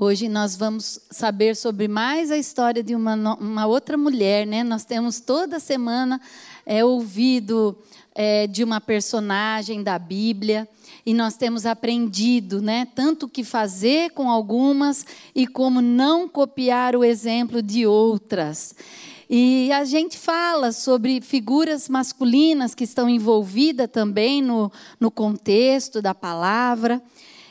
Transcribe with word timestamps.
Hoje 0.00 0.28
nós 0.28 0.54
vamos 0.54 1.00
saber 1.10 1.56
sobre 1.56 1.88
mais 1.88 2.30
a 2.30 2.38
história 2.38 2.84
de 2.84 2.94
uma, 2.94 3.16
uma 3.34 3.66
outra 3.66 3.98
mulher, 3.98 4.46
né? 4.46 4.62
Nós 4.62 4.84
temos 4.84 5.18
toda 5.18 5.58
semana 5.58 6.20
é, 6.64 6.84
ouvido 6.84 7.76
é, 8.14 8.46
de 8.46 8.62
uma 8.62 8.80
personagem 8.80 9.82
da 9.82 9.98
Bíblia 9.98 10.68
e 11.04 11.12
nós 11.12 11.36
temos 11.36 11.66
aprendido, 11.66 12.62
né? 12.62 12.86
Tanto 12.94 13.26
o 13.26 13.28
que 13.28 13.42
fazer 13.42 14.12
com 14.12 14.30
algumas 14.30 15.04
e 15.34 15.48
como 15.48 15.80
não 15.80 16.28
copiar 16.28 16.94
o 16.94 17.02
exemplo 17.02 17.60
de 17.60 17.84
outras. 17.84 18.76
E 19.28 19.68
a 19.72 19.82
gente 19.82 20.16
fala 20.16 20.70
sobre 20.70 21.20
figuras 21.20 21.88
masculinas 21.88 22.72
que 22.72 22.84
estão 22.84 23.10
envolvidas 23.10 23.90
também 23.90 24.42
no, 24.42 24.70
no 25.00 25.10
contexto 25.10 26.00
da 26.00 26.14
palavra. 26.14 27.02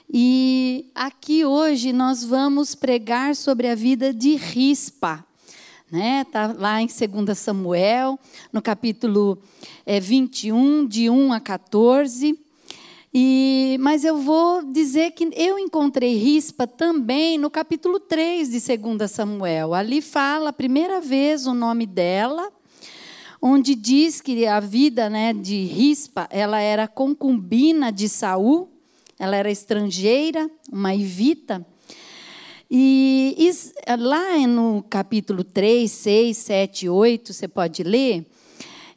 E 0.10 0.90
aqui 0.96 1.44
hoje 1.44 1.92
nós 1.92 2.24
vamos 2.24 2.74
pregar 2.74 3.36
sobre 3.36 3.68
a 3.68 3.76
vida 3.76 4.14
de 4.14 4.36
Rispa. 4.36 5.26
Né? 5.92 6.26
Tá 6.32 6.56
lá 6.58 6.82
em 6.82 6.88
2 6.88 7.38
Samuel, 7.38 8.18
no 8.52 8.62
capítulo 8.62 9.38
é, 9.86 10.00
21, 10.00 10.88
de 10.88 11.10
1 11.10 11.34
a 11.34 11.42
14. 11.42 12.40
E, 13.14 13.76
mas 13.82 14.06
eu 14.06 14.18
vou 14.18 14.64
dizer 14.64 15.12
que 15.12 15.30
eu 15.36 15.60
encontrei 15.60 16.16
Rispa 16.16 16.66
também 16.66 17.38
no 17.38 17.50
capítulo 17.50 18.00
3 18.00 18.50
de 18.50 18.78
2 18.78 19.12
Samuel. 19.12 19.74
Ali 19.74 20.02
fala 20.02 20.52
a 20.52 20.54
primeira 20.54 21.02
vez 21.02 21.46
o 21.46 21.54
nome 21.54 21.86
dela, 21.86 22.50
onde 23.42 23.76
diz 23.76 24.22
que 24.22 24.46
a 24.46 24.62
vida 24.62 25.10
né, 25.10 25.34
de 25.34 25.66
Rispa 25.66 26.30
ela 26.32 26.62
era 26.62 26.88
concubina 26.88 27.92
de 27.92 28.08
Saul 28.08 28.77
ela 29.20 29.36
era 29.36 29.52
estrangeira, 29.52 30.50
uma 30.72 30.96
evita. 30.96 31.66
E 32.70 33.36
lá 33.98 34.38
no 34.46 34.84
capítulo 34.90 35.44
3, 35.44 35.90
6, 35.90 36.38
7, 36.38 36.90
8, 36.90 37.34
você 37.34 37.48
pode 37.48 37.82
ler. 37.84 38.26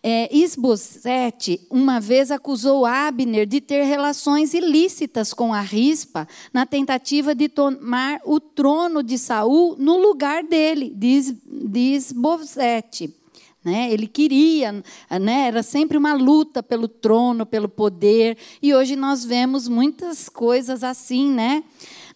É, 0.03 0.35
Isbosete 0.35 1.61
uma 1.71 2.01
vez 2.01 2.31
acusou 2.31 2.87
Abner 2.87 3.47
de 3.47 3.61
ter 3.61 3.85
relações 3.85 4.55
ilícitas 4.55 5.35
com 5.35 5.53
a 5.53 5.61
rispa 5.61 6.27
na 6.55 6.65
tentativa 6.65 7.35
de 7.35 7.51
tomar 7.51 8.19
o 8.25 8.41
trono 8.41 9.03
de 9.03 9.19
Saul 9.19 9.77
no 9.79 9.99
lugar 9.99 10.43
dele, 10.43 10.91
diz, 10.97 11.35
diz 11.47 12.07
Isbosete. 12.07 13.20
Né? 13.65 13.93
Ele 13.93 14.07
queria, 14.07 14.73
né? 15.21 15.49
era 15.49 15.63
sempre 15.63 15.99
uma 15.99 16.15
luta 16.15 16.63
pelo 16.63 16.89
trono, 16.89 17.45
pelo 17.45 17.69
poder, 17.69 18.39
e 18.63 18.75
hoje 18.75 18.97
nós 18.97 19.25
vemos 19.25 19.69
muitas 19.69 20.29
coisas 20.29 20.83
assim 20.83 21.31
né? 21.31 21.63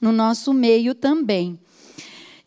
no 0.01 0.11
nosso 0.11 0.53
meio 0.55 0.95
também. 0.95 1.59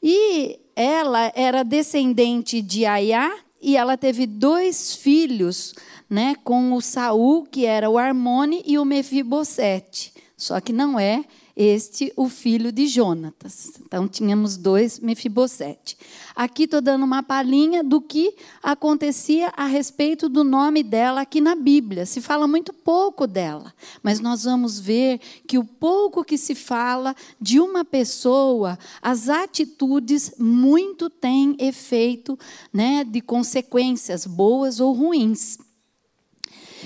E 0.02 0.60
ela 0.76 1.32
era 1.36 1.64
descendente 1.64 2.62
de 2.62 2.86
Aiá, 2.86 3.36
e 3.62 3.76
ela 3.76 3.98
teve 3.98 4.26
dois 4.28 4.96
filhos 4.96 5.74
né, 6.10 6.36
com 6.44 6.74
o 6.74 6.82
Saul, 6.82 7.44
que 7.44 7.66
era 7.66 7.90
o 7.90 7.98
Armone, 7.98 8.62
e 8.66 8.78
o 8.78 8.86
Mefibosete. 8.86 10.14
Só 10.38 10.60
que 10.62 10.72
não 10.72 11.00
é 11.00 11.26
este 11.58 12.14
o 12.16 12.30
filho 12.30 12.72
de 12.72 12.86
Jonatas. 12.86 13.72
Então 13.84 14.08
tínhamos 14.08 14.58
dois 14.58 15.00
Mefibosete. 15.00 15.98
Aqui 16.36 16.64
estou 16.64 16.80
dando 16.80 17.04
uma 17.04 17.24
palhinha 17.24 17.84
do 17.84 18.00
que 18.00 18.36
acontecia 18.62 19.52
a 19.58 19.66
respeito 19.66 20.30
do 20.30 20.44
nome 20.44 20.84
dela 20.84 21.22
aqui 21.22 21.42
na 21.42 21.56
Bíblia. 21.56 22.06
Se 22.06 22.22
fala 22.22 22.48
muito 22.48 22.72
pouco 22.72 23.26
dela, 23.26 23.74
mas 24.04 24.20
nós 24.20 24.44
vamos 24.44 24.80
ver 24.80 25.20
que 25.48 25.58
o 25.58 25.66
pouco 25.66 26.24
que 26.24 26.38
se 26.38 26.54
fala 26.54 27.16
de 27.42 27.60
uma 27.60 27.84
pessoa, 27.84 28.78
as 29.02 29.28
atitudes 29.28 30.36
muito 30.38 31.10
têm 31.10 31.56
efeito 31.58 32.38
né, 32.72 33.04
de 33.04 33.20
consequências 33.20 34.28
boas 34.28 34.80
ou 34.80 34.94
ruins. 34.94 35.58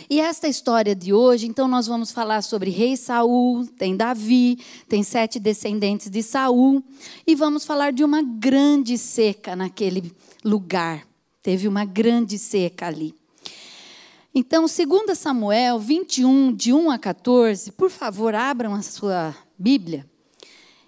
E 0.10 0.20
esta 0.20 0.48
história 0.48 0.96
de 0.96 1.14
hoje, 1.14 1.48
então 1.48 1.68
nós 1.68 1.88
vamos 1.88 2.12
falar 2.12 2.42
sobre 2.42 2.70
rei 2.70 2.96
Saul, 2.98 3.66
tem 3.66 3.96
Davi, 3.96 4.60
tem 4.88 5.04
sete 5.04 5.40
descendentes 5.40 6.10
de 6.10 6.22
Saul, 6.22 6.84
e 7.26 7.36
vamos 7.36 7.66
falar 7.66 7.92
de 7.92 8.04
uma 8.04 8.22
grande 8.22 8.98
seca 8.98 9.56
naquele 9.56 10.12
lugar. 10.44 11.08
Teve 11.42 11.68
uma 11.68 11.86
grande 11.86 12.38
seca 12.38 12.88
ali. 12.88 13.16
Então, 14.34 14.66
2 14.66 15.18
Samuel 15.18 15.78
21, 15.78 16.54
de 16.54 16.72
1 16.72 16.92
a 16.92 16.98
14, 16.98 17.72
por 17.74 17.90
favor, 17.90 18.34
abram 18.34 18.74
a 18.74 18.82
sua 18.82 19.36
Bíblia 19.58 20.10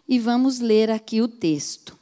e 0.07 0.19
vamos 0.19 0.59
ler 0.59 0.89
aqui 0.89 1.21
o 1.21 1.27
texto. 1.27 1.97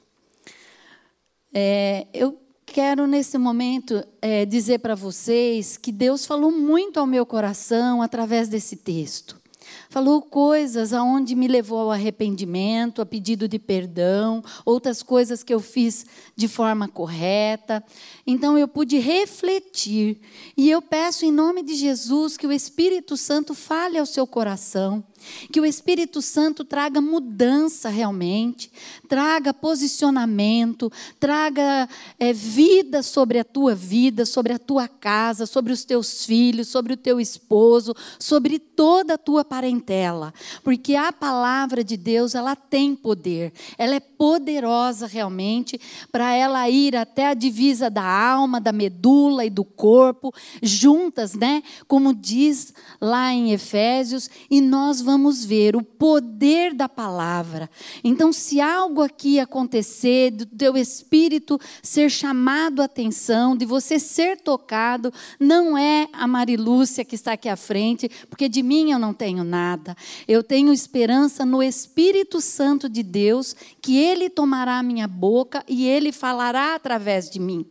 É, 1.54 2.08
eu 2.14 2.41
quero, 2.72 3.06
nesse 3.06 3.38
momento, 3.38 4.02
é, 4.22 4.46
dizer 4.46 4.80
para 4.80 4.96
vocês 4.96 5.76
que 5.76 5.92
Deus 5.92 6.26
falou 6.26 6.52
muito 6.52 7.02
ao 7.02 7.06
meu 7.06 7.26
coração 7.26 8.02
através 8.02 8.48
desse 8.48 8.78
texto 8.78 9.42
falou 9.90 10.22
coisas 10.22 10.94
aonde 10.94 11.36
me 11.36 11.48
levou 11.48 11.80
ao 11.80 11.92
arrependimento, 11.92 13.02
a 13.02 13.06
pedido 13.06 13.48
de 13.48 13.60
perdão, 13.60 14.44
outras 14.66 15.04
coisas 15.04 15.44
que 15.44 15.54
eu 15.54 15.60
fiz 15.60 16.06
de 16.36 16.48
forma 16.48 16.88
correta. 16.88 17.84
Então 18.26 18.58
eu 18.58 18.68
pude 18.68 18.98
refletir 19.00 20.20
e 20.56 20.70
eu 20.70 20.82
peço 20.82 21.26
em 21.26 21.32
nome 21.32 21.64
de 21.64 21.76
Jesus 21.76 22.38
que 22.38 22.48
o 22.48 22.52
Espírito 22.52 23.18
Santo 23.18 23.54
fale 23.54 23.98
ao 23.98 24.06
seu 24.06 24.26
coração 24.26 25.04
que 25.52 25.60
o 25.60 25.66
Espírito 25.66 26.22
Santo 26.22 26.64
traga 26.64 27.00
mudança 27.00 27.90
realmente, 27.90 28.72
traga 29.08 29.54
posicionamento, 29.54 30.92
traga 31.20 31.88
é, 32.20 32.34
vida 32.34 33.04
sobre 33.04 33.40
a 33.40 33.44
tua 33.44 33.76
vida, 33.76 34.26
sobre 34.26 34.54
a 34.54 34.60
tua 34.60 34.88
casa, 34.88 35.46
sobre 35.46 35.74
os 35.74 35.84
teus 35.84 36.26
filhos, 36.26 36.68
sobre 36.68 36.94
o 36.94 36.98
teu 36.98 37.20
esposo, 37.20 37.96
sobre 38.20 38.60
toda 38.60 39.14
a 39.14 39.18
tua 39.18 39.44
parentela. 39.44 40.34
Porque 40.64 40.96
a 40.96 41.12
palavra 41.12 41.84
de 41.84 41.98
Deus, 41.98 42.36
ela 42.36 42.56
tem 42.56 42.96
poder, 42.96 43.54
ela 43.78 43.96
é 43.96 44.00
poderosa 44.00 45.08
realmente 45.08 45.80
para 46.12 46.34
ela 46.34 46.70
ir 46.70 46.96
até 46.96 47.28
a 47.28 47.34
divisa 47.34 47.90
da 47.90 48.04
alma, 48.04 48.60
da 48.60 48.72
medula 48.72 49.46
e 49.46 49.50
do 49.50 49.64
corpo, 49.64 50.34
juntas, 50.62 51.34
né? 51.34 51.62
Como 51.88 52.14
diz 52.14 52.74
lá 53.00 53.34
em 53.34 53.52
Efésios, 53.52 54.30
e 54.50 54.62
nós 54.62 55.02
vamos 55.02 55.11
vamos 55.12 55.44
ver 55.44 55.76
o 55.76 55.84
poder 55.84 56.74
da 56.74 56.88
palavra. 56.88 57.70
Então, 58.02 58.32
se 58.32 58.62
algo 58.62 59.02
aqui 59.02 59.42
acontecer, 59.42 60.32
do 60.32 60.46
teu 60.46 60.78
espírito 60.78 61.60
ser 61.84 62.10
chamado 62.10 62.82
a 62.82 62.86
atenção, 62.86 63.58
de 63.58 63.66
você 63.66 64.00
ser 64.00 64.38
tocado, 64.38 65.14
não 65.38 65.78
é 65.78 66.08
a 66.14 66.26
Marilúcia 66.26 67.04
que 67.04 67.16
está 67.16 67.34
aqui 67.34 67.50
à 67.50 67.58
frente, 67.58 68.10
porque 68.30 68.48
de 68.48 68.64
mim 68.64 68.92
eu 68.92 69.00
não 69.00 69.14
tenho 69.14 69.44
nada. 69.44 69.98
Eu 70.26 70.42
tenho 70.42 70.72
esperança 70.72 71.46
no 71.46 71.62
Espírito 71.62 72.40
Santo 72.40 72.88
de 72.88 73.04
Deus, 73.04 73.54
que 73.82 73.98
ele 73.98 74.30
tomará 74.30 74.80
a 74.80 74.84
minha 74.84 75.10
boca 75.10 75.62
e 75.68 75.86
ele 75.86 76.14
falará 76.14 76.76
através 76.76 77.30
de 77.30 77.40
mim 77.40 77.66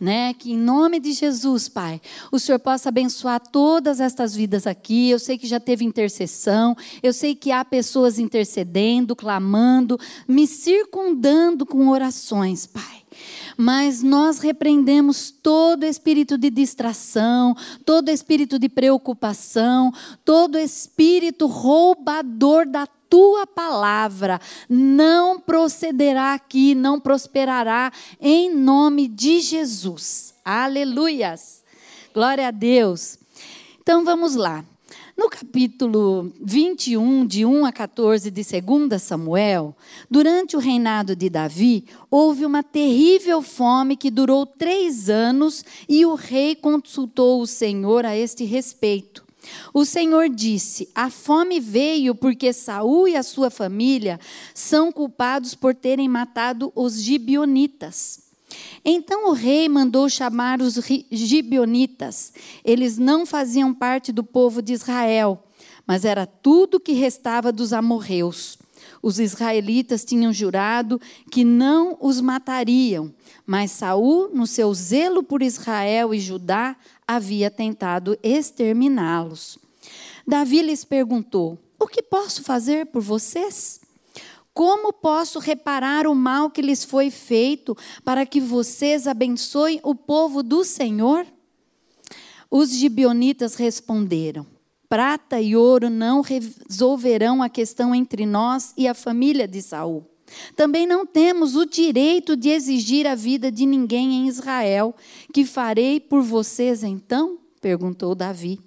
né? 0.00 0.32
Que 0.32 0.52
em 0.52 0.56
nome 0.56 0.98
de 0.98 1.12
Jesus, 1.12 1.68
Pai, 1.68 2.00
o 2.32 2.38
Senhor 2.38 2.58
possa 2.58 2.88
abençoar 2.88 3.40
todas 3.40 4.00
estas 4.00 4.34
vidas 4.34 4.66
aqui. 4.66 5.10
Eu 5.10 5.18
sei 5.18 5.36
que 5.36 5.46
já 5.46 5.60
teve 5.60 5.84
intercessão, 5.84 6.74
eu 7.02 7.12
sei 7.12 7.34
que 7.34 7.52
há 7.52 7.64
pessoas 7.64 8.18
intercedendo, 8.18 9.14
clamando, 9.14 9.98
me 10.26 10.46
circundando 10.46 11.66
com 11.66 11.88
orações, 11.88 12.66
Pai. 12.66 13.00
Mas 13.56 14.02
nós 14.02 14.38
repreendemos 14.38 15.30
todo 15.30 15.84
espírito 15.84 16.38
de 16.38 16.48
distração, 16.48 17.54
todo 17.84 18.08
espírito 18.08 18.58
de 18.58 18.68
preocupação, 18.68 19.92
todo 20.24 20.58
espírito 20.58 21.46
roubador 21.46 22.66
da 22.66 22.86
tua 23.10 23.44
palavra 23.44 24.40
não 24.68 25.40
procederá 25.40 26.32
aqui, 26.32 26.74
não 26.74 27.00
prosperará 27.00 27.92
em 28.20 28.54
nome 28.54 29.08
de 29.08 29.40
Jesus. 29.40 30.32
Aleluias. 30.44 31.64
Glória 32.14 32.48
a 32.48 32.50
Deus. 32.52 33.18
Então 33.82 34.04
vamos 34.04 34.36
lá. 34.36 34.64
No 35.16 35.28
capítulo 35.28 36.32
21, 36.40 37.26
de 37.26 37.44
1 37.44 37.66
a 37.66 37.72
14 37.72 38.30
de 38.30 38.42
2 38.42 39.02
Samuel, 39.02 39.76
durante 40.10 40.56
o 40.56 40.60
reinado 40.60 41.14
de 41.14 41.28
Davi, 41.28 41.84
houve 42.10 42.46
uma 42.46 42.62
terrível 42.62 43.42
fome 43.42 43.98
que 43.98 44.10
durou 44.10 44.46
três 44.46 45.10
anos 45.10 45.62
e 45.86 46.06
o 46.06 46.14
rei 46.14 46.54
consultou 46.54 47.42
o 47.42 47.46
Senhor 47.46 48.06
a 48.06 48.16
este 48.16 48.44
respeito. 48.44 49.29
O 49.72 49.84
Senhor 49.84 50.28
disse: 50.28 50.88
A 50.94 51.10
fome 51.10 51.60
veio 51.60 52.14
porque 52.14 52.52
Saul 52.52 53.08
e 53.08 53.16
a 53.16 53.22
sua 53.22 53.50
família 53.50 54.18
são 54.54 54.92
culpados 54.92 55.54
por 55.54 55.74
terem 55.74 56.08
matado 56.08 56.72
os 56.74 57.00
gibionitas. 57.00 58.30
Então 58.84 59.28
o 59.28 59.32
rei 59.32 59.68
mandou 59.68 60.08
chamar 60.08 60.60
os 60.60 60.78
gibionitas. 61.10 62.32
Eles 62.64 62.98
não 62.98 63.24
faziam 63.24 63.72
parte 63.72 64.12
do 64.12 64.24
povo 64.24 64.60
de 64.60 64.72
Israel, 64.72 65.42
mas 65.86 66.04
era 66.04 66.26
tudo 66.26 66.80
que 66.80 66.92
restava 66.92 67.52
dos 67.52 67.72
amorreus. 67.72 68.58
Os 69.02 69.18
israelitas 69.18 70.04
tinham 70.04 70.32
jurado 70.32 71.00
que 71.30 71.44
não 71.44 71.96
os 72.00 72.20
matariam, 72.20 73.12
mas 73.46 73.70
Saul, 73.70 74.30
no 74.32 74.46
seu 74.46 74.72
zelo 74.74 75.22
por 75.22 75.42
Israel 75.42 76.14
e 76.14 76.20
Judá, 76.20 76.76
havia 77.16 77.50
tentado 77.50 78.16
exterminá-los. 78.22 79.58
Davi 80.26 80.62
lhes 80.62 80.84
perguntou: 80.84 81.58
O 81.78 81.86
que 81.86 82.02
posso 82.02 82.44
fazer 82.44 82.86
por 82.86 83.02
vocês? 83.02 83.80
Como 84.54 84.92
posso 84.92 85.38
reparar 85.38 86.06
o 86.06 86.14
mal 86.14 86.50
que 86.50 86.62
lhes 86.62 86.84
foi 86.84 87.10
feito 87.10 87.76
para 88.04 88.26
que 88.26 88.40
vocês 88.40 89.06
abençoem 89.06 89.80
o 89.82 89.94
povo 89.94 90.42
do 90.42 90.64
Senhor? 90.64 91.26
Os 92.50 92.70
gibionitas 92.70 93.54
responderam: 93.54 94.46
Prata 94.88 95.40
e 95.40 95.56
ouro 95.56 95.90
não 95.90 96.20
resolverão 96.20 97.42
a 97.42 97.48
questão 97.48 97.94
entre 97.94 98.24
nós 98.24 98.72
e 98.76 98.86
a 98.86 98.94
família 98.94 99.48
de 99.48 99.62
Saul. 99.62 100.09
Também 100.54 100.86
não 100.86 101.04
temos 101.04 101.56
o 101.56 101.66
direito 101.66 102.36
de 102.36 102.50
exigir 102.50 103.06
a 103.06 103.14
vida 103.14 103.50
de 103.50 103.66
ninguém 103.66 104.14
em 104.14 104.28
Israel. 104.28 104.94
Que 105.32 105.44
farei 105.44 106.00
por 106.00 106.22
vocês 106.22 106.82
então? 106.82 107.38
perguntou 107.60 108.14
Davi. 108.14 108.60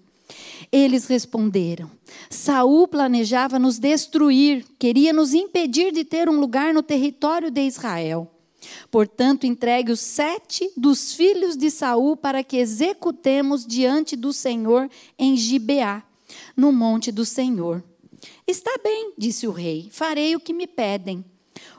Eles 0.71 1.05
responderam: 1.05 1.89
Saul 2.29 2.87
planejava 2.87 3.59
nos 3.59 3.77
destruir, 3.77 4.65
queria 4.79 5.13
nos 5.13 5.33
impedir 5.33 5.91
de 5.91 6.03
ter 6.03 6.29
um 6.29 6.39
lugar 6.39 6.73
no 6.73 6.83
território 6.83 7.51
de 7.51 7.61
Israel. 7.61 8.29
Portanto, 8.89 9.45
entregue 9.45 9.91
os 9.91 9.99
sete 9.99 10.71
dos 10.77 11.13
filhos 11.13 11.57
de 11.57 11.69
Saul 11.69 12.15
para 12.15 12.43
que 12.43 12.57
executemos 12.57 13.65
diante 13.65 14.15
do 14.15 14.31
Senhor 14.31 14.89
em 15.19 15.35
Gibeá 15.35 16.03
no 16.55 16.71
monte 16.71 17.11
do 17.11 17.25
Senhor. 17.25 17.83
Está 18.47 18.71
bem, 18.81 19.13
disse 19.17 19.47
o 19.47 19.51
rei, 19.51 19.89
farei 19.91 20.35
o 20.35 20.39
que 20.39 20.53
me 20.53 20.65
pedem. 20.65 21.23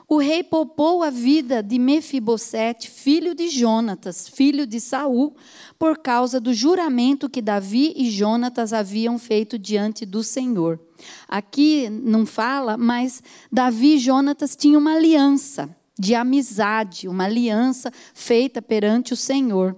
O 0.07 0.17
rei 0.17 0.43
poupou 0.43 1.01
a 1.01 1.09
vida 1.09 1.63
de 1.63 1.79
Mefibosete, 1.79 2.89
filho 2.89 3.33
de 3.33 3.49
Jonatas, 3.49 4.29
filho 4.29 4.67
de 4.67 4.79
Saul, 4.79 5.35
por 5.79 5.97
causa 5.97 6.39
do 6.39 6.53
juramento 6.53 7.29
que 7.29 7.41
Davi 7.41 7.91
e 7.95 8.11
Jonatas 8.11 8.71
haviam 8.71 9.17
feito 9.17 9.57
diante 9.57 10.05
do 10.05 10.23
Senhor. 10.23 10.79
Aqui 11.27 11.89
não 11.89 12.25
fala, 12.25 12.77
mas 12.77 13.23
Davi 13.51 13.95
e 13.95 13.99
Jonatas 13.99 14.55
tinham 14.55 14.79
uma 14.79 14.95
aliança 14.95 15.75
de 15.97 16.13
amizade, 16.13 17.07
uma 17.07 17.23
aliança 17.23 17.91
feita 18.13 18.61
perante 18.61 19.13
o 19.13 19.17
Senhor, 19.17 19.75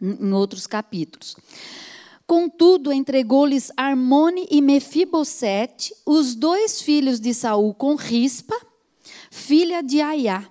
em 0.00 0.32
outros 0.32 0.66
capítulos. 0.66 1.34
Contudo, 2.24 2.92
entregou-lhes 2.92 3.72
Armone 3.76 4.46
e 4.50 4.60
Mefibosete, 4.60 5.94
os 6.04 6.34
dois 6.34 6.82
filhos 6.82 7.18
de 7.18 7.32
Saul, 7.32 7.72
com 7.72 7.94
Rispa, 7.94 8.54
filha 9.30 9.82
de 9.82 10.00
Aiá. 10.00 10.44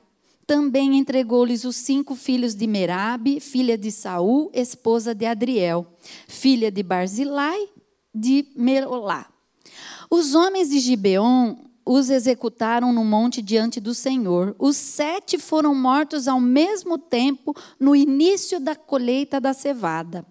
Também 0.45 0.97
entregou-lhes 0.97 1.65
os 1.65 1.75
cinco 1.75 2.15
filhos 2.15 2.55
de 2.55 2.65
Merabe, 2.67 3.39
filha 3.39 3.77
de 3.77 3.91
Saul, 3.91 4.49
esposa 4.53 5.13
de 5.13 5.25
Adriel, 5.25 5.85
filha 6.27 6.71
de 6.71 6.81
Barzilai, 6.81 7.67
de 8.15 8.47
Merolá. 8.55 9.27
Os 10.09 10.35
homens 10.35 10.69
de 10.69 10.79
Gibeon 10.79 11.57
os 11.85 12.09
executaram 12.09 12.91
no 12.91 13.05
monte 13.05 13.41
diante 13.41 13.79
do 13.79 13.93
Senhor. 13.93 14.53
Os 14.59 14.75
sete 14.75 15.37
foram 15.37 15.73
mortos 15.73 16.27
ao 16.27 16.39
mesmo 16.39 16.97
tempo 16.97 17.55
no 17.79 17.95
início 17.95 18.59
da 18.59 18.75
colheita 18.75 19.39
da 19.39 19.53
cevada. 19.53 20.25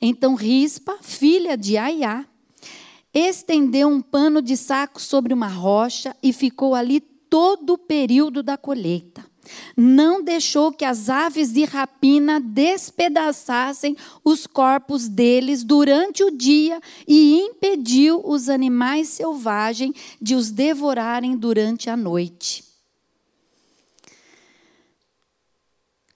Então 0.00 0.34
Rispa, 0.34 0.98
filha 1.00 1.56
de 1.56 1.76
Aiá, 1.76 2.26
estendeu 3.14 3.88
um 3.88 4.02
pano 4.02 4.42
de 4.42 4.56
saco 4.56 5.00
sobre 5.00 5.32
uma 5.32 5.48
rocha 5.48 6.14
e 6.22 6.32
ficou 6.32 6.74
ali 6.74 7.00
todo 7.28 7.74
o 7.74 7.78
período 7.78 8.42
da 8.42 8.56
colheita. 8.56 9.24
Não 9.76 10.22
deixou 10.22 10.72
que 10.72 10.84
as 10.84 11.08
aves 11.08 11.52
de 11.52 11.64
rapina 11.64 12.40
despedaçassem 12.40 13.96
os 14.24 14.46
corpos 14.46 15.08
deles 15.08 15.62
durante 15.62 16.24
o 16.24 16.30
dia 16.30 16.80
e 17.06 17.38
impediu 17.38 18.20
os 18.24 18.48
animais 18.48 19.08
selvagens 19.08 19.94
de 20.20 20.34
os 20.34 20.50
devorarem 20.50 21.36
durante 21.36 21.88
a 21.88 21.96
noite. 21.96 22.64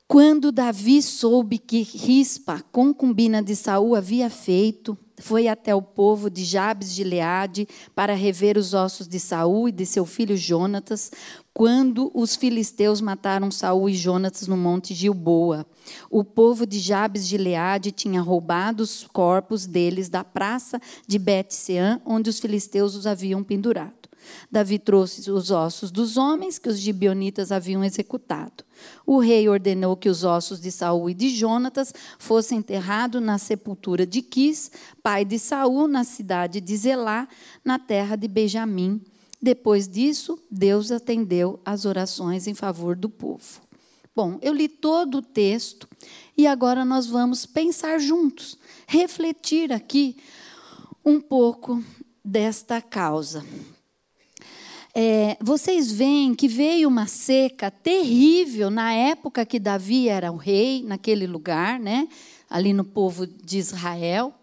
Quando 0.08 0.50
Davi 0.50 1.00
soube 1.00 1.56
que 1.56 1.82
Rispa, 1.82 2.64
concubina 2.72 3.40
de 3.40 3.54
Saul, 3.54 3.94
havia 3.94 4.28
feito, 4.28 4.98
foi 5.20 5.46
até 5.46 5.74
o 5.74 5.82
povo 5.82 6.28
de 6.28 6.44
Jabes 6.44 6.94
de 6.94 7.04
Leade 7.04 7.68
para 7.94 8.14
rever 8.14 8.56
os 8.56 8.74
ossos 8.74 9.06
de 9.06 9.20
Saul 9.20 9.68
e 9.68 9.72
de 9.72 9.86
seu 9.86 10.04
filho 10.04 10.36
Jonatas, 10.36 11.10
quando 11.52 12.10
os 12.14 12.36
filisteus 12.36 13.00
mataram 13.00 13.50
Saul 13.50 13.88
e 13.88 13.94
Jonatas 13.94 14.48
no 14.48 14.56
monte 14.56 14.94
Gilboa. 14.94 15.66
O 16.10 16.24
povo 16.24 16.66
de 16.66 16.78
Jabes 16.78 17.26
de 17.28 17.36
Leade 17.36 17.92
tinha 17.92 18.20
roubado 18.20 18.82
os 18.82 19.06
corpos 19.12 19.66
deles 19.66 20.08
da 20.08 20.24
praça 20.24 20.80
de 21.06 21.18
Bet-Sean, 21.18 22.00
onde 22.04 22.30
os 22.30 22.40
filisteus 22.40 22.94
os 22.94 23.06
haviam 23.06 23.42
pendurado. 23.42 23.99
Davi 24.50 24.78
trouxe 24.78 25.30
os 25.30 25.50
ossos 25.50 25.90
dos 25.90 26.16
homens 26.16 26.58
que 26.58 26.68
os 26.68 26.78
gibionitas 26.78 27.52
haviam 27.52 27.84
executado. 27.84 28.64
O 29.06 29.18
rei 29.18 29.48
ordenou 29.48 29.96
que 29.96 30.08
os 30.08 30.24
ossos 30.24 30.60
de 30.60 30.70
Saul 30.70 31.10
e 31.10 31.14
de 31.14 31.28
Jonatas 31.28 31.92
fossem 32.18 32.58
enterrados 32.58 33.22
na 33.22 33.38
sepultura 33.38 34.06
de 34.06 34.22
Quis, 34.22 34.70
pai 35.02 35.24
de 35.24 35.38
Saul, 35.38 35.86
na 35.86 36.04
cidade 36.04 36.60
de 36.60 36.76
Zelá, 36.76 37.28
na 37.64 37.78
terra 37.78 38.16
de 38.16 38.26
Benjamim. 38.26 39.00
Depois 39.40 39.88
disso, 39.88 40.38
Deus 40.50 40.90
atendeu 40.92 41.60
às 41.64 41.84
orações 41.84 42.46
em 42.46 42.54
favor 42.54 42.94
do 42.94 43.08
povo. 43.08 43.60
Bom, 44.14 44.38
eu 44.42 44.52
li 44.52 44.68
todo 44.68 45.18
o 45.18 45.22
texto 45.22 45.88
e 46.36 46.46
agora 46.46 46.84
nós 46.84 47.06
vamos 47.06 47.46
pensar 47.46 47.98
juntos, 47.98 48.58
refletir 48.86 49.72
aqui 49.72 50.16
um 51.04 51.20
pouco 51.20 51.82
desta 52.24 52.82
causa. 52.82 53.44
É, 54.92 55.36
vocês 55.40 55.92
veem 55.92 56.34
que 56.34 56.48
veio 56.48 56.88
uma 56.88 57.06
seca 57.06 57.70
terrível 57.70 58.70
na 58.70 58.92
época 58.92 59.46
que 59.46 59.60
Davi 59.60 60.08
era 60.08 60.32
o 60.32 60.36
rei, 60.36 60.82
naquele 60.82 61.26
lugar, 61.26 61.78
né? 61.78 62.08
ali 62.48 62.72
no 62.72 62.84
povo 62.84 63.28
de 63.28 63.58
Israel, 63.58 64.34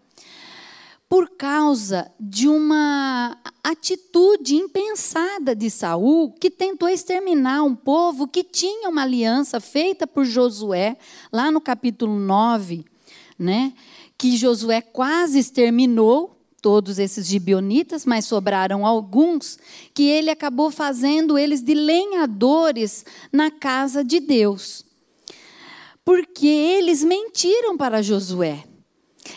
por 1.06 1.28
causa 1.36 2.10
de 2.18 2.48
uma 2.48 3.36
atitude 3.62 4.54
impensada 4.56 5.54
de 5.54 5.68
Saul, 5.68 6.32
que 6.32 6.50
tentou 6.50 6.88
exterminar 6.88 7.62
um 7.62 7.74
povo 7.74 8.26
que 8.26 8.42
tinha 8.42 8.88
uma 8.88 9.02
aliança 9.02 9.60
feita 9.60 10.06
por 10.06 10.24
Josué, 10.24 10.96
lá 11.30 11.50
no 11.50 11.60
capítulo 11.60 12.18
9, 12.18 12.84
né? 13.38 13.74
que 14.16 14.36
Josué 14.36 14.80
quase 14.80 15.38
exterminou 15.38 16.37
todos 16.60 16.98
esses 16.98 17.26
gibionitas, 17.26 18.04
mas 18.04 18.24
sobraram 18.24 18.84
alguns 18.84 19.58
que 19.94 20.02
ele 20.02 20.30
acabou 20.30 20.70
fazendo 20.70 21.38
eles 21.38 21.62
de 21.62 21.74
lenhadores 21.74 23.04
na 23.32 23.50
casa 23.50 24.04
de 24.04 24.20
Deus. 24.20 24.84
Porque 26.04 26.46
eles 26.46 27.04
mentiram 27.04 27.76
para 27.76 28.02
Josué. 28.02 28.64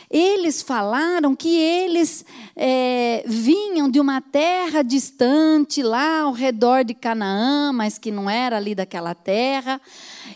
Eles 0.10 0.62
falaram 0.62 1.36
que 1.36 1.50
eles 1.50 2.26
é, 2.56 3.24
vinham 3.28 3.90
de 3.90 4.00
uma 4.00 4.22
terra 4.22 4.82
distante, 4.82 5.84
lá 5.84 6.22
ao 6.22 6.32
redor 6.32 6.84
de 6.84 6.94
Canaã, 6.94 7.74
mas 7.74 7.98
que 7.98 8.10
não 8.10 8.30
era 8.30 8.58
ali 8.58 8.74
daquela 8.74 9.14
terra. 9.14 9.82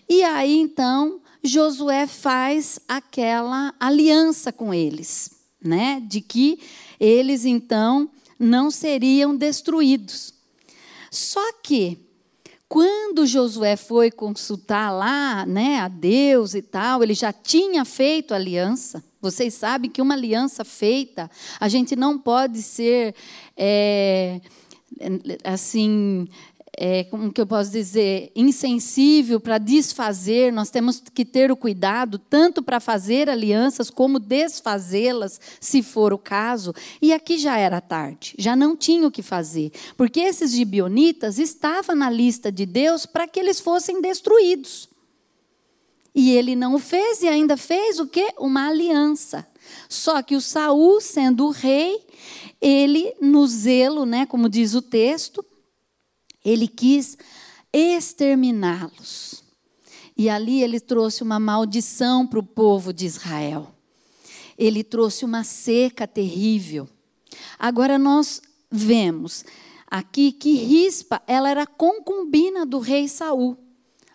E 0.09 0.23
aí 0.23 0.57
então 0.57 1.21
Josué 1.41 2.05
faz 2.05 2.79
aquela 2.87 3.73
aliança 3.79 4.51
com 4.51 4.73
eles 4.73 5.34
né? 5.65 6.01
De 6.05 6.21
que 6.21 6.59
eles 6.99 7.45
então 7.45 8.09
não 8.39 8.69
seriam 8.69 9.35
destruídos. 9.35 10.33
Só 11.09 11.53
que 11.63 11.97
quando 12.67 13.25
Josué 13.25 13.75
foi 13.75 14.11
consultar 14.11 14.91
lá, 14.91 15.45
né, 15.45 15.79
a 15.79 15.87
Deus 15.87 16.55
e 16.55 16.61
tal, 16.61 17.03
ele 17.03 17.13
já 17.13 17.31
tinha 17.31 17.85
feito 17.85 18.33
aliança. 18.33 19.03
Vocês 19.21 19.53
sabem 19.53 19.89
que 19.89 20.01
uma 20.01 20.13
aliança 20.13 20.65
feita, 20.65 21.29
a 21.59 21.69
gente 21.69 21.95
não 21.95 22.17
pode 22.17 22.61
ser 22.61 23.15
é, 23.55 24.41
assim 25.43 26.27
é, 26.77 27.03
como 27.05 27.31
que 27.31 27.39
eu 27.39 27.47
posso 27.47 27.71
dizer, 27.71 28.31
insensível 28.35 29.39
para 29.39 29.57
desfazer, 29.57 30.51
nós 30.51 30.69
temos 30.69 31.01
que 31.13 31.23
ter 31.23 31.51
o 31.51 31.55
cuidado 31.55 32.19
tanto 32.19 32.61
para 32.61 32.79
fazer 32.79 33.29
alianças 33.29 33.89
como 33.89 34.19
desfazê-las, 34.19 35.39
se 35.59 35.81
for 35.81 36.13
o 36.13 36.17
caso. 36.17 36.73
E 37.01 37.13
aqui 37.13 37.37
já 37.37 37.57
era 37.57 37.79
tarde, 37.79 38.35
já 38.37 38.55
não 38.55 38.75
tinha 38.75 39.07
o 39.07 39.11
que 39.11 39.21
fazer, 39.21 39.71
porque 39.95 40.19
esses 40.19 40.51
gibionitas 40.51 41.39
estavam 41.39 41.95
na 41.95 42.09
lista 42.09 42.51
de 42.51 42.65
Deus 42.65 43.05
para 43.05 43.27
que 43.27 43.39
eles 43.39 43.59
fossem 43.59 44.01
destruídos. 44.01 44.89
E 46.13 46.31
ele 46.31 46.55
não 46.55 46.75
o 46.75 46.79
fez 46.79 47.21
e 47.21 47.27
ainda 47.27 47.57
fez 47.57 47.99
o 47.99 48.07
quê? 48.07 48.33
Uma 48.37 48.69
aliança. 48.69 49.45
Só 49.89 50.21
que 50.21 50.35
o 50.35 50.41
Saul, 50.41 51.01
sendo 51.01 51.47
o 51.47 51.51
rei, 51.51 51.99
ele 52.61 53.13
no 53.19 53.45
zelo, 53.45 54.05
né, 54.05 54.25
como 54.25 54.47
diz 54.47 54.73
o 54.75 54.81
texto, 54.81 55.43
ele 56.45 56.67
quis 56.67 57.17
exterminá-los. 57.73 59.43
E 60.15 60.29
ali 60.29 60.63
ele 60.63 60.79
trouxe 60.79 61.23
uma 61.23 61.39
maldição 61.39 62.25
para 62.25 62.39
o 62.39 62.43
povo 62.43 62.93
de 62.93 63.05
Israel. 63.05 63.75
Ele 64.57 64.83
trouxe 64.83 65.25
uma 65.25 65.43
seca 65.43 66.07
terrível. 66.07 66.87
Agora 67.59 67.97
nós 67.97 68.41
vemos 68.71 69.43
aqui 69.87 70.31
que 70.31 70.53
Rispa, 70.53 71.21
ela 71.27 71.49
era 71.49 71.65
concubina 71.65 72.65
do 72.65 72.79
rei 72.79 73.09
Saul. 73.09 73.57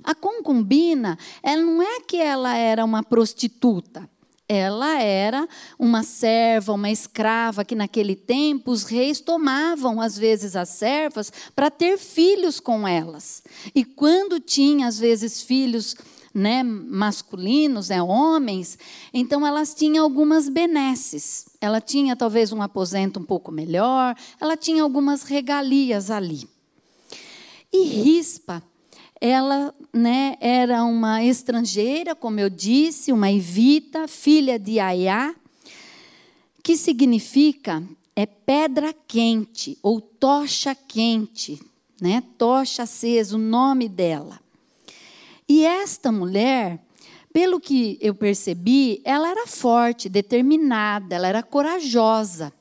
A 0.03 0.15
concubina, 0.15 1.19
ela 1.43 1.61
não 1.61 1.83
é 1.83 2.01
que 2.01 2.17
ela 2.17 2.57
era 2.57 2.83
uma 2.85 3.03
prostituta. 3.03 4.10
Ela 4.53 5.01
era 5.01 5.49
uma 5.79 6.03
serva, 6.03 6.73
uma 6.73 6.91
escrava 6.91 7.65
que 7.65 7.77
naquele 7.77 8.17
tempo 8.17 8.73
os 8.73 8.83
reis 8.83 9.21
tomavam 9.21 10.01
às 10.01 10.19
vezes 10.19 10.57
as 10.57 10.71
servas 10.71 11.33
para 11.55 11.71
ter 11.71 11.97
filhos 11.97 12.59
com 12.59 12.89
elas. 12.89 13.45
E 13.73 13.85
quando 13.85 14.41
tinha 14.41 14.89
às 14.89 14.99
vezes 14.99 15.41
filhos 15.41 15.95
né, 16.35 16.65
masculinos, 16.65 17.91
né, 17.91 18.03
homens, 18.03 18.77
então 19.15 19.47
elas 19.47 19.73
tinham 19.73 20.03
algumas 20.03 20.49
benesses. 20.49 21.47
Ela 21.61 21.81
tinha 21.81 22.17
talvez 22.17 22.51
um 22.51 22.61
aposento 22.61 23.21
um 23.21 23.25
pouco 23.25 23.53
melhor, 23.53 24.17
ela 24.41 24.57
tinha 24.57 24.83
algumas 24.83 25.23
regalias 25.23 26.11
ali. 26.11 26.49
E 27.73 27.85
Rispa, 27.85 28.61
ela 29.21 29.75
né, 29.93 30.37
era 30.41 30.83
uma 30.85 31.23
estrangeira, 31.23 32.15
como 32.15 32.41
eu 32.41 32.49
disse, 32.49 33.13
uma 33.13 33.31
evita, 33.31 34.09
filha 34.09 34.59
de 34.59 34.81
Aiá, 34.81 35.35
que 36.63 36.77
significa 36.77 37.83
é 38.17 38.27
pedra 38.27 38.93
quente 38.93 39.79
ou 39.83 40.01
tocha 40.01 40.75
quente, 40.75 41.61
né? 42.01 42.23
Tocha 42.37 42.83
acesa, 42.83 43.37
o 43.37 43.39
nome 43.39 43.89
dela. 43.89 44.41
E 45.49 45.65
esta 45.65 46.13
mulher, 46.13 46.81
pelo 47.33 47.61
que 47.61 47.99
eu 48.01 48.15
percebi, 48.15 49.01
ela 49.05 49.31
era 49.31 49.47
forte, 49.47 50.09
determinada, 50.09 51.15
ela 51.15 51.29
era 51.29 51.43
corajosa. 51.43 52.53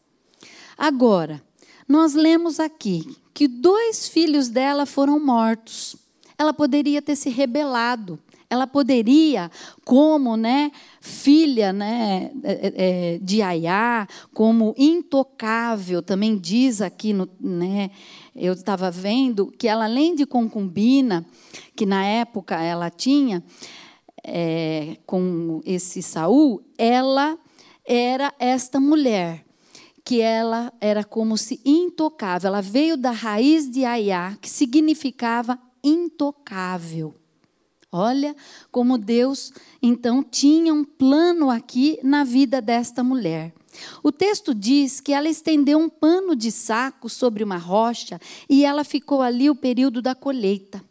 Agora, 0.78 1.42
nós 1.88 2.13
lemos 2.13 2.60
aqui 2.60 3.18
que 3.34 3.48
dois 3.48 4.08
filhos 4.08 4.48
dela 4.48 4.86
foram 4.86 5.20
mortos. 5.20 5.96
Ela 6.39 6.53
poderia 6.53 7.01
ter 7.01 7.17
se 7.17 7.29
rebelado. 7.29 8.17
Ela 8.50 8.65
poderia, 8.65 9.51
como 9.84 10.38
né, 10.38 10.72
filha 11.01 11.74
né, 11.74 12.31
é, 12.41 12.51
é, 12.51 12.74
é, 12.75 13.17
de 13.19 13.41
Aiá, 13.41 14.08
como 14.34 14.74
intocável, 14.77 16.01
também 16.01 16.38
diz 16.38 16.81
aqui, 16.81 17.13
no, 17.13 17.29
né, 17.39 17.91
eu 18.34 18.53
estava 18.53 18.89
vendo, 18.89 19.51
que 19.51 19.67
ela, 19.67 19.84
além 19.84 20.15
de 20.15 20.25
concubina, 20.25 21.25
que 21.75 21.86
na 21.86 22.03
época 22.05 22.60
ela 22.60 22.89
tinha 22.89 23.43
é, 24.24 24.98
com 25.05 25.62
esse 25.65 26.01
Saul, 26.01 26.63
ela 26.77 27.38
era 27.86 28.34
esta 28.39 28.79
mulher 28.79 29.46
que 30.03 30.22
ela 30.22 30.74
era 30.81 31.03
como 31.03 31.38
se 31.38 31.60
intocável. 31.63 32.48
Ela 32.48 32.62
veio 32.62 32.98
da 32.98 33.12
raiz 33.12 33.69
de 33.69 33.86
Aiá, 33.86 34.36
que 34.41 34.50
significava 34.50 35.60
intocável. 35.83 37.15
Olha 37.91 38.36
como 38.71 38.98
Deus 38.98 39.51
então 39.81 40.24
tinha 40.24 40.74
um 40.74 40.83
plano 40.83 41.50
aqui 41.50 42.00
na 42.03 42.24
vida 42.24 42.62
desta 42.62 43.03
mulher. 43.03 43.51
O 44.03 44.12
texto 44.12 44.53
diz 44.53 45.00
que 45.00 45.13
ela 45.13 45.29
estendeu 45.29 45.79
um 45.79 45.89
pano 45.89 46.36
de 46.36 46.51
saco 46.51 47.09
sobre 47.09 47.43
uma 47.43 47.57
rocha 47.57 48.19
e 48.50 48.63
ela 48.63 48.83
ficou 48.83 49.21
ali 49.21 49.50
o 49.50 49.55
período 49.55 50.01
da 50.01 50.13
colheita. 50.13 50.83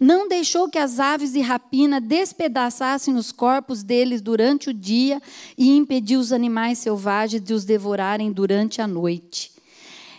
Não 0.00 0.26
deixou 0.26 0.70
que 0.70 0.78
as 0.78 0.98
aves 0.98 1.32
de 1.32 1.40
rapina 1.40 2.00
despedaçassem 2.00 3.14
os 3.14 3.30
corpos 3.30 3.82
deles 3.82 4.22
durante 4.22 4.70
o 4.70 4.74
dia 4.74 5.20
e 5.58 5.76
impediu 5.76 6.18
os 6.18 6.32
animais 6.32 6.78
selvagens 6.78 7.42
de 7.42 7.52
os 7.52 7.64
devorarem 7.64 8.32
durante 8.32 8.80
a 8.80 8.86
noite. 8.86 9.55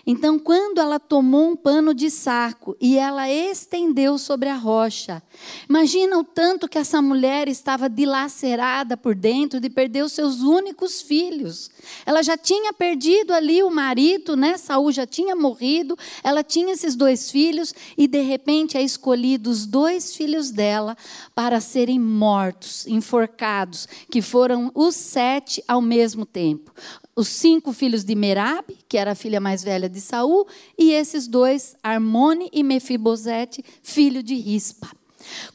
Então, 0.10 0.40
quando 0.40 0.80
ela 0.80 1.02
tomou 1.02 1.50
um 1.50 1.56
pano 1.58 1.94
de 1.94 2.10
saco 2.10 2.78
e 2.80 2.98
ela 2.98 3.30
estendeu 3.30 4.18
sobre 4.18 4.48
a 4.48 4.56
rocha, 4.56 5.22
imagina 5.70 6.18
o 6.18 6.24
tanto 6.24 6.70
que 6.70 6.78
essa 6.78 7.02
mulher 7.02 7.50
estava 7.50 7.90
dilacerada 7.90 8.96
por 8.96 9.14
dentro 9.14 9.60
de 9.60 9.70
perder 9.70 10.06
os 10.06 10.14
seus 10.14 10.40
únicos 10.40 11.02
filhos. 11.02 11.70
Ela 12.06 12.24
já 12.24 12.38
tinha 12.38 12.72
perdido 12.72 13.34
ali 13.34 13.62
o 13.62 13.70
marido, 13.70 14.38
né? 14.38 14.56
Saul 14.56 14.94
já 14.94 15.06
tinha 15.06 15.36
morrido, 15.36 15.98
ela 16.24 16.42
tinha 16.42 16.72
esses 16.72 16.96
dois 16.96 17.30
filhos 17.30 17.76
e 17.98 18.08
de 18.08 18.22
repente 18.22 18.78
é 18.78 18.82
escolhido 18.82 19.50
os 19.50 19.66
dois 19.66 20.16
filhos 20.16 20.52
dela 20.52 20.96
para 21.36 21.60
serem 21.60 22.00
mortos, 22.00 22.88
enforcados, 22.88 23.90
que 24.10 24.22
foram 24.22 24.72
os 24.74 24.96
sete 24.96 25.62
ao 25.68 25.82
mesmo 25.82 26.26
tempo 26.26 26.72
os 27.18 27.28
cinco 27.30 27.74
filhos 27.74 28.04
de 28.04 28.14
Merab, 28.14 28.78
que 28.88 28.96
era 28.96 29.14
a 29.14 29.16
filha 29.16 29.42
mais 29.42 29.64
velha 29.64 29.90
de 29.90 30.00
Saul, 30.00 30.48
e 30.78 30.92
esses 30.92 31.28
dois, 31.28 31.76
Armone 31.82 32.48
e 32.54 32.62
Mefibosete, 32.62 33.66
filho 33.82 34.22
de 34.22 34.36
Rispa. 34.36 34.92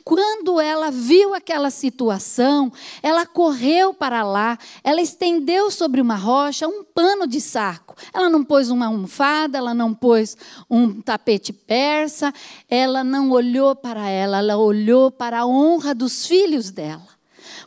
Quando 0.05 0.61
ela 0.61 0.91
viu 0.91 1.35
aquela 1.35 1.71
situação, 1.71 2.73
ela 3.01 3.25
correu 3.25 3.95
para 3.95 4.25
lá, 4.25 4.59
ela 4.83 5.01
estendeu 5.01 5.71
sobre 5.71 6.01
uma 6.01 6.17
rocha 6.17 6.67
um 6.67 6.83
pano 6.83 7.29
de 7.29 7.41
saco. 7.41 7.95
Ela 8.13 8.29
não 8.29 8.43
pôs 8.43 8.69
uma 8.69 8.87
almofada, 8.87 9.57
ela 9.57 9.73
não 9.73 9.95
pôs 9.95 10.37
um 10.69 11.01
tapete 11.01 11.53
persa, 11.53 12.35
ela 12.69 13.05
não 13.05 13.31
olhou 13.31 13.77
para 13.77 14.09
ela, 14.09 14.39
ela 14.39 14.57
olhou 14.57 15.13
para 15.13 15.39
a 15.41 15.47
honra 15.47 15.95
dos 15.95 16.27
filhos 16.27 16.73
dela. 16.73 17.12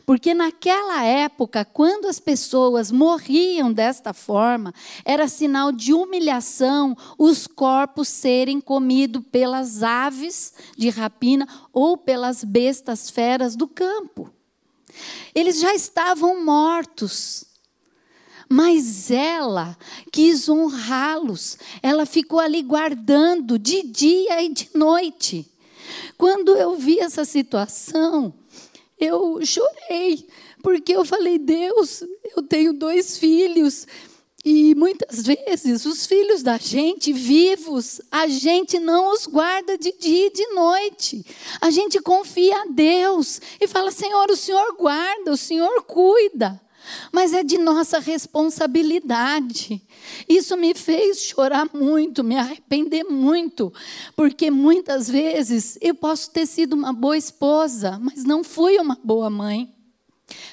Porque 0.06 0.32
naquela 0.32 1.02
época, 1.02 1.64
quando 1.64 2.06
as 2.06 2.20
pessoas 2.20 2.92
morriam 2.92 3.72
desta 3.72 4.14
forma, 4.14 4.72
era 5.04 5.26
sinal 5.26 5.72
de 5.72 5.92
humilhação 5.92 6.96
os 7.18 7.48
corpos 7.48 8.06
serem 8.06 8.60
comidos 8.60 9.24
pelas 9.32 9.82
aves 9.82 10.54
de 10.78 10.90
rapina 10.90 11.48
ou 11.72 11.96
pelas 11.96 12.44
bestas 12.44 13.10
feras 13.10 13.56
do 13.56 13.66
campo. 13.66 14.30
Eles 15.34 15.58
já 15.58 15.74
estavam 15.74 16.44
mortos. 16.44 17.44
Mas 18.48 19.10
ela 19.10 19.76
quis 20.12 20.48
honrá-los. 20.48 21.58
Ela 21.82 22.06
ficou 22.06 22.38
ali 22.38 22.62
guardando 22.62 23.58
de 23.58 23.82
dia 23.82 24.40
e 24.40 24.52
de 24.52 24.70
noite. 24.72 25.50
Quando 26.16 26.54
eu 26.54 26.76
vi 26.76 27.00
essa 27.00 27.24
situação, 27.24 28.32
eu 28.98 29.44
chorei, 29.44 30.26
porque 30.62 30.92
eu 30.92 31.04
falei: 31.04 31.38
Deus, 31.38 32.02
eu 32.36 32.42
tenho 32.42 32.72
dois 32.72 33.18
filhos. 33.18 33.86
E 34.48 34.76
muitas 34.76 35.24
vezes 35.24 35.84
os 35.84 36.06
filhos 36.06 36.40
da 36.40 36.56
gente 36.56 37.12
vivos, 37.12 38.00
a 38.12 38.28
gente 38.28 38.78
não 38.78 39.12
os 39.12 39.26
guarda 39.26 39.76
de 39.76 39.90
dia 39.98 40.28
e 40.28 40.32
de 40.32 40.46
noite. 40.54 41.26
A 41.60 41.68
gente 41.68 42.00
confia 42.00 42.62
a 42.62 42.66
Deus 42.66 43.40
e 43.60 43.66
fala: 43.66 43.90
Senhor, 43.90 44.30
o 44.30 44.36
Senhor 44.36 44.76
guarda, 44.76 45.32
o 45.32 45.36
Senhor 45.36 45.82
cuida. 45.82 46.60
Mas 47.12 47.32
é 47.32 47.42
de 47.42 47.58
nossa 47.58 47.98
responsabilidade. 47.98 49.82
Isso 50.28 50.56
me 50.56 50.74
fez 50.74 51.22
chorar 51.22 51.68
muito, 51.72 52.22
me 52.22 52.36
arrepender 52.36 53.04
muito, 53.04 53.72
porque 54.14 54.50
muitas 54.50 55.08
vezes 55.08 55.78
eu 55.80 55.94
posso 55.94 56.30
ter 56.30 56.46
sido 56.46 56.74
uma 56.74 56.92
boa 56.92 57.16
esposa, 57.16 57.98
mas 58.00 58.24
não 58.24 58.44
fui 58.44 58.78
uma 58.78 58.98
boa 59.02 59.30
mãe. 59.30 59.72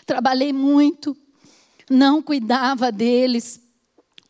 Trabalhei 0.05 0.53
muito, 0.53 1.15
não 1.89 2.21
cuidava 2.21 2.91
deles 2.91 3.61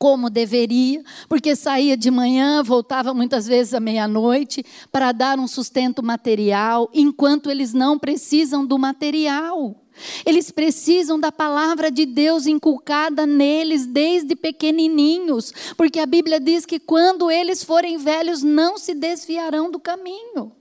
como 0.04 0.30
deveria, 0.30 1.02
porque 1.30 1.56
saía 1.56 1.96
de 1.96 2.12
manhã, 2.12 2.62
voltava 2.62 3.14
muitas 3.14 3.48
vezes 3.48 3.74
à 3.74 3.80
meia-noite 3.80 4.66
para 4.92 5.14
dar 5.14 5.40
um 5.40 5.48
sustento 5.48 6.04
material, 6.04 6.90
enquanto 6.94 7.50
eles 7.50 7.74
não 7.74 7.98
precisam 7.98 8.66
do 8.66 8.78
material. 8.78 9.83
Eles 10.26 10.52
precisam 10.52 11.20
da 11.20 11.32
palavra 11.32 11.92
de 11.92 12.06
Deus 12.06 12.46
inculcada 12.46 13.26
neles 13.26 13.86
desde 13.86 14.36
pequenininhos, 14.36 15.54
porque 15.78 16.00
a 16.00 16.06
Bíblia 16.06 16.40
diz 16.40 16.66
que 16.66 16.80
quando 16.80 17.30
eles 17.30 17.64
forem 17.64 17.98
velhos 17.98 18.42
não 18.44 18.78
se 18.78 18.94
desviarão 18.94 19.70
do 19.70 19.80
caminho. 19.80 20.52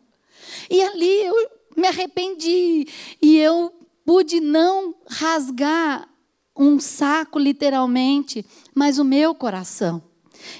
E 0.70 0.82
ali 0.82 1.24
eu 1.24 1.34
me 1.76 1.86
arrependi 1.86 2.86
e 3.20 3.38
eu 3.38 3.72
pude 4.04 4.40
não 4.40 4.94
rasgar 5.08 6.08
um 6.56 6.78
saco 6.78 7.38
literalmente, 7.38 8.44
mas 8.74 8.98
o 8.98 9.04
meu 9.04 9.34
coração. 9.34 10.02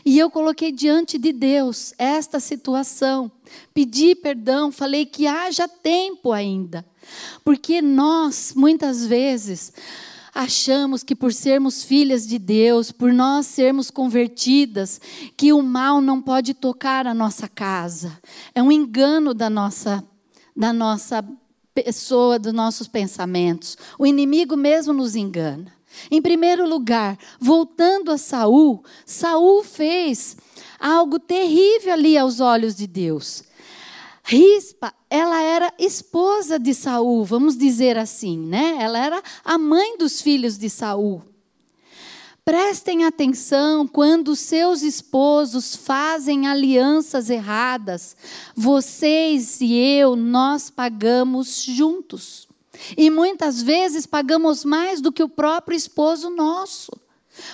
E 0.04 0.18
eu 0.18 0.30
coloquei 0.30 0.72
diante 0.72 1.18
de 1.18 1.32
Deus 1.32 1.92
esta 1.98 2.38
situação, 2.38 3.30
pedi 3.74 4.14
perdão, 4.14 4.70
falei 4.70 5.04
que 5.04 5.26
haja 5.26 5.68
tempo 5.68 6.32
ainda. 6.32 6.86
Porque 7.44 7.82
nós, 7.82 8.52
muitas 8.54 9.06
vezes, 9.06 9.72
achamos 10.34 11.02
que 11.02 11.14
por 11.14 11.32
sermos 11.32 11.84
filhas 11.84 12.26
de 12.26 12.38
Deus, 12.38 12.90
por 12.90 13.12
nós 13.12 13.46
sermos 13.46 13.90
convertidas, 13.90 15.00
que 15.36 15.52
o 15.52 15.62
mal 15.62 16.00
não 16.00 16.20
pode 16.20 16.54
tocar 16.54 17.06
a 17.06 17.14
nossa 17.14 17.48
casa. 17.48 18.18
É 18.54 18.62
um 18.62 18.72
engano 18.72 19.34
da 19.34 19.50
nossa 19.50 20.04
da 20.54 20.70
nossa 20.70 21.24
pessoa, 21.74 22.38
dos 22.38 22.52
nossos 22.52 22.86
pensamentos. 22.86 23.76
O 23.98 24.06
inimigo 24.06 24.56
mesmo 24.56 24.92
nos 24.92 25.16
engana. 25.16 25.72
Em 26.10 26.22
primeiro 26.22 26.68
lugar, 26.68 27.18
voltando 27.38 28.10
a 28.10 28.18
Saul, 28.18 28.82
Saul 29.04 29.62
fez 29.62 30.36
algo 30.78 31.18
terrível 31.18 31.92
ali 31.92 32.16
aos 32.16 32.40
olhos 32.40 32.74
de 32.74 32.86
Deus. 32.86 33.44
Rispa, 34.24 34.94
ela 35.12 35.42
era 35.42 35.70
esposa 35.78 36.58
de 36.58 36.72
Saul, 36.72 37.22
vamos 37.22 37.54
dizer 37.54 37.98
assim, 37.98 38.38
né? 38.38 38.78
Ela 38.80 38.98
era 38.98 39.22
a 39.44 39.58
mãe 39.58 39.98
dos 39.98 40.22
filhos 40.22 40.56
de 40.56 40.70
Saul. 40.70 41.22
Prestem 42.42 43.04
atenção 43.04 43.86
quando 43.86 44.34
seus 44.34 44.80
esposos 44.80 45.76
fazem 45.76 46.46
alianças 46.46 47.28
erradas. 47.28 48.16
Vocês 48.56 49.60
e 49.60 49.74
eu, 49.74 50.16
nós 50.16 50.70
pagamos 50.70 51.62
juntos. 51.62 52.48
E 52.96 53.10
muitas 53.10 53.60
vezes 53.60 54.06
pagamos 54.06 54.64
mais 54.64 55.02
do 55.02 55.12
que 55.12 55.22
o 55.22 55.28
próprio 55.28 55.76
esposo 55.76 56.30
nosso. 56.30 56.90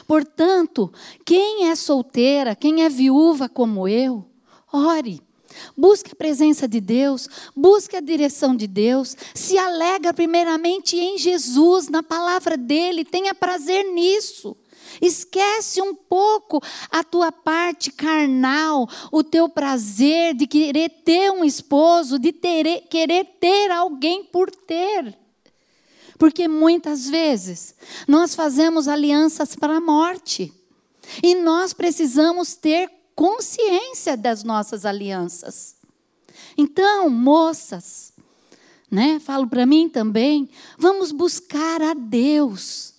Portanto, 0.07 0.93
quem 1.25 1.69
é 1.69 1.75
solteira, 1.75 2.55
quem 2.55 2.85
é 2.85 2.88
viúva 2.88 3.49
como 3.49 3.88
eu, 3.88 4.25
ore. 4.73 5.21
Busque 5.77 6.12
a 6.12 6.17
presença 6.17 6.67
de 6.69 6.81
Deus, 6.81 7.29
busque 7.55 7.97
a 7.97 8.00
direção 8.00 8.55
de 8.55 8.67
Deus, 8.67 9.17
se 9.35 9.59
alega 9.59 10.12
primeiramente 10.12 10.97
em 10.97 11.19
Jesus, 11.19 11.88
na 11.88 12.03
palavra 12.03 12.57
dele, 12.57 13.05
tenha 13.05 13.35
prazer 13.35 13.85
nisso. 13.93 14.57
Esquece 15.00 15.83
um 15.83 15.95
pouco 15.95 16.62
a 16.91 17.05
tua 17.05 17.31
parte 17.31 17.91
carnal, 17.93 18.88
o 19.12 19.23
teu 19.23 19.49
prazer 19.49 20.35
de 20.35 20.47
querer 20.47 20.88
ter 21.05 21.31
um 21.31 21.45
esposo, 21.45 22.19
de 22.19 22.33
ter, 22.33 22.83
querer 22.88 23.25
ter 23.38 23.71
alguém 23.71 24.25
por 24.25 24.50
ter. 24.50 25.17
Porque 26.19 26.49
muitas 26.49 27.09
vezes 27.09 27.75
nós 28.07 28.35
fazemos 28.35 28.88
alianças 28.88 29.55
para 29.55 29.77
a 29.77 29.81
morte. 29.81 30.53
E 31.23 31.35
nós 31.35 31.73
precisamos 31.73 32.55
ter 32.55 32.91
consciência 33.19 34.17
das 34.17 34.45
nossas 34.45 34.87
alianças. 34.87 35.75
Então, 36.57 37.11
moças, 37.11 38.13
né? 38.89 39.19
Falo 39.19 39.49
para 39.49 39.67
mim 39.67 39.89
também, 39.89 40.49
vamos 40.79 41.11
buscar 41.11 41.83
a 41.83 41.95
Deus 41.95 42.95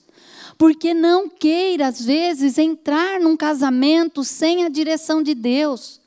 porque 0.58 0.94
não 0.94 1.30
queira, 1.30 1.88
às 1.88 2.02
vezes, 2.02 2.58
entrar 2.58 3.22
num 3.22 3.38
casamento 3.38 4.26
sem 4.26 4.66
a 4.66 4.68
direção 4.68 5.24
de 5.24 5.34
Deus. 5.34 6.02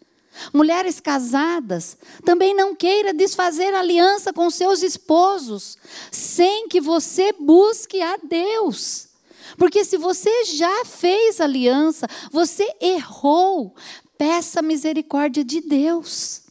Mulheres 0.52 1.00
casadas, 1.00 1.96
também 2.22 2.54
não 2.54 2.74
queira 2.74 3.14
desfazer 3.14 3.72
aliança 3.72 4.30
com 4.30 4.50
seus 4.50 4.82
esposos, 4.82 5.78
sem 6.10 6.68
que 6.68 6.82
você 6.82 7.32
busque 7.32 8.02
a 8.02 8.18
Deus. 8.18 9.08
Porque 9.56 9.84
se 9.84 9.96
você 9.96 10.44
já 10.44 10.84
fez 10.84 11.40
aliança, 11.40 12.06
você 12.30 12.66
errou, 12.80 13.74
peça 14.22 14.62
misericórdia 14.62 15.42
de 15.42 15.60
Deus 15.60 16.42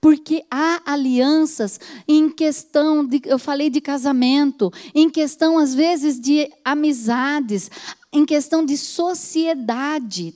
porque 0.00 0.44
há 0.50 0.82
alianças 0.84 1.78
em 2.06 2.28
questão 2.28 3.06
de, 3.06 3.22
eu 3.26 3.38
falei 3.38 3.70
de 3.70 3.80
casamento, 3.80 4.72
em 4.92 5.08
questão 5.08 5.56
às 5.56 5.72
vezes 5.72 6.20
de 6.20 6.50
amizades, 6.64 7.70
em 8.12 8.24
questão 8.24 8.64
de 8.64 8.76
sociedade. 8.76 10.34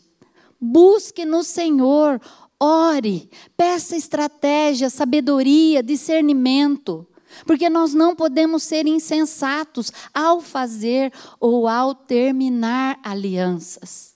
Busque 0.61 1.25
no 1.25 1.43
Senhor, 1.43 2.21
ore, 2.59 3.29
peça 3.57 3.97
estratégia, 3.97 4.91
sabedoria, 4.91 5.83
discernimento. 5.83 7.05
Porque 7.45 7.69
nós 7.69 7.95
não 7.95 8.15
podemos 8.15 8.63
ser 8.63 8.87
insensatos 8.87 9.93
ao 10.15 10.41
fazer 10.41 11.13
ou 11.41 11.67
ao 11.67 11.95
terminar 11.97 12.99
alianças. 13.03 14.10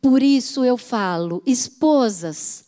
Por 0.00 0.22
isso 0.22 0.64
eu 0.64 0.76
falo, 0.76 1.42
esposas, 1.46 2.64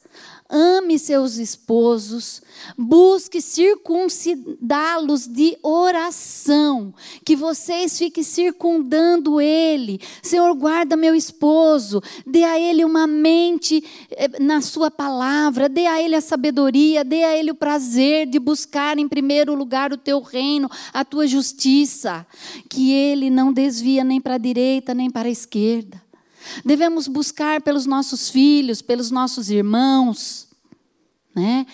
ame 0.49 0.99
seus 0.99 1.37
esposos, 1.37 2.41
busque 2.79 3.41
circuncidá-los 3.41 5.27
de 5.27 5.57
oração, 5.63 6.95
que 7.25 7.35
vocês 7.35 7.99
fiquem 7.99 8.23
circundando 8.23 9.41
ele. 9.41 10.01
Senhor, 10.23 10.55
guarda 10.55 10.97
meu 10.97 11.15
esposo, 11.15 12.03
dê 12.27 12.45
a 12.45 12.59
ele 12.59 12.85
uma 12.85 13.07
mente 13.07 13.83
eh, 14.11 14.41
na 14.41 14.61
sua 14.61 14.91
palavra, 14.91 15.69
dê 15.69 15.87
a 15.87 16.01
ele 16.01 16.15
a 16.15 16.21
sabedoria, 16.21 17.05
dê 17.05 17.25
a 17.25 17.37
ele 17.37 17.51
o 17.51 17.57
prazer 17.57 18.27
de 18.27 18.39
buscar 18.39 18.99
em 18.99 19.09
primeiro 19.09 19.55
lugar 19.55 19.93
o 19.93 19.99
teu 19.99 20.21
reino, 20.21 20.71
a 20.93 21.05
tua 21.05 21.27
justiça, 21.27 22.27
que 22.69 22.93
ele 22.93 23.31
não 23.31 23.53
desvia 23.53 24.05
nem 24.05 24.21
para 24.21 24.35
a 24.35 24.39
direita 24.39 24.95
nem 24.95 25.11
para 25.11 25.29
a 25.29 25.33
esquerda. 25.33 26.06
Devemos 26.65 27.09
buscar 27.09 27.61
pelos 27.61 27.87
nossos 27.87 28.29
filhos, 28.29 28.83
pelos 28.83 29.11
nossos 29.11 29.51
irmãos. 29.51 30.47
Né? 31.35 31.67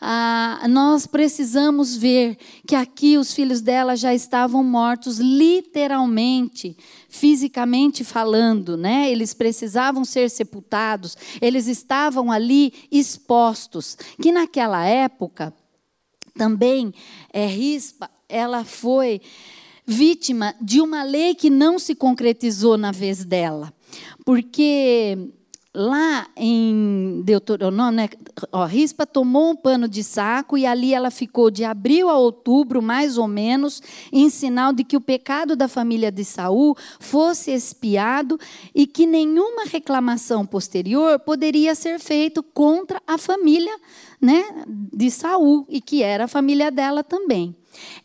Ah, 0.00 0.64
nós 0.70 1.06
precisamos 1.06 1.96
ver 1.96 2.38
que 2.64 2.76
aqui 2.76 3.18
os 3.18 3.34
filhos 3.34 3.60
dela 3.60 3.96
já 3.96 4.14
estavam 4.14 4.62
mortos, 4.62 5.18
literalmente, 5.18 6.76
fisicamente 7.08 8.04
falando, 8.04 8.76
né? 8.76 9.10
Eles 9.10 9.34
precisavam 9.34 10.04
ser 10.04 10.30
sepultados, 10.30 11.16
eles 11.40 11.66
estavam 11.66 12.30
ali 12.30 12.72
expostos. 12.92 13.98
Que 14.22 14.30
naquela 14.30 14.86
época, 14.86 15.52
também, 16.36 16.94
é, 17.32 17.44
Rispa, 17.44 18.08
ela 18.28 18.64
foi 18.64 19.20
vítima 19.84 20.54
de 20.60 20.80
uma 20.80 21.02
lei 21.02 21.34
que 21.34 21.50
não 21.50 21.76
se 21.76 21.94
concretizou 21.96 22.78
na 22.78 22.92
vez 22.92 23.24
dela. 23.24 23.74
Porque 24.24 25.16
lá 25.74 26.26
em 26.36 27.22
Deuteronômio, 27.24 27.92
né, 27.92 28.08
ó, 28.50 28.64
Rispa 28.64 29.06
tomou 29.06 29.50
um 29.50 29.56
pano 29.56 29.86
de 29.86 30.02
saco 30.02 30.58
e 30.58 30.66
ali 30.66 30.92
ela 30.92 31.10
ficou 31.10 31.50
de 31.50 31.62
abril 31.62 32.08
a 32.08 32.18
outubro, 32.18 32.82
mais 32.82 33.16
ou 33.16 33.28
menos, 33.28 33.80
em 34.12 34.28
sinal 34.28 34.72
de 34.72 34.82
que 34.82 34.96
o 34.96 35.00
pecado 35.00 35.54
da 35.54 35.68
família 35.68 36.10
de 36.10 36.24
Saul 36.24 36.76
fosse 36.98 37.52
espiado 37.52 38.38
e 38.74 38.86
que 38.86 39.06
nenhuma 39.06 39.64
reclamação 39.66 40.44
posterior 40.44 41.18
poderia 41.20 41.74
ser 41.76 42.00
feita 42.00 42.42
contra 42.42 43.00
a 43.06 43.16
família 43.16 43.76
né, 44.20 44.44
de 44.66 45.10
Saul 45.10 45.64
e 45.68 45.80
que 45.80 46.02
era 46.02 46.24
a 46.24 46.28
família 46.28 46.72
dela 46.72 47.04
também. 47.04 47.54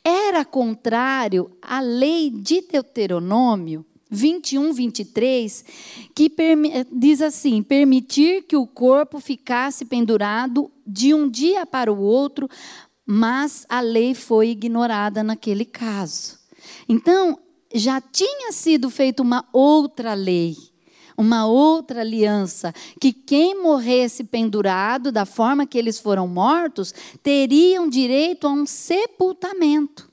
Era 0.04 0.46
contrário 0.46 1.50
à 1.62 1.80
lei 1.80 2.30
de 2.30 2.62
Deuteronômio 2.62 3.84
21, 4.14 4.72
23, 4.72 5.66
que 6.16 6.32
diz 6.92 7.22
assim: 7.22 7.64
permitir 7.64 8.44
que 8.44 8.56
o 8.56 8.68
corpo 8.68 9.20
ficasse 9.20 9.86
pendurado 9.86 10.72
de 10.86 11.14
um 11.14 11.30
dia 11.30 11.66
para 11.66 11.92
o 11.92 12.00
outro, 12.00 12.48
mas 13.06 13.66
a 13.68 13.82
lei 13.82 14.14
foi 14.14 14.50
ignorada 14.50 15.24
naquele 15.24 15.66
caso. 15.66 16.40
Então, 16.88 17.40
já 17.74 18.00
tinha 18.00 18.52
sido 18.52 18.90
feita 18.90 19.24
uma 19.24 19.46
outra 19.52 20.14
lei, 20.14 20.56
uma 21.18 21.48
outra 21.48 22.02
aliança, 22.02 22.74
que 23.02 23.12
quem 23.12 23.62
morresse 23.62 24.24
pendurado 24.24 25.12
da 25.12 25.26
forma 25.26 25.66
que 25.66 25.78
eles 25.78 26.00
foram 26.00 26.28
mortos, 26.28 26.94
teriam 27.22 27.90
direito 27.90 28.48
a 28.48 28.52
um 28.52 28.66
sepultamento. 28.66 30.13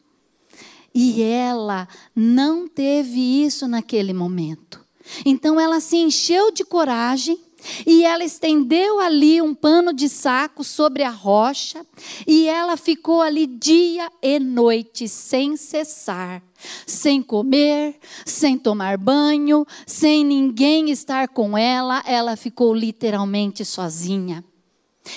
E 0.94 1.22
ela 1.22 1.87
não 2.14 2.66
teve 2.66 3.44
isso 3.44 3.68
naquele 3.68 4.12
momento. 4.12 4.85
Então 5.24 5.59
ela 5.59 5.81
se 5.81 5.96
encheu 5.96 6.50
de 6.50 6.64
coragem 6.64 7.38
e 7.87 8.05
ela 8.05 8.24
estendeu 8.24 9.00
ali 9.00 9.40
um 9.40 9.55
pano 9.55 9.92
de 9.92 10.09
saco 10.09 10.64
sobre 10.64 11.03
a 11.03 11.11
rocha 11.11 11.85
e 12.26 12.48
ela 12.48 12.76
ficou 12.76 13.20
ali 13.20 13.46
dia 13.46 14.11
e 14.22 14.38
noite 14.38 15.09
sem 15.09 15.57
cessar, 15.57 16.42
sem 16.87 17.22
comer, 17.22 17.98
sem 18.24 18.59
tomar 18.59 18.96
banho, 18.96 19.66
sem 19.87 20.24
ninguém 20.24 20.90
estar 20.90 21.29
com 21.29 21.57
ela, 21.57 22.03
ela 22.07 22.37
ficou 22.37 22.74
literalmente 22.74 23.64
sozinha. 23.64 24.44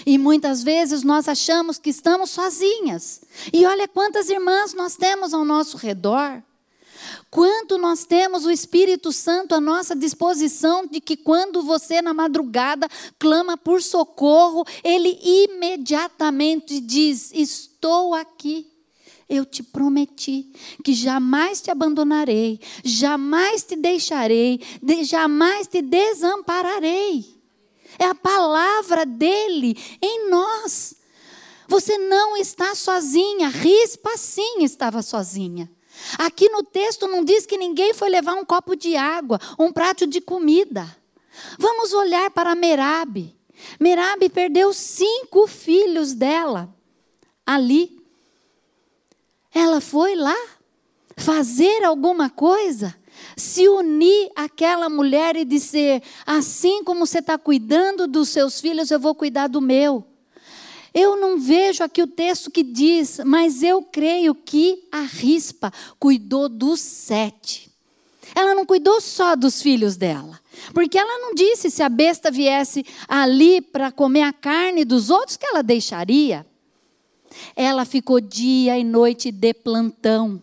E 0.06 0.18
muitas 0.18 0.64
vezes 0.64 1.04
nós 1.04 1.28
achamos 1.28 1.78
que 1.78 1.90
estamos 1.90 2.30
sozinhas. 2.30 3.22
E 3.52 3.66
olha 3.66 3.88
quantas 3.88 4.30
irmãs 4.30 4.74
nós 4.74 4.96
temos 4.96 5.34
ao 5.34 5.46
nosso 5.46 5.78
redor. 5.78 6.42
Quanto 7.30 7.78
nós 7.78 8.06
temos 8.06 8.46
o 8.46 8.52
Espírito 8.52 9.12
Santo 9.12 9.56
à 9.56 9.62
nossa 9.62 9.96
disposição, 9.96 10.86
de 10.86 11.02
que 11.02 11.18
quando 11.18 11.64
você 11.64 12.02
na 12.02 12.14
madrugada 12.14 12.88
clama 13.18 13.58
por 13.58 13.82
socorro, 13.82 14.64
ele 14.84 15.20
imediatamente 15.24 16.80
diz: 16.80 17.32
Estou 17.34 18.14
aqui. 18.14 18.68
eu 19.28 19.46
te 19.46 19.64
prometi 19.64 20.54
que 20.84 20.94
jamais 20.94 21.60
te 21.60 21.72
abandonarei, 21.72 22.60
jamais 22.84 23.64
te 23.64 23.76
deixarei, 23.76 24.62
de, 24.82 25.04
jamais 25.04 25.66
te 25.66 25.82
desampararei. 25.82 27.33
É 28.00 28.06
a 28.06 28.16
palavra 28.16 29.06
dele 29.06 29.78
em 30.02 30.30
nós. 30.30 30.96
Você 31.68 31.98
não 31.98 32.38
está 32.38 32.76
sozinha. 32.76 33.48
Rispa 33.48 34.18
sim 34.18 34.64
estava 34.64 35.02
sozinha. 35.02 35.70
Aqui 36.18 36.50
no 36.50 36.64
texto 36.64 37.08
não 37.08 37.24
diz 37.24 37.46
que 37.46 37.58
ninguém 37.58 37.94
foi 37.94 38.10
levar 38.10 38.34
um 38.34 38.46
copo 38.46 38.76
de 38.76 38.96
água, 38.96 39.40
um 39.58 39.72
prato 39.72 40.06
de 40.06 40.20
comida. 40.20 40.96
Vamos 41.58 41.94
olhar 41.94 42.30
para 42.32 42.56
Merabe. 42.56 43.36
Merabe 43.80 44.30
perdeu 44.30 44.74
cinco 44.74 45.48
filhos 45.48 46.14
dela 46.14 46.74
ali. 47.46 48.02
Ela 49.54 49.80
foi 49.80 50.16
lá 50.16 50.36
fazer 51.16 51.84
alguma 51.84 52.30
coisa, 52.30 52.96
se 53.36 53.68
unir 53.68 54.32
àquela 54.36 54.90
mulher 54.90 55.36
e 55.36 55.46
dizer: 55.46 56.02
assim 56.26 56.84
como 56.84 57.06
você 57.06 57.20
está 57.20 57.38
cuidando 57.38 58.08
dos 58.08 58.30
seus 58.30 58.60
filhos, 58.60 58.92
eu 58.92 59.00
vou 59.00 59.16
cuidar 59.16 59.48
do 59.48 59.62
meu. 59.62 60.06
Eu 60.94 61.16
não 61.16 61.40
vejo 61.40 61.84
aqui 61.84 62.04
o 62.04 62.08
texto 62.08 62.52
que 62.52 62.62
diz, 62.62 63.20
mas 63.26 63.64
eu 63.64 63.82
creio 63.82 64.36
que 64.36 64.88
a 64.92 65.02
rispa 65.02 65.74
cuidou 66.00 66.48
dos 66.48 66.80
sete. 66.80 67.72
Ela 68.36 68.54
não 68.54 68.66
cuidou 68.66 69.02
só 69.02 69.36
dos 69.36 69.62
filhos 69.62 69.96
dela. 69.96 70.40
Porque 70.74 70.98
ela 70.98 71.20
não 71.20 71.34
disse 71.34 71.70
se 71.72 71.82
a 71.82 71.90
besta 71.90 72.30
viesse 72.30 72.86
ali 73.08 73.60
para 73.60 73.92
comer 73.92 74.22
a 74.22 74.34
carne 74.34 74.86
dos 74.86 75.10
outros 75.10 75.36
que 75.36 75.46
ela 75.46 75.64
deixaria. 75.64 76.46
Ela 77.56 77.86
ficou 77.86 78.22
dia 78.22 78.78
e 78.78 78.84
noite 78.84 79.32
de 79.32 79.54
plantão. 79.54 80.42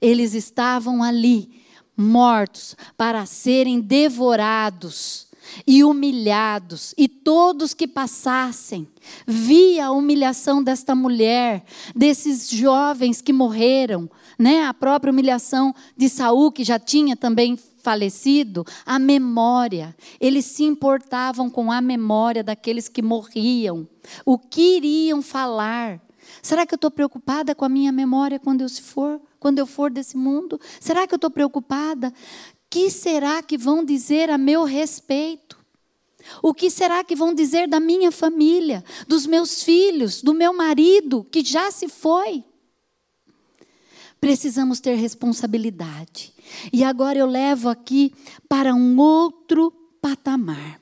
Eles 0.00 0.34
estavam 0.34 1.02
ali, 1.02 1.62
mortos, 1.96 2.76
para 2.96 3.26
serem 3.26 3.80
devorados 3.80 5.28
e 5.66 5.82
humilhados, 5.82 6.94
e 6.96 7.08
todos 7.08 7.74
que 7.74 7.88
passassem 7.88 8.86
via 9.26 9.86
a 9.86 9.90
humilhação 9.90 10.62
desta 10.62 10.94
mulher, 10.94 11.64
desses 11.94 12.48
jovens 12.48 13.20
que 13.20 13.32
morreram, 13.32 14.08
né? 14.38 14.64
A 14.64 14.74
própria 14.74 15.10
humilhação 15.10 15.74
de 15.96 16.08
Saul 16.08 16.52
que 16.52 16.64
já 16.64 16.78
tinha 16.78 17.16
também 17.16 17.58
falecido, 17.82 18.64
a 18.84 18.98
memória. 18.98 19.96
Eles 20.20 20.44
se 20.44 20.64
importavam 20.64 21.48
com 21.48 21.72
a 21.72 21.80
memória 21.80 22.44
daqueles 22.44 22.88
que 22.88 23.02
morriam. 23.02 23.88
O 24.24 24.38
que 24.38 24.76
iriam 24.76 25.22
falar? 25.22 26.00
Será 26.42 26.66
que 26.66 26.74
eu 26.74 26.76
estou 26.76 26.90
preocupada 26.90 27.54
com 27.54 27.64
a 27.64 27.68
minha 27.68 27.90
memória 27.90 28.38
quando 28.38 28.60
eu 28.60 28.68
for, 28.68 29.20
quando 29.40 29.58
eu 29.58 29.66
for 29.66 29.90
desse 29.90 30.16
mundo? 30.16 30.60
Será 30.78 31.06
que 31.06 31.14
eu 31.14 31.16
estou 31.16 31.30
preocupada? 31.30 32.12
Que 32.68 32.90
será 32.90 33.42
que 33.42 33.58
vão 33.58 33.82
dizer 33.82 34.30
a 34.30 34.38
meu 34.38 34.62
respeito? 34.64 35.58
O 36.42 36.52
que 36.52 36.70
será 36.70 37.02
que 37.02 37.16
vão 37.16 37.34
dizer 37.34 37.66
da 37.66 37.80
minha 37.80 38.12
família, 38.12 38.84
dos 39.08 39.26
meus 39.26 39.62
filhos, 39.62 40.22
do 40.22 40.34
meu 40.34 40.52
marido 40.52 41.26
que 41.32 41.42
já 41.42 41.70
se 41.70 41.88
foi? 41.88 42.44
Precisamos 44.20 44.80
ter 44.80 44.96
responsabilidade. 44.96 46.34
E 46.70 46.84
agora 46.84 47.18
eu 47.18 47.26
levo 47.26 47.70
aqui 47.70 48.12
para 48.46 48.74
um 48.74 48.98
outro 48.98 49.72
patamar. 50.00 50.78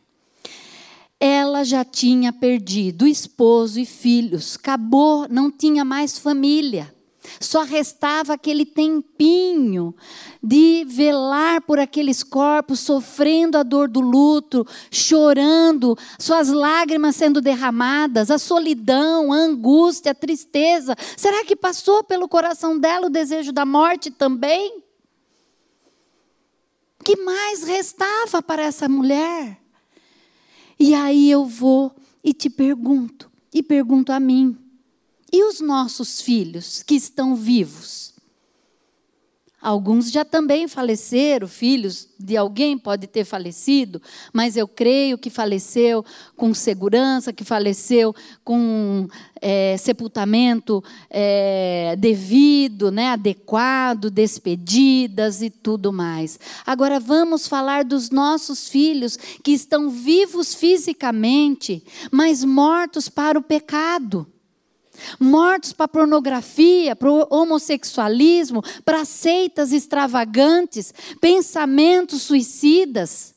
Ela 1.21 1.65
já 1.65 1.85
tinha 1.85 2.33
perdido 2.33 3.07
esposo 3.07 3.79
e 3.79 3.87
filhos, 3.87 4.57
acabou, 4.57 5.27
não 5.29 5.51
tinha 5.51 5.85
mais 5.85 6.19
família. 6.19 6.93
Só 7.41 7.63
restava 7.63 8.35
aquele 8.35 8.65
tempinho 8.65 9.95
de 10.43 10.85
velar 10.87 11.63
por 11.63 11.79
aqueles 11.79 12.23
corpos, 12.23 12.81
sofrendo 12.81 13.57
a 13.59 13.63
dor 13.63 13.89
do 13.89 14.01
luto, 14.01 14.67
chorando, 14.91 15.97
suas 16.19 16.49
lágrimas 16.49 17.17
sendo 17.17 17.41
derramadas, 17.41 18.31
a 18.31 18.39
solidão, 18.39 19.33
a 19.33 19.37
angústia, 19.37 20.13
a 20.13 20.15
tristeza. 20.15 20.97
Será 21.17 21.45
que 21.45 21.57
passou 21.57 22.05
pelo 22.05 22.29
coração 22.29 22.79
dela 22.79 23.07
o 23.07 23.11
desejo 23.11 23.53
da 23.53 23.65
morte 23.65 24.11
também? 24.11 24.83
O 27.01 27.05
que 27.05 27.17
mais 27.17 27.63
restava 27.63 28.43
para 28.43 28.63
essa 28.63 28.89
mulher? 28.89 29.59
E 30.79 30.95
aí 30.95 31.31
eu 31.31 31.45
vou 31.45 31.95
e 32.23 32.33
te 32.33 32.51
pergunto, 32.51 33.31
e 33.53 33.63
pergunto 33.63 34.13
a 34.13 34.21
mim 34.21 34.57
e 35.33 35.43
os 35.45 35.61
nossos 35.61 36.21
filhos 36.21 36.83
que 36.83 36.95
estão 36.95 37.35
vivos? 37.35 38.09
Alguns 39.61 40.13
já 40.13 40.25
também 40.25 40.69
faleceram, 40.69 41.49
filhos 41.49 42.09
de 42.17 42.37
alguém 42.37 42.79
pode 42.79 43.09
ter 43.09 43.25
falecido, 43.25 44.01
mas 44.33 44.57
eu 44.57 44.69
creio 44.69 45.19
que 45.19 45.29
faleceu 45.29 46.05
com 46.37 46.55
segurança, 46.55 47.33
que 47.33 47.43
faleceu 47.43 48.15
com 48.45 49.09
é, 49.43 49.77
sepultamento 49.77 50.83
é, 51.11 51.97
devido, 51.99 52.93
né, 52.93 53.09
adequado, 53.09 54.13
despedidas 54.13 55.43
e 55.43 55.51
tudo 55.51 55.93
mais. 55.93 56.39
Agora 56.65 57.01
vamos 57.01 57.49
falar 57.49 57.83
dos 57.83 58.11
nossos 58.11 58.69
filhos 58.69 59.17
que 59.43 59.51
estão 59.51 59.91
vivos 59.91 60.55
fisicamente, 60.55 61.83
mas 62.13 62.45
mortos 62.45 63.09
para 63.09 63.37
o 63.37 63.43
pecado 63.43 64.25
mortos 65.19 65.73
para 65.73 65.89
pornografia, 65.89 66.95
para 66.95 67.11
homossexualismo, 67.31 68.63
para 68.85 69.05
seitas 69.05 69.73
extravagantes, 69.73 70.93
pensamentos 71.21 72.23
suicidas, 72.23 73.35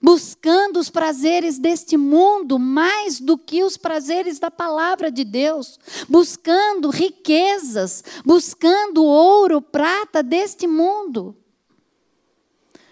buscando 0.00 0.78
os 0.78 0.88
prazeres 0.88 1.58
deste 1.58 1.96
mundo 1.96 2.58
mais 2.58 3.20
do 3.20 3.36
que 3.36 3.64
os 3.64 3.76
prazeres 3.76 4.38
da 4.38 4.50
palavra 4.50 5.10
de 5.10 5.24
Deus, 5.24 5.78
buscando 6.08 6.90
riquezas, 6.90 8.04
buscando 8.24 9.04
ouro, 9.04 9.60
prata 9.60 10.22
deste 10.22 10.66
mundo. 10.66 11.36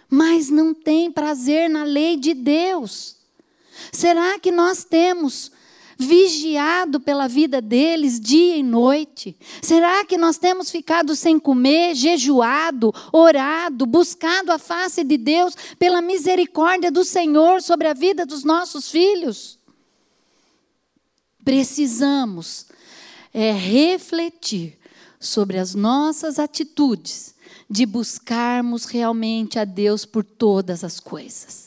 Mas 0.08 0.50
não 0.50 0.72
tem 0.74 1.10
prazer 1.10 1.68
na 1.68 1.84
lei 1.84 2.16
de 2.16 2.34
Deus. 2.34 3.16
Será 3.92 4.38
que 4.38 4.50
nós 4.50 4.84
temos 4.84 5.50
vigiado 5.98 7.00
pela 7.00 7.26
vida 7.26 7.60
deles 7.60 8.20
dia 8.20 8.56
e 8.56 8.62
noite? 8.62 9.36
Será 9.62 10.04
que 10.04 10.18
nós 10.18 10.36
temos 10.36 10.70
ficado 10.70 11.16
sem 11.16 11.38
comer, 11.38 11.94
jejuado, 11.94 12.92
orado, 13.12 13.86
buscado 13.86 14.52
a 14.52 14.58
face 14.58 15.02
de 15.02 15.16
Deus 15.16 15.54
pela 15.78 16.02
misericórdia 16.02 16.90
do 16.90 17.04
Senhor 17.04 17.62
sobre 17.62 17.88
a 17.88 17.94
vida 17.94 18.26
dos 18.26 18.44
nossos 18.44 18.90
filhos? 18.90 19.58
Precisamos 21.44 22.66
é, 23.32 23.52
refletir 23.52 24.78
sobre 25.18 25.58
as 25.58 25.74
nossas 25.74 26.38
atitudes 26.38 27.34
de 27.70 27.86
buscarmos 27.86 28.84
realmente 28.84 29.58
a 29.58 29.64
Deus 29.64 30.04
por 30.04 30.24
todas 30.24 30.84
as 30.84 31.00
coisas 31.00 31.65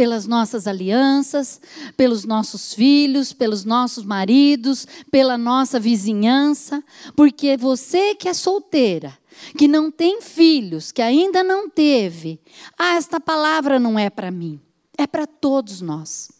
pelas 0.00 0.26
nossas 0.26 0.66
alianças, 0.66 1.60
pelos 1.94 2.24
nossos 2.24 2.72
filhos, 2.72 3.34
pelos 3.34 3.66
nossos 3.66 4.02
maridos, 4.02 4.88
pela 5.10 5.36
nossa 5.36 5.78
vizinhança, 5.78 6.82
porque 7.14 7.54
você 7.54 8.14
que 8.14 8.26
é 8.26 8.32
solteira, 8.32 9.12
que 9.58 9.68
não 9.68 9.90
tem 9.90 10.22
filhos, 10.22 10.90
que 10.90 11.02
ainda 11.02 11.44
não 11.44 11.68
teve, 11.68 12.40
ah, 12.78 12.94
esta 12.94 13.20
palavra 13.20 13.78
não 13.78 13.98
é 13.98 14.08
para 14.08 14.30
mim, 14.30 14.58
é 14.96 15.06
para 15.06 15.26
todos 15.26 15.82
nós. 15.82 16.30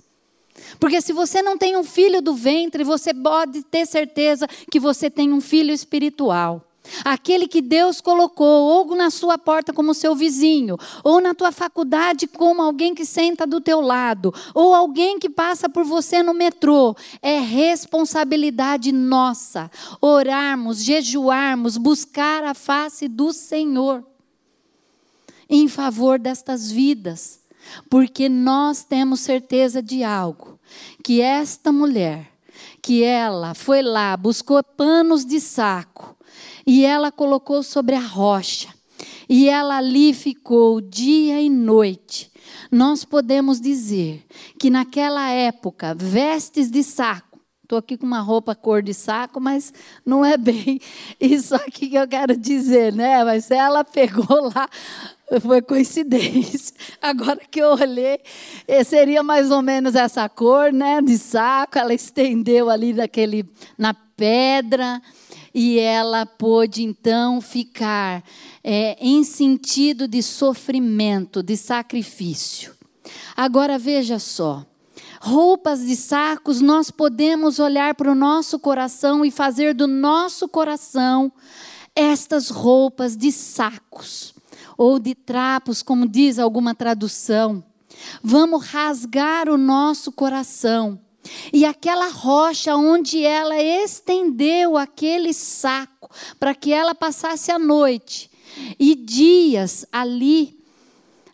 Porque 0.78 1.02
se 1.02 1.12
você 1.12 1.42
não 1.42 1.58
tem 1.58 1.76
um 1.76 1.84
filho 1.84 2.22
do 2.22 2.34
ventre, 2.34 2.82
você 2.82 3.12
pode 3.12 3.62
ter 3.64 3.84
certeza 3.84 4.48
que 4.70 4.80
você 4.80 5.10
tem 5.10 5.34
um 5.34 5.40
filho 5.42 5.74
espiritual. 5.74 6.64
Aquele 7.04 7.46
que 7.46 7.60
Deus 7.60 8.00
colocou 8.00 8.66
ou 8.66 8.96
na 8.96 9.10
sua 9.10 9.38
porta 9.38 9.72
como 9.72 9.94
seu 9.94 10.14
vizinho, 10.14 10.76
ou 11.04 11.20
na 11.20 11.34
tua 11.34 11.52
faculdade 11.52 12.26
como 12.26 12.62
alguém 12.62 12.94
que 12.94 13.04
senta 13.04 13.46
do 13.46 13.60
teu 13.60 13.80
lado, 13.80 14.32
ou 14.54 14.74
alguém 14.74 15.18
que 15.18 15.28
passa 15.28 15.68
por 15.68 15.84
você 15.84 16.22
no 16.22 16.34
metrô, 16.34 16.96
é 17.22 17.38
responsabilidade 17.38 18.92
nossa 18.92 19.70
orarmos, 20.00 20.82
jejuarmos, 20.82 21.76
buscar 21.76 22.44
a 22.44 22.54
face 22.54 23.08
do 23.08 23.32
Senhor 23.32 24.04
em 25.50 25.66
favor 25.66 26.16
destas 26.16 26.70
vidas, 26.70 27.40
porque 27.90 28.28
nós 28.28 28.84
temos 28.84 29.20
certeza 29.20 29.82
de 29.82 30.04
algo, 30.04 30.58
que 31.02 31.20
esta 31.20 31.72
mulher, 31.72 32.30
que 32.80 33.02
ela 33.02 33.52
foi 33.52 33.82
lá, 33.82 34.16
buscou 34.16 34.62
panos 34.62 35.24
de 35.24 35.40
saco, 35.40 35.99
e 36.66 36.84
ela 36.84 37.10
colocou 37.10 37.62
sobre 37.62 37.94
a 37.94 38.00
rocha. 38.00 38.68
E 39.28 39.48
ela 39.48 39.78
ali 39.78 40.12
ficou 40.12 40.80
dia 40.80 41.40
e 41.40 41.48
noite. 41.48 42.30
Nós 42.70 43.04
podemos 43.04 43.60
dizer 43.60 44.24
que 44.58 44.70
naquela 44.70 45.30
época, 45.30 45.94
vestes 45.94 46.70
de 46.70 46.82
saco, 46.82 47.30
Estou 47.70 47.78
aqui 47.78 47.96
com 47.96 48.04
uma 48.04 48.18
roupa 48.18 48.52
cor 48.52 48.82
de 48.82 48.92
saco, 48.92 49.40
mas 49.40 49.72
não 50.04 50.24
é 50.24 50.36
bem 50.36 50.80
isso 51.20 51.54
aqui 51.54 51.88
que 51.88 51.94
eu 51.94 52.08
quero 52.08 52.36
dizer, 52.36 52.92
né? 52.92 53.22
Mas 53.22 53.48
ela 53.48 53.84
pegou 53.84 54.50
lá, 54.52 54.68
foi 55.40 55.62
coincidência. 55.62 56.74
Agora 57.00 57.38
que 57.48 57.60
eu 57.60 57.68
olhei, 57.68 58.18
eh, 58.66 58.82
seria 58.82 59.22
mais 59.22 59.52
ou 59.52 59.62
menos 59.62 59.94
essa 59.94 60.28
cor, 60.28 60.72
né? 60.72 61.00
De 61.00 61.16
saco. 61.16 61.78
Ela 61.78 61.94
estendeu 61.94 62.68
ali 62.68 62.92
naquele, 62.92 63.48
na 63.78 63.94
pedra 63.94 65.00
e 65.54 65.78
ela 65.78 66.24
pôde 66.24 66.82
então 66.82 67.40
ficar 67.40 68.22
é, 68.62 68.96
em 69.00 69.24
sentido 69.24 70.06
de 70.06 70.22
sofrimento, 70.22 71.42
de 71.42 71.56
sacrifício. 71.56 72.74
Agora 73.36 73.78
veja 73.78 74.18
só. 74.18 74.64
Roupas 75.20 75.80
de 75.80 75.96
sacos, 75.96 76.60
nós 76.60 76.90
podemos 76.90 77.58
olhar 77.58 77.94
para 77.94 78.10
o 78.10 78.14
nosso 78.14 78.58
coração 78.58 79.24
e 79.24 79.30
fazer 79.30 79.74
do 79.74 79.86
nosso 79.86 80.48
coração 80.48 81.30
estas 81.94 82.48
roupas 82.48 83.16
de 83.16 83.30
sacos 83.30 84.32
ou 84.78 84.98
de 84.98 85.14
trapos, 85.14 85.82
como 85.82 86.08
diz 86.08 86.38
alguma 86.38 86.74
tradução. 86.74 87.62
Vamos 88.22 88.64
rasgar 88.64 89.48
o 89.50 89.58
nosso 89.58 90.10
coração 90.10 90.98
e 91.52 91.64
aquela 91.64 92.08
rocha 92.08 92.76
onde 92.76 93.24
ela 93.24 93.60
estendeu 93.60 94.76
aquele 94.76 95.32
saco 95.32 96.10
para 96.38 96.54
que 96.54 96.72
ela 96.72 96.94
passasse 96.94 97.50
a 97.50 97.58
noite 97.58 98.30
e 98.78 98.94
dias 98.94 99.86
ali, 99.92 100.58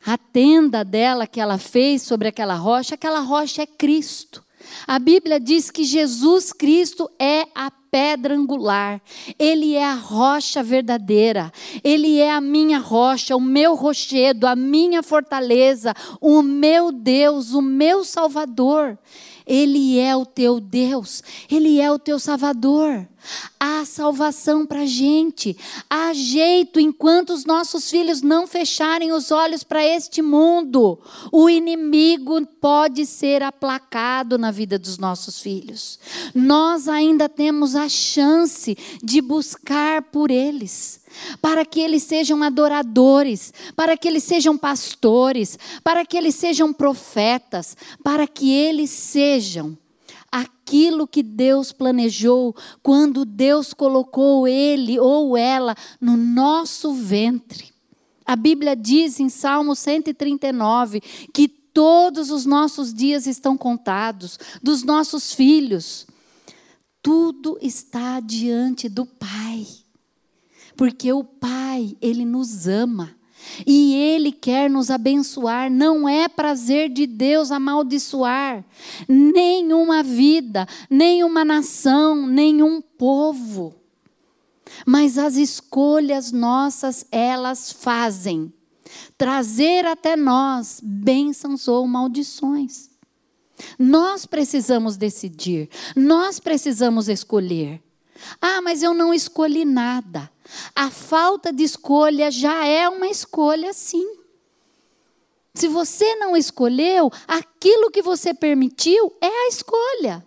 a 0.05 0.17
tenda 0.17 0.85
dela 0.85 1.27
que 1.27 1.41
ela 1.41 1.59
fez 1.59 2.03
sobre 2.03 2.29
aquela 2.29 2.55
rocha, 2.55 2.95
aquela 2.95 3.21
rocha 3.21 3.63
é 3.63 3.67
Cristo. 3.67 4.45
A 4.87 4.99
Bíblia 4.99 5.39
diz 5.39 5.71
que 5.71 5.85
Jesus 5.85 6.53
Cristo 6.53 7.09
é 7.19 7.47
a 7.55 7.71
pedra 7.71 8.35
angular, 8.35 9.01
Ele 9.39 9.75
é 9.75 9.85
a 9.85 9.95
rocha 9.95 10.63
verdadeira, 10.63 11.53
Ele 11.83 12.19
é 12.19 12.31
a 12.31 12.41
minha 12.41 12.79
rocha, 12.79 13.37
o 13.37 13.41
meu 13.41 13.75
rochedo, 13.75 14.47
a 14.47 14.57
minha 14.57 15.03
fortaleza, 15.03 15.95
o 16.21 16.43
meu 16.43 16.93
Deus, 16.93 17.53
o 17.53 17.63
meu 17.63 18.05
Salvador. 18.05 18.99
Ele 19.47 19.99
é 19.99 20.17
o 20.17 20.27
teu 20.27 20.59
Deus, 20.59 21.23
Ele 21.49 21.81
é 21.81 21.91
o 21.91 21.99
teu 21.99 22.19
Salvador. 22.19 23.07
Há 23.59 23.85
salvação 23.85 24.67
para 24.67 24.81
a 24.81 24.87
gente, 24.87 25.57
há 25.89 26.13
jeito 26.13 26.79
enquanto 26.79 27.31
os 27.31 27.45
nossos 27.45 27.91
filhos 27.91 28.23
não 28.23 28.47
fecharem 28.47 29.13
os 29.13 29.31
olhos 29.31 29.63
para 29.63 29.85
este 29.85 30.23
mundo. 30.23 30.99
O 31.33 31.49
inimigo 31.49 32.45
pode 32.61 33.07
ser 33.07 33.43
aplacado 33.43 34.39
na 34.39 34.51
vida 34.51 34.79
dos 34.79 34.99
nossos 34.99 35.41
filhos. 35.41 35.99
Nós 36.35 36.89
ainda 36.89 37.29
temos 37.29 37.75
a 37.75 37.89
chance 37.89 38.77
de 39.03 39.21
buscar 39.21 40.03
por 40.03 40.31
eles 40.31 41.01
para 41.41 41.65
que 41.65 41.81
eles 41.81 42.03
sejam 42.03 42.43
adoradores, 42.43 43.53
para 43.75 43.97
que 43.97 44.07
eles 44.07 44.23
sejam 44.25 44.57
pastores, 44.57 45.59
para 45.83 46.05
que 46.05 46.17
eles 46.17 46.35
sejam 46.35 46.73
profetas, 46.73 47.77
para 48.05 48.27
que 48.27 48.53
eles 48.53 48.91
sejam 48.91 49.77
aquilo 50.37 51.07
que 51.07 51.23
Deus 51.23 51.73
planejou 51.73 52.55
quando 52.83 53.25
Deus 53.25 53.73
colocou 53.73 54.47
ele 54.47 54.99
ou 54.99 55.37
ela 55.37 55.75
no 56.01 56.17
nosso 56.17 56.93
ventre. 56.93 57.73
A 58.25 58.37
Bíblia 58.37 58.77
diz 58.77 59.19
em 59.19 59.29
Salmo 59.31 59.75
139 59.75 61.01
que 61.33 61.49
todos 61.49 62.31
os 62.31 62.45
nossos 62.45 62.93
dias 62.93 63.27
estão 63.27 63.57
contados, 63.57 64.39
dos 64.63 64.83
nossos 64.83 65.33
filhos. 65.33 66.07
Tudo 67.01 67.57
está 67.63 68.21
diante 68.21 68.89
do 68.89 69.07
Pai. 69.07 69.67
Porque 70.77 71.13
o 71.13 71.25
Pai, 71.25 71.97
Ele 72.03 72.25
nos 72.25 72.67
ama. 72.67 73.16
E 73.67 73.95
Ele 73.95 74.33
quer 74.33 74.69
nos 74.71 74.91
abençoar. 74.91 75.71
Não 75.71 76.09
é 76.09 76.29
prazer 76.29 76.89
de 76.89 77.07
Deus 77.07 77.51
amaldiçoar 77.51 78.65
nenhuma 79.09 80.03
vida, 80.03 80.67
nenhuma 80.91 81.45
nação, 81.45 82.27
nenhum 82.27 82.81
povo. 82.81 83.75
Mas 84.85 85.17
as 85.17 85.37
escolhas 85.37 86.33
nossas, 86.33 87.07
elas 87.11 87.73
fazem 87.73 88.53
trazer 89.17 89.85
até 89.87 90.17
nós 90.17 90.81
bênçãos 90.83 91.69
ou 91.69 91.87
maldições. 91.87 92.91
Nós 93.79 94.27
precisamos 94.27 94.97
decidir, 94.97 95.71
nós 95.95 96.39
precisamos 96.39 97.09
escolher. 97.09 97.83
Ah, 98.41 98.61
mas 98.61 98.83
eu 98.83 98.95
não 98.95 99.13
escolhi 99.13 99.65
nada. 99.65 100.31
A 100.75 100.91
falta 100.91 101.53
de 101.53 101.63
escolha 101.65 102.31
já 102.31 102.67
é 102.67 102.89
uma 102.89 103.09
escolha, 103.09 103.73
sim. 103.73 104.17
Se 105.55 105.69
você 105.69 106.17
não 106.17 106.37
escolheu, 106.37 107.11
aquilo 107.27 107.91
que 107.91 108.03
você 108.03 108.35
permitiu 108.35 109.13
é 109.21 109.27
a 109.27 109.49
escolha. 109.49 110.25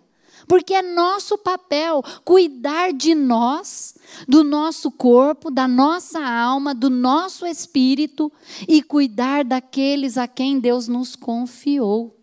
Porque 0.48 0.74
é 0.74 0.82
nosso 0.82 1.38
papel 1.38 2.02
cuidar 2.24 2.92
de 2.92 3.14
nós, 3.14 3.94
do 4.26 4.42
nosso 4.42 4.90
corpo, 4.90 5.48
da 5.48 5.68
nossa 5.68 6.20
alma, 6.20 6.74
do 6.74 6.90
nosso 6.90 7.46
espírito 7.46 8.32
e 8.66 8.82
cuidar 8.82 9.44
daqueles 9.44 10.18
a 10.18 10.26
quem 10.26 10.58
Deus 10.58 10.88
nos 10.88 11.14
confiou. 11.14 12.16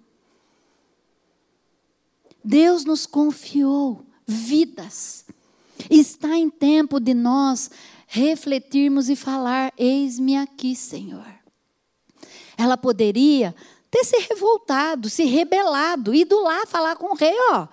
Deus 2.44 2.84
nos 2.84 3.06
confiou 3.06 4.06
vidas. 4.26 5.27
Está 5.90 6.36
em 6.36 6.50
tempo 6.50 7.00
de 7.00 7.14
nós 7.14 7.70
refletirmos 8.08 9.10
e 9.10 9.16
falar: 9.16 9.74
Eis-me 9.78 10.38
aqui, 10.38 10.76
Senhor. 10.76 11.26
Ela 12.58 12.78
poderia 12.78 13.54
ter 13.90 14.04
se 14.04 14.18
revoltado, 14.30 15.10
se 15.10 15.24
rebelado, 15.24 16.14
ido 16.14 16.42
lá 16.42 16.66
falar 16.66 16.96
com 16.96 17.12
o 17.14 17.16
rei: 17.16 17.36
Ó, 17.52 17.68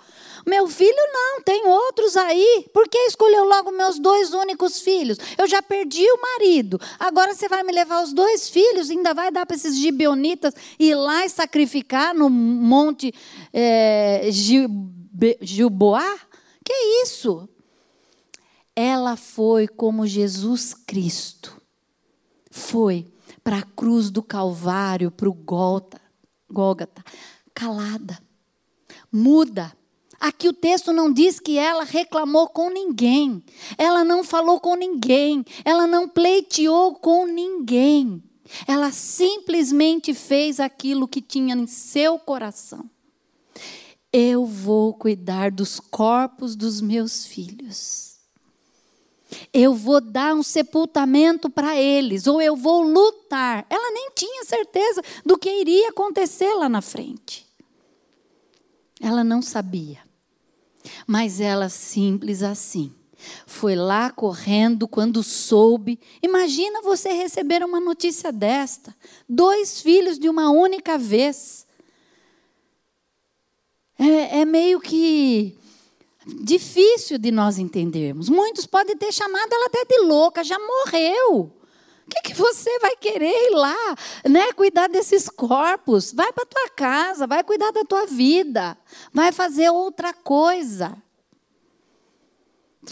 meu 0.46 0.68
filho 0.68 0.94
não, 1.12 1.40
tem 1.42 1.66
outros 1.66 2.16
aí. 2.16 2.66
Por 2.72 2.88
que 2.88 2.98
escolheu 2.98 3.44
logo 3.44 3.70
meus 3.70 3.98
dois 3.98 4.34
únicos 4.34 4.80
filhos? 4.80 5.18
Eu 5.38 5.46
já 5.46 5.62
perdi 5.62 6.04
o 6.04 6.20
marido. 6.20 6.78
Agora 6.98 7.34
você 7.34 7.48
vai 7.48 7.62
me 7.62 7.72
levar 7.72 8.02
os 8.02 8.12
dois 8.12 8.48
filhos, 8.48 8.90
ainda 8.90 9.14
vai 9.14 9.30
dar 9.30 9.46
para 9.46 9.56
esses 9.56 9.76
gibeonitas 9.76 10.54
ir 10.78 10.94
lá 10.94 11.24
e 11.24 11.30
sacrificar 11.30 12.14
no 12.14 12.28
monte 12.28 13.12
é, 13.52 14.28
Gilboá? 15.40 16.18
Que 16.62 16.72
isso? 17.02 17.48
Ela 18.76 19.16
foi 19.16 19.68
como 19.68 20.06
Jesus 20.06 20.74
Cristo. 20.74 21.60
Foi 22.50 23.06
para 23.42 23.58
a 23.58 23.62
cruz 23.62 24.10
do 24.10 24.22
Calvário, 24.22 25.10
para 25.10 25.28
o 25.28 25.32
Gólgota, 25.32 27.04
calada, 27.54 28.18
muda. 29.12 29.72
Aqui 30.18 30.48
o 30.48 30.52
texto 30.52 30.92
não 30.92 31.12
diz 31.12 31.38
que 31.38 31.58
ela 31.58 31.84
reclamou 31.84 32.48
com 32.48 32.70
ninguém, 32.70 33.44
ela 33.76 34.04
não 34.04 34.24
falou 34.24 34.58
com 34.58 34.74
ninguém, 34.74 35.44
ela 35.64 35.86
não 35.86 36.08
pleiteou 36.08 36.94
com 36.94 37.26
ninguém. 37.26 38.22
Ela 38.66 38.92
simplesmente 38.92 40.12
fez 40.12 40.60
aquilo 40.60 41.08
que 41.08 41.20
tinha 41.20 41.54
em 41.54 41.66
seu 41.66 42.18
coração. 42.18 42.88
Eu 44.12 44.44
vou 44.46 44.94
cuidar 44.94 45.50
dos 45.50 45.80
corpos 45.80 46.54
dos 46.54 46.80
meus 46.80 47.26
filhos 47.26 48.13
eu 49.52 49.74
vou 49.74 50.00
dar 50.00 50.34
um 50.34 50.42
sepultamento 50.42 51.48
para 51.48 51.76
eles, 51.76 52.26
ou 52.26 52.40
eu 52.40 52.56
vou 52.56 52.82
lutar. 52.82 53.66
Ela 53.70 53.90
nem 53.92 54.10
tinha 54.14 54.44
certeza 54.44 55.02
do 55.24 55.38
que 55.38 55.50
iria 55.50 55.90
acontecer 55.90 56.52
lá 56.54 56.68
na 56.68 56.80
frente. 56.80 57.46
Ela 59.00 59.22
não 59.22 59.42
sabia. 59.42 59.98
Mas 61.06 61.40
ela, 61.40 61.68
simples 61.68 62.42
assim, 62.42 62.92
foi 63.46 63.74
lá 63.74 64.10
correndo 64.10 64.86
quando 64.86 65.22
soube. 65.22 65.98
Imagina 66.22 66.82
você 66.82 67.12
receber 67.12 67.64
uma 67.64 67.80
notícia 67.80 68.32
desta: 68.32 68.94
dois 69.28 69.80
filhos 69.80 70.18
de 70.18 70.28
uma 70.28 70.50
única 70.50 70.98
vez. 70.98 71.66
É, 73.98 74.40
é 74.40 74.44
meio 74.44 74.80
que 74.80 75.56
difícil 76.26 77.18
de 77.18 77.30
nós 77.30 77.58
entendermos. 77.58 78.28
Muitos 78.28 78.66
podem 78.66 78.96
ter 78.96 79.12
chamado 79.12 79.52
ela 79.52 79.66
até 79.66 79.84
de 79.84 80.00
louca, 80.02 80.42
já 80.42 80.58
morreu. 80.58 81.52
O 82.06 82.10
que, 82.10 82.20
que 82.22 82.34
você 82.34 82.78
vai 82.80 82.96
querer 82.96 83.32
ir 83.32 83.54
lá, 83.54 83.96
né? 84.28 84.52
Cuidar 84.52 84.88
desses 84.88 85.28
corpos? 85.28 86.12
Vai 86.12 86.32
para 86.32 86.44
tua 86.44 86.68
casa, 86.70 87.26
vai 87.26 87.42
cuidar 87.42 87.70
da 87.70 87.82
tua 87.82 88.06
vida, 88.06 88.76
vai 89.12 89.32
fazer 89.32 89.70
outra 89.70 90.12
coisa. 90.12 90.96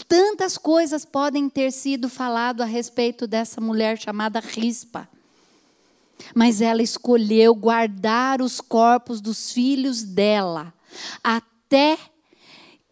Tantas 0.07 0.57
coisas 0.57 1.05
podem 1.05 1.47
ter 1.47 1.71
sido 1.71 2.09
falado 2.09 2.61
a 2.61 2.65
respeito 2.65 3.27
dessa 3.27 3.61
mulher 3.61 3.99
chamada 3.99 4.39
Rispa. 4.39 5.07
Mas 6.33 6.61
ela 6.61 6.81
escolheu 6.81 7.53
guardar 7.53 8.41
os 8.41 8.59
corpos 8.59 9.21
dos 9.21 9.51
filhos 9.51 10.01
dela 10.03 10.73
até 11.23 11.97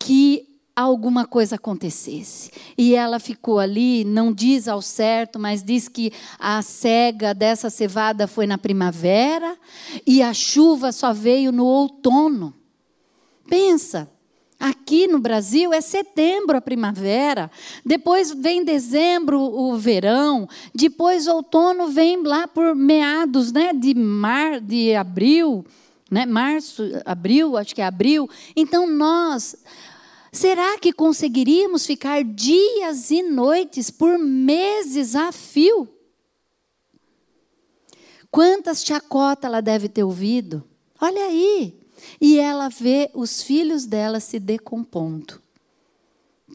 que 0.03 0.47
alguma 0.75 1.25
coisa 1.25 1.55
acontecesse. 1.55 2.49
E 2.75 2.95
ela 2.95 3.19
ficou 3.19 3.59
ali, 3.59 4.03
não 4.03 4.33
diz 4.33 4.67
ao 4.67 4.81
certo, 4.81 5.37
mas 5.37 5.63
diz 5.63 5.87
que 5.87 6.11
a 6.39 6.61
cega 6.63 7.35
dessa 7.35 7.69
cevada 7.69 8.27
foi 8.27 8.47
na 8.47 8.57
primavera 8.57 9.55
e 10.07 10.23
a 10.23 10.33
chuva 10.33 10.91
só 10.91 11.13
veio 11.13 11.51
no 11.51 11.65
outono. 11.65 12.53
Pensa, 13.47 14.09
Aqui 14.59 15.07
no 15.07 15.17
Brasil 15.17 15.73
é 15.73 15.81
setembro 15.81 16.55
a 16.55 16.61
primavera, 16.61 17.49
depois 17.83 18.29
vem 18.29 18.63
dezembro 18.63 19.41
o 19.41 19.75
verão, 19.75 20.47
depois 20.71 21.25
outono 21.25 21.87
vem 21.87 22.21
lá 22.21 22.47
por 22.47 22.75
meados, 22.75 23.51
né, 23.51 23.73
de 23.73 23.95
mar, 23.95 24.61
de 24.61 24.93
abril, 24.93 25.65
né, 26.11 26.27
março, 26.27 26.83
abril, 27.03 27.57
acho 27.57 27.73
que 27.73 27.81
é 27.81 27.85
abril. 27.85 28.29
Então 28.55 28.85
nós 28.85 29.55
Será 30.31 30.79
que 30.79 30.93
conseguiríamos 30.93 31.85
ficar 31.85 32.23
dias 32.23 33.11
e 33.11 33.21
noites 33.21 33.91
por 33.91 34.17
meses 34.17 35.13
a 35.13 35.31
fio? 35.31 35.89
Quantas 38.31 38.81
chacotas 38.85 39.43
ela 39.43 39.59
deve 39.59 39.89
ter 39.89 40.05
ouvido? 40.05 40.63
Olha 41.01 41.25
aí. 41.25 41.77
E 42.19 42.39
ela 42.39 42.69
vê 42.69 43.11
os 43.13 43.43
filhos 43.43 43.85
dela 43.85 44.21
se 44.21 44.39
decompondo. 44.39 45.41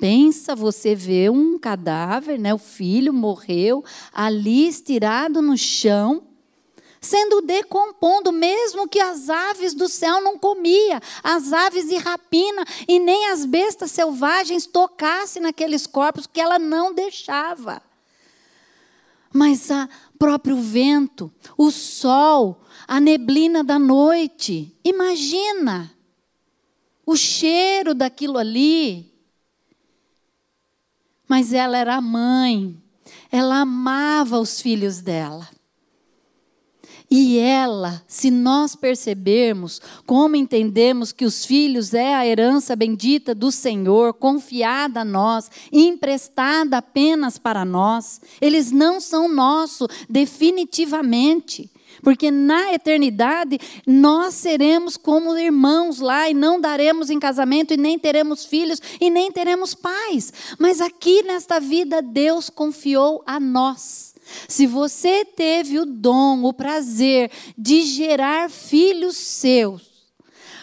Pensa, 0.01 0.55
você 0.55 0.95
vê 0.95 1.29
um 1.29 1.59
cadáver, 1.59 2.39
né? 2.39 2.55
O 2.55 2.59
filho 2.59 3.13
morreu 3.13 3.85
ali 4.13 4.67
estirado 4.67 5.43
no 5.43 5.57
chão 5.57 6.26
sendo 7.01 7.41
decompondo, 7.41 8.33
mesmo 8.33 8.89
que 8.89 9.01
as 9.01 9.29
aves 9.29 9.75
do 9.75 9.89
céu 9.89 10.21
não 10.21 10.39
comia, 10.39 11.01
as 11.23 11.53
aves 11.53 11.89
de 11.89 11.97
rapina 11.97 12.65
e 12.89 12.99
nem 12.99 13.29
as 13.29 13.45
bestas 13.45 13.91
selvagens 13.91 14.67
tocassem 14.67 15.43
naqueles 15.43 15.87
corpos 15.87 16.27
que 16.27 16.41
ela 16.41 16.59
não 16.59 16.93
deixava. 16.93 17.83
Mas 19.33 19.69
o 19.71 20.19
próprio 20.19 20.57
vento, 20.57 21.33
o 21.59 21.71
sol, 21.71 22.63
a 22.89 22.99
neblina 23.01 23.63
da 23.63 23.79
noite, 23.79 24.75
imagina 24.85 25.93
o 27.05 27.17
cheiro 27.17 27.95
daquilo 27.95 28.39
ali. 28.39 29.13
Mas 31.29 31.53
ela 31.53 31.77
era 31.77 32.01
mãe, 32.01 32.81
ela 33.31 33.61
amava 33.61 34.39
os 34.39 34.61
filhos 34.61 35.01
dela. 35.01 35.56
E 37.11 37.39
ela, 37.39 38.03
se 38.09 38.33
nós 38.33 38.75
percebermos 38.75 39.81
como 40.05 40.35
entendemos 40.35 41.13
que 41.13 41.25
os 41.25 41.47
filhos 41.47 41.95
é 41.95 42.15
a 42.15 42.27
herança 42.27 42.75
bendita 42.75 43.33
do 43.33 43.53
Senhor, 43.53 44.13
confiada 44.15 45.01
a 45.01 45.05
nós, 45.05 45.49
emprestada 45.73 46.79
apenas 46.79 47.39
para 47.39 47.65
nós, 47.65 48.21
eles 48.41 48.73
não 48.73 49.01
são 49.01 49.29
nossos 49.29 49.87
definitivamente. 50.09 51.71
Porque 52.03 52.31
na 52.31 52.75
eternidade 52.75 53.59
nós 53.87 54.35
seremos 54.35 54.97
como 54.97 55.39
irmãos 55.39 56.01
lá 56.01 56.29
e 56.29 56.35
não 56.35 56.61
daremos 56.61 57.09
em 57.09 57.19
casamento 57.19 57.73
e 57.73 57.77
nem 57.77 57.99
teremos 57.99 58.45
filhos 58.45 58.81
e 59.01 59.09
nem 59.09 59.31
teremos 59.31 59.75
pais. 59.75 60.33
Mas 60.59 60.81
aqui 60.81 61.23
nesta 61.23 61.59
vida 61.61 62.03
Deus 62.03 62.51
confiou 62.51 63.23
a 63.25 63.41
nós. 63.41 64.16
Se 64.49 64.67
você 64.67 65.25
teve 65.25 65.79
o 65.79 65.87
dom, 65.87 66.45
o 66.45 66.53
prazer 66.53 67.31
de 67.57 67.83
gerar 67.83 68.51
filhos 68.51 69.17
seus, 69.17 69.97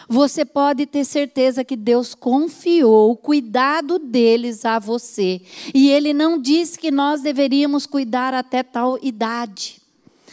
você 0.07 0.43
pode 0.45 0.85
ter 0.85 1.05
certeza 1.05 1.63
que 1.63 1.75
Deus 1.75 2.13
confiou 2.13 3.11
o 3.11 3.17
cuidado 3.17 3.97
deles 3.97 4.65
a 4.65 4.77
você. 4.77 5.41
E 5.73 5.89
Ele 5.89 6.13
não 6.13 6.39
disse 6.39 6.77
que 6.77 6.91
nós 6.91 7.21
deveríamos 7.21 7.85
cuidar 7.85 8.33
até 8.33 8.61
tal 8.63 8.99
idade. 9.01 9.81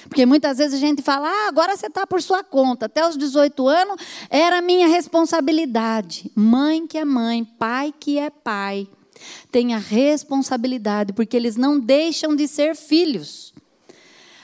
Porque 0.09 0.27
muitas 0.27 0.59
vezes 0.59 0.75
a 0.75 0.79
gente 0.79 1.03
fala, 1.03 1.29
ah, 1.29 1.49
agora 1.49 1.77
você 1.77 1.87
está 1.87 2.07
por 2.07 2.21
sua 2.21 2.43
conta. 2.43 2.87
Até 2.87 3.07
os 3.09 3.16
18 3.16 3.69
anos 3.69 3.97
era 4.29 4.61
minha 4.61 4.88
responsabilidade. 4.88 6.31
Mãe 6.35 6.87
que 6.87 6.99
é 6.99 7.05
mãe, 7.05 7.45
pai 7.45 7.95
que 7.99 8.19
é 8.19 8.29
pai 8.29 8.88
tem 9.50 9.74
a 9.74 9.78
responsabilidade, 9.78 11.12
porque 11.12 11.37
eles 11.37 11.56
não 11.56 11.78
deixam 11.78 12.35
de 12.35 12.46
ser 12.46 12.74
filhos. 12.74 13.52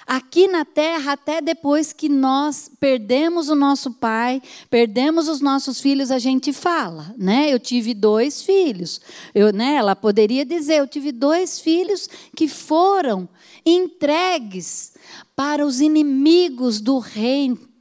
Aqui 0.07 0.47
na 0.47 0.65
terra, 0.65 1.15
até 1.15 1.41
depois 1.41 1.93
que 1.93 2.09
nós 2.09 2.71
perdemos 2.79 3.49
o 3.49 3.57
nosso 3.57 3.91
pai, 3.91 4.41
perdemos 4.71 5.29
os 5.29 5.41
nossos 5.41 5.81
filhos, 5.81 6.13
a 6.13 6.19
gente 6.21 6.53
fala, 6.53 7.13
né? 7.19 7.53
Eu 7.53 7.59
tive 7.59 7.93
dois 7.93 8.41
filhos. 8.41 9.01
Eu, 9.35 9.53
né, 9.53 9.75
ela 9.75 9.97
poderia 9.97 10.45
dizer, 10.45 10.77
eu 10.77 10.87
tive 10.87 11.11
dois 11.11 11.59
filhos 11.59 12.09
que 12.37 12.47
foram 12.47 13.29
entregues 13.65 14.93
para 15.35 15.67
os 15.67 15.81
inimigos 15.81 16.81
do 16.81 17.01
reino 17.01 17.76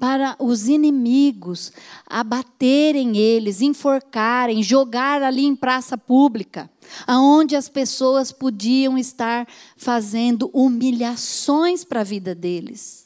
para 0.00 0.34
os 0.38 0.66
inimigos 0.66 1.70
abaterem 2.06 3.18
eles, 3.18 3.60
enforcarem, 3.60 4.62
jogar 4.62 5.22
ali 5.22 5.44
em 5.44 5.54
praça 5.54 5.98
pública, 5.98 6.70
aonde 7.06 7.54
as 7.54 7.68
pessoas 7.68 8.32
podiam 8.32 8.96
estar 8.96 9.46
fazendo 9.76 10.50
humilhações 10.54 11.84
para 11.84 12.00
a 12.00 12.04
vida 12.04 12.34
deles. 12.34 12.99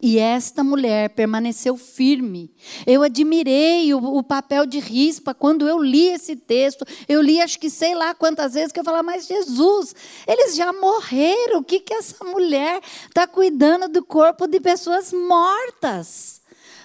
E 0.00 0.16
esta 0.16 0.62
mulher 0.62 1.10
permaneceu 1.10 1.76
firme. 1.76 2.54
Eu 2.86 3.02
admirei 3.02 3.92
o, 3.92 3.98
o, 3.98 4.22
papel 4.22 4.64
de 4.64 4.78
rispa 4.78 5.34
quando 5.34 5.66
eu 5.66 5.82
li 5.82 6.06
esse 6.06 6.36
texto. 6.36 6.84
Eu 7.08 7.20
li, 7.20 7.40
acho 7.40 7.58
que 7.58 7.68
sei 7.68 7.96
lá 7.96 8.14
quantas 8.14 8.54
vezes, 8.54 8.70
que 8.70 8.78
eu 8.78 8.84
falava, 8.84 9.02
mas 9.02 9.26
Jesus, 9.26 9.96
eles 10.24 10.54
já 10.54 10.72
morreram. 10.72 11.58
O 11.58 11.64
que, 11.64 11.80
que 11.80 11.92
essa 11.92 12.24
mulher 12.24 12.80
está 13.08 13.26
cuidando 13.26 13.88
do 13.88 14.04
corpo 14.04 14.46
de 14.46 14.60
pessoas 14.60 15.12
mortas? 15.12 16.42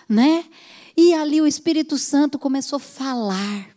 Né? 0.10 0.46
E 0.98 1.14
ali 1.14 1.40
o 1.40 1.46
Espírito 1.46 2.00
Santo 2.00 2.40
começou 2.40 2.78
a 2.78 2.80
falar. 2.80 3.70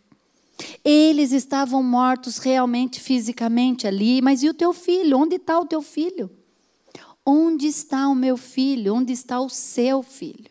Eles 0.83 1.31
estavam 1.31 1.83
mortos 1.83 2.39
realmente, 2.39 2.99
fisicamente 2.99 3.85
ali, 3.85 4.19
mas 4.19 4.41
e 4.41 4.49
o 4.49 4.53
teu 4.53 4.73
filho? 4.73 5.19
Onde 5.19 5.35
está 5.35 5.59
o 5.59 5.65
teu 5.65 5.83
filho? 5.83 6.31
Onde 7.29 7.67
está 7.67 8.07
o 8.07 8.15
meu 8.15 8.37
filho? 8.37 8.95
Onde 8.95 9.11
está 9.11 9.41
o 9.41 9.49
seu 9.49 10.01
filho? 10.01 10.49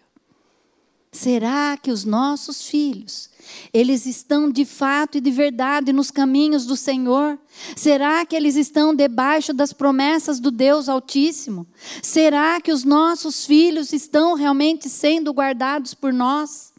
Será 1.11 1.75
que 1.79 1.91
os 1.91 2.05
nossos 2.05 2.69
filhos, 2.69 3.31
eles 3.73 4.05
estão 4.05 4.51
de 4.51 4.67
fato 4.67 5.17
e 5.17 5.21
de 5.23 5.31
verdade 5.31 5.91
nos 5.91 6.11
caminhos 6.11 6.67
do 6.67 6.77
Senhor? 6.77 7.39
Será 7.75 8.27
que 8.27 8.37
eles 8.37 8.57
estão 8.57 8.95
debaixo 8.95 9.55
das 9.55 9.73
promessas 9.73 10.39
do 10.39 10.51
Deus 10.51 10.91
Altíssimo? 10.91 11.67
Será 12.03 12.61
que 12.61 12.71
os 12.71 12.85
nossos 12.85 13.47
filhos 13.47 13.95
estão 13.95 14.35
realmente 14.35 14.91
sendo 14.91 15.33
guardados 15.33 15.95
por 15.95 16.13
nós? 16.13 16.75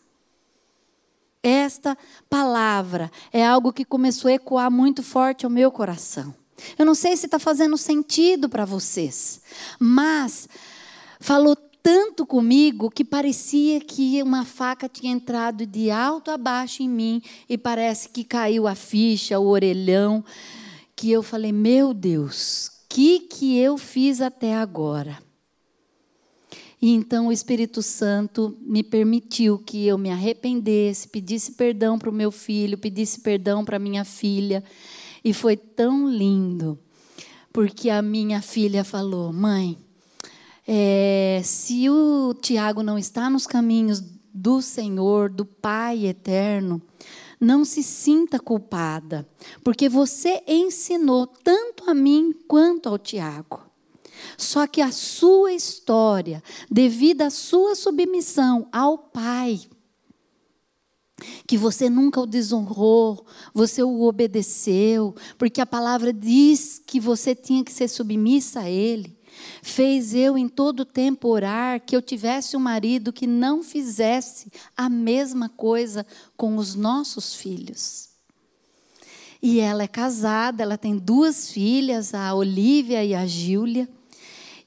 Esta 1.41 1.97
palavra 2.29 3.11
é 3.33 3.43
algo 3.43 3.73
que 3.73 3.83
começou 3.83 4.29
a 4.29 4.35
ecoar 4.35 4.69
muito 4.69 5.01
forte 5.01 5.43
ao 5.43 5.49
meu 5.49 5.71
coração. 5.71 6.35
Eu 6.77 6.85
não 6.85 6.95
sei 6.95 7.15
se 7.15 7.25
está 7.25 7.39
fazendo 7.39 7.77
sentido 7.77 8.49
para 8.49 8.65
vocês, 8.65 9.41
mas 9.79 10.47
falou 11.19 11.55
tanto 11.55 12.25
comigo 12.25 12.91
que 12.91 13.05
parecia 13.05 13.79
que 13.79 14.21
uma 14.21 14.43
faca 14.43 14.89
tinha 14.89 15.13
entrado 15.13 15.65
de 15.65 15.89
alto 15.89 16.29
a 16.29 16.37
baixo 16.37 16.83
em 16.83 16.89
mim 16.89 17.21
e 17.47 17.57
parece 17.57 18.09
que 18.09 18.23
caiu 18.23 18.67
a 18.67 18.75
ficha, 18.75 19.39
o 19.39 19.47
orelhão, 19.47 20.23
que 20.95 21.11
eu 21.11 21.23
falei: 21.23 21.53
meu 21.53 21.93
Deus, 21.93 22.71
que 22.89 23.21
que 23.21 23.57
eu 23.57 23.77
fiz 23.77 24.19
até 24.19 24.55
agora? 24.55 25.17
E 26.81 26.91
então 26.91 27.27
o 27.27 27.31
Espírito 27.31 27.81
Santo 27.81 28.55
me 28.61 28.83
permitiu 28.83 29.57
que 29.57 29.87
eu 29.87 29.97
me 29.97 30.11
arrependesse, 30.11 31.07
pedisse 31.07 31.53
perdão 31.53 31.97
para 31.97 32.09
o 32.09 32.13
meu 32.13 32.31
filho, 32.31 32.77
pedisse 32.77 33.21
perdão 33.21 33.65
para 33.65 33.79
minha 33.79 34.03
filha. 34.03 34.63
E 35.23 35.33
foi 35.33 35.57
tão 35.57 36.09
lindo, 36.09 36.79
porque 37.51 37.89
a 37.89 38.01
minha 38.01 38.41
filha 38.41 38.83
falou: 38.83 39.33
mãe, 39.33 39.77
é, 40.67 41.41
se 41.43 41.89
o 41.89 42.33
Tiago 42.33 42.83
não 42.83 42.97
está 42.97 43.29
nos 43.29 43.47
caminhos 43.47 44.03
do 44.33 44.61
Senhor, 44.61 45.29
do 45.29 45.45
Pai 45.45 46.05
eterno, 46.05 46.81
não 47.39 47.63
se 47.63 47.81
sinta 47.81 48.39
culpada, 48.39 49.27
porque 49.63 49.87
você 49.87 50.43
ensinou 50.47 51.25
tanto 51.27 51.89
a 51.89 51.93
mim 51.93 52.33
quanto 52.47 52.89
ao 52.89 52.97
Tiago. 52.97 53.61
Só 54.37 54.67
que 54.67 54.81
a 54.81 54.91
sua 54.91 55.53
história, 55.53 56.43
devido 56.69 57.21
à 57.21 57.29
sua 57.29 57.75
submissão 57.75 58.67
ao 58.71 58.97
Pai, 58.97 59.61
que 61.45 61.57
você 61.57 61.89
nunca 61.89 62.21
o 62.21 62.27
desonrou, 62.27 63.25
você 63.53 63.81
o 63.81 64.03
obedeceu, 64.03 65.15
porque 65.37 65.59
a 65.59 65.65
palavra 65.65 66.13
diz 66.13 66.81
que 66.85 66.99
você 66.99 67.33
tinha 67.33 67.63
que 67.63 67.71
ser 67.71 67.87
submissa 67.87 68.61
a 68.61 68.69
Ele. 68.69 69.17
Fez 69.61 70.13
eu 70.13 70.37
em 70.37 70.47
todo 70.47 70.85
tempo 70.85 71.27
orar 71.27 71.81
que 71.81 71.95
eu 71.95 72.01
tivesse 72.01 72.57
um 72.57 72.59
marido 72.59 73.13
que 73.13 73.27
não 73.27 73.63
fizesse 73.63 74.51
a 74.75 74.89
mesma 74.89 75.49
coisa 75.49 76.05
com 76.35 76.57
os 76.57 76.75
nossos 76.75 77.35
filhos. 77.35 78.09
E 79.41 79.59
ela 79.59 79.83
é 79.83 79.87
casada, 79.87 80.63
ela 80.63 80.77
tem 80.77 80.97
duas 80.97 81.51
filhas, 81.51 82.13
a 82.13 82.33
Olivia 82.33 83.05
e 83.05 83.13
a 83.13 83.25
Gília, 83.27 83.87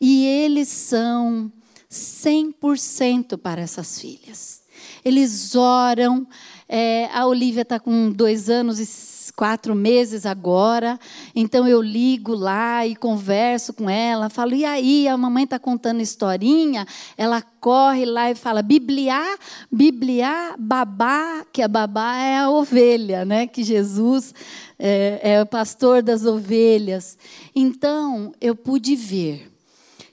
e 0.00 0.24
eles 0.24 0.68
são 0.68 1.52
100% 1.90 3.36
para 3.36 3.60
essas 3.60 4.00
filhas. 4.00 4.62
Eles 5.04 5.54
oram. 5.54 6.26
É, 6.68 7.08
a 7.12 7.26
Olivia 7.26 7.62
está 7.62 7.80
com 7.80 8.10
dois 8.10 8.48
anos 8.48 8.78
e 8.78 8.86
quatro 9.32 9.74
meses 9.74 10.26
agora, 10.26 10.98
então 11.34 11.66
eu 11.66 11.80
ligo 11.80 12.34
lá 12.34 12.86
e 12.86 12.94
converso 12.94 13.72
com 13.72 13.88
ela, 13.88 14.28
falo, 14.28 14.54
e 14.54 14.64
aí, 14.64 15.08
a 15.08 15.16
mamãe 15.16 15.44
está 15.44 15.58
contando 15.58 16.00
historinha, 16.00 16.86
ela 17.16 17.42
corre 17.58 18.04
lá 18.04 18.30
e 18.30 18.34
fala, 18.34 18.62
bibliar, 18.62 19.38
bibliar, 19.72 20.56
babá, 20.58 21.44
que 21.52 21.62
a 21.62 21.68
babá 21.68 22.16
é 22.18 22.38
a 22.38 22.50
ovelha, 22.50 23.24
né? 23.24 23.46
que 23.46 23.62
Jesus 23.62 24.34
é, 24.78 25.20
é 25.22 25.42
o 25.42 25.46
pastor 25.46 26.02
das 26.02 26.24
ovelhas. 26.24 27.16
Então, 27.54 28.32
eu 28.40 28.54
pude 28.54 28.94
ver 28.94 29.49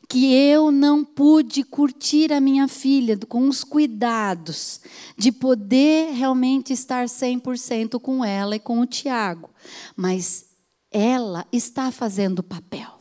que 0.08 0.34
eu 0.34 0.72
não 0.72 1.04
pude 1.04 1.64
curtir 1.64 2.32
a 2.32 2.40
minha 2.40 2.68
filha 2.68 3.18
com 3.28 3.50
os 3.50 3.64
cuidados 3.64 4.80
de 5.18 5.32
poder 5.32 6.14
realmente 6.14 6.72
estar 6.72 7.06
100% 7.06 8.00
com 8.00 8.24
ela 8.24 8.56
e 8.56 8.60
com 8.60 8.80
o 8.80 8.86
Tiago. 8.86 9.50
Mas 9.96 10.46
ela 10.90 11.46
está 11.52 11.92
fazendo 11.92 12.40
o 12.40 12.44
papel. 12.44 12.98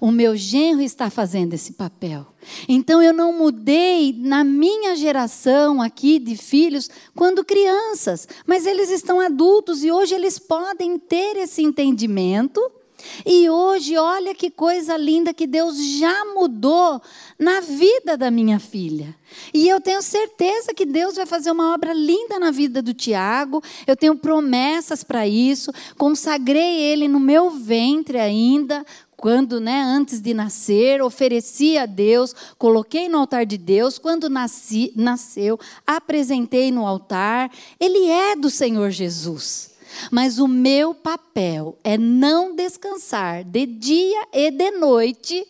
O 0.00 0.10
meu 0.10 0.34
genro 0.34 0.80
está 0.80 1.10
fazendo 1.10 1.52
esse 1.52 1.74
papel. 1.74 2.26
Então 2.66 3.02
eu 3.02 3.12
não 3.12 3.36
mudei 3.36 4.14
na 4.16 4.42
minha 4.42 4.96
geração 4.96 5.82
aqui 5.82 6.18
de 6.18 6.36
filhos 6.36 6.88
quando 7.14 7.44
crianças, 7.44 8.26
mas 8.46 8.66
eles 8.66 8.90
estão 8.90 9.20
adultos 9.20 9.84
e 9.84 9.92
hoje 9.92 10.14
eles 10.14 10.38
podem 10.38 10.98
ter 10.98 11.36
esse 11.36 11.62
entendimento 11.62 12.60
e 13.24 13.48
hoje, 13.48 13.96
olha 13.96 14.34
que 14.34 14.50
coisa 14.50 14.96
linda 14.96 15.34
que 15.34 15.46
Deus 15.46 15.76
já 15.98 16.24
mudou 16.34 17.00
na 17.38 17.60
vida 17.60 18.16
da 18.16 18.30
minha 18.30 18.58
filha. 18.58 19.14
E 19.54 19.68
eu 19.68 19.80
tenho 19.80 20.02
certeza 20.02 20.74
que 20.74 20.84
Deus 20.84 21.16
vai 21.16 21.26
fazer 21.26 21.50
uma 21.50 21.74
obra 21.74 21.92
linda 21.92 22.38
na 22.38 22.50
vida 22.50 22.82
do 22.82 22.92
Tiago. 22.92 23.62
Eu 23.86 23.96
tenho 23.96 24.16
promessas 24.16 25.04
para 25.04 25.26
isso. 25.26 25.72
Consagrei 25.96 26.80
ele 26.80 27.08
no 27.08 27.20
meu 27.20 27.50
ventre 27.50 28.18
ainda, 28.18 28.84
quando, 29.16 29.60
né, 29.60 29.82
antes 29.82 30.18
de 30.18 30.32
nascer, 30.32 31.02
ofereci 31.02 31.76
a 31.76 31.84
Deus, 31.84 32.34
coloquei 32.56 33.06
no 33.06 33.18
altar 33.18 33.44
de 33.44 33.58
Deus. 33.58 33.98
Quando 33.98 34.30
nasci, 34.30 34.92
nasceu, 34.96 35.60
apresentei 35.86 36.72
no 36.72 36.86
altar. 36.86 37.50
Ele 37.78 38.08
é 38.08 38.34
do 38.34 38.48
Senhor 38.48 38.90
Jesus. 38.90 39.69
Mas 40.10 40.38
o 40.38 40.46
meu 40.46 40.94
papel 40.94 41.78
é 41.82 41.96
não 41.98 42.54
descansar 42.54 43.44
de 43.44 43.66
dia 43.66 44.26
e 44.32 44.50
de 44.50 44.70
noite, 44.72 45.46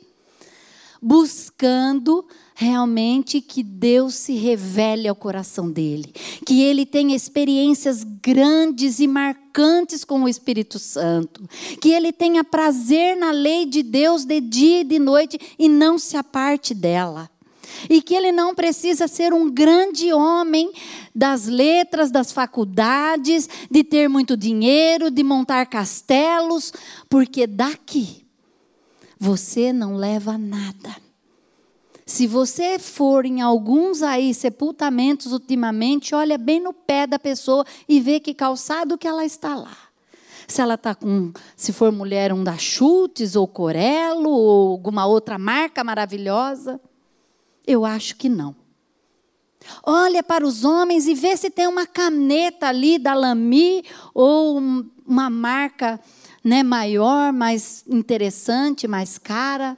buscando 1.00 2.24
realmente 2.54 3.40
que 3.40 3.62
Deus 3.62 4.14
se 4.14 4.34
revele 4.34 5.08
ao 5.08 5.16
coração 5.16 5.70
dele, 5.70 6.12
que 6.46 6.62
ele 6.62 6.84
tenha 6.84 7.16
experiências 7.16 8.04
grandes 8.04 9.00
e 9.00 9.06
marcantes 9.06 10.04
com 10.04 10.24
o 10.24 10.28
Espírito 10.28 10.78
Santo, 10.78 11.48
que 11.80 11.88
ele 11.90 12.12
tenha 12.12 12.44
prazer 12.44 13.16
na 13.16 13.30
lei 13.30 13.64
de 13.64 13.82
Deus 13.82 14.26
de 14.26 14.42
dia 14.42 14.80
e 14.80 14.84
de 14.84 14.98
noite 14.98 15.40
e 15.58 15.70
não 15.70 15.98
se 15.98 16.18
aparte 16.18 16.74
dela 16.74 17.30
e 17.88 18.00
que 18.02 18.14
ele 18.14 18.32
não 18.32 18.54
precisa 18.54 19.08
ser 19.08 19.32
um 19.32 19.50
grande 19.50 20.12
homem 20.12 20.72
das 21.14 21.46
letras, 21.46 22.10
das 22.10 22.32
faculdades, 22.32 23.48
de 23.70 23.84
ter 23.84 24.08
muito 24.08 24.36
dinheiro, 24.36 25.10
de 25.10 25.22
montar 25.22 25.66
castelos, 25.66 26.72
porque 27.08 27.46
daqui 27.46 28.26
você 29.18 29.72
não 29.72 29.96
leva 29.96 30.38
nada. 30.38 30.96
Se 32.10 32.26
você 32.26 32.76
for 32.76 33.24
em 33.24 33.40
alguns 33.40 34.02
aí 34.02 34.34
sepultamentos 34.34 35.32
ultimamente, 35.32 36.12
olha 36.12 36.36
bem 36.36 36.58
no 36.58 36.72
pé 36.72 37.06
da 37.06 37.20
pessoa 37.20 37.64
e 37.88 38.00
vê 38.00 38.18
que 38.18 38.34
calçado 38.34 38.98
que 38.98 39.06
ela 39.06 39.24
está 39.24 39.54
lá. 39.54 39.76
Se 40.48 40.60
ela 40.60 40.74
está 40.74 40.92
com, 40.92 41.32
se 41.54 41.72
for 41.72 41.92
mulher, 41.92 42.32
um 42.32 42.42
da 42.42 42.58
Chutes 42.58 43.36
ou 43.36 43.46
Corelo 43.46 44.28
ou 44.28 44.72
alguma 44.72 45.06
outra 45.06 45.38
marca 45.38 45.84
maravilhosa. 45.84 46.80
Eu 47.66 47.84
acho 47.84 48.16
que 48.16 48.28
não. 48.28 48.54
Olha 49.82 50.22
para 50.22 50.46
os 50.46 50.64
homens 50.64 51.06
e 51.06 51.14
vê 51.14 51.36
se 51.36 51.50
tem 51.50 51.66
uma 51.66 51.86
caneta 51.86 52.68
ali 52.68 52.98
da 52.98 53.14
Lamy 53.14 53.84
ou 54.14 54.58
uma 55.06 55.28
marca 55.28 56.00
né, 56.42 56.62
maior, 56.62 57.32
mais 57.32 57.84
interessante, 57.86 58.88
mais 58.88 59.18
cara. 59.18 59.76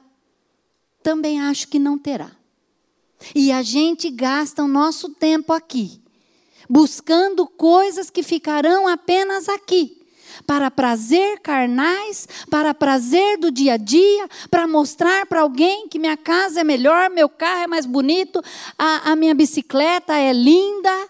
Também 1.02 1.40
acho 1.40 1.68
que 1.68 1.78
não 1.78 1.98
terá. 1.98 2.30
E 3.34 3.52
a 3.52 3.62
gente 3.62 4.10
gasta 4.10 4.62
o 4.62 4.68
nosso 4.68 5.10
tempo 5.10 5.52
aqui, 5.52 6.00
buscando 6.68 7.46
coisas 7.46 8.10
que 8.10 8.22
ficarão 8.22 8.88
apenas 8.88 9.48
aqui 9.48 10.01
para 10.46 10.70
prazer 10.70 11.40
carnais, 11.40 12.28
para 12.50 12.74
prazer 12.74 13.38
do 13.38 13.50
dia 13.50 13.74
a 13.74 13.76
dia, 13.76 14.28
para 14.50 14.66
mostrar 14.66 15.26
para 15.26 15.40
alguém 15.40 15.88
que 15.88 15.98
minha 15.98 16.16
casa 16.16 16.60
é 16.60 16.64
melhor, 16.64 17.10
meu 17.10 17.28
carro 17.28 17.64
é 17.64 17.66
mais 17.66 17.86
bonito, 17.86 18.42
a, 18.78 19.12
a 19.12 19.16
minha 19.16 19.34
bicicleta 19.34 20.16
é 20.16 20.32
linda, 20.32 21.08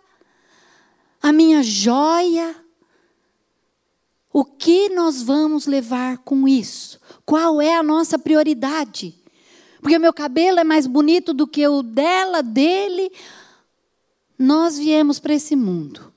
a 1.23 1.33
minha 1.33 1.63
joia. 1.63 2.57
O 4.33 4.45
que 4.45 4.89
nós 4.89 5.23
vamos 5.23 5.67
levar 5.67 6.19
com 6.19 6.49
isso? 6.49 6.99
Qual 7.25 7.61
é 7.61 7.75
a 7.75 7.83
nossa 7.83 8.19
prioridade? 8.19 9.15
Porque 9.81 9.99
meu 9.99 10.13
cabelo 10.13 10.61
é 10.61 10.65
mais 10.65 10.87
bonito 10.87 11.35
do 11.35 11.47
que 11.47 11.67
o 11.67 11.83
dela, 11.83 12.43
dele. 12.43 13.13
Nós 14.39 14.79
viemos 14.79 15.19
para 15.19 15.35
esse 15.35 15.55
mundo 15.55 16.12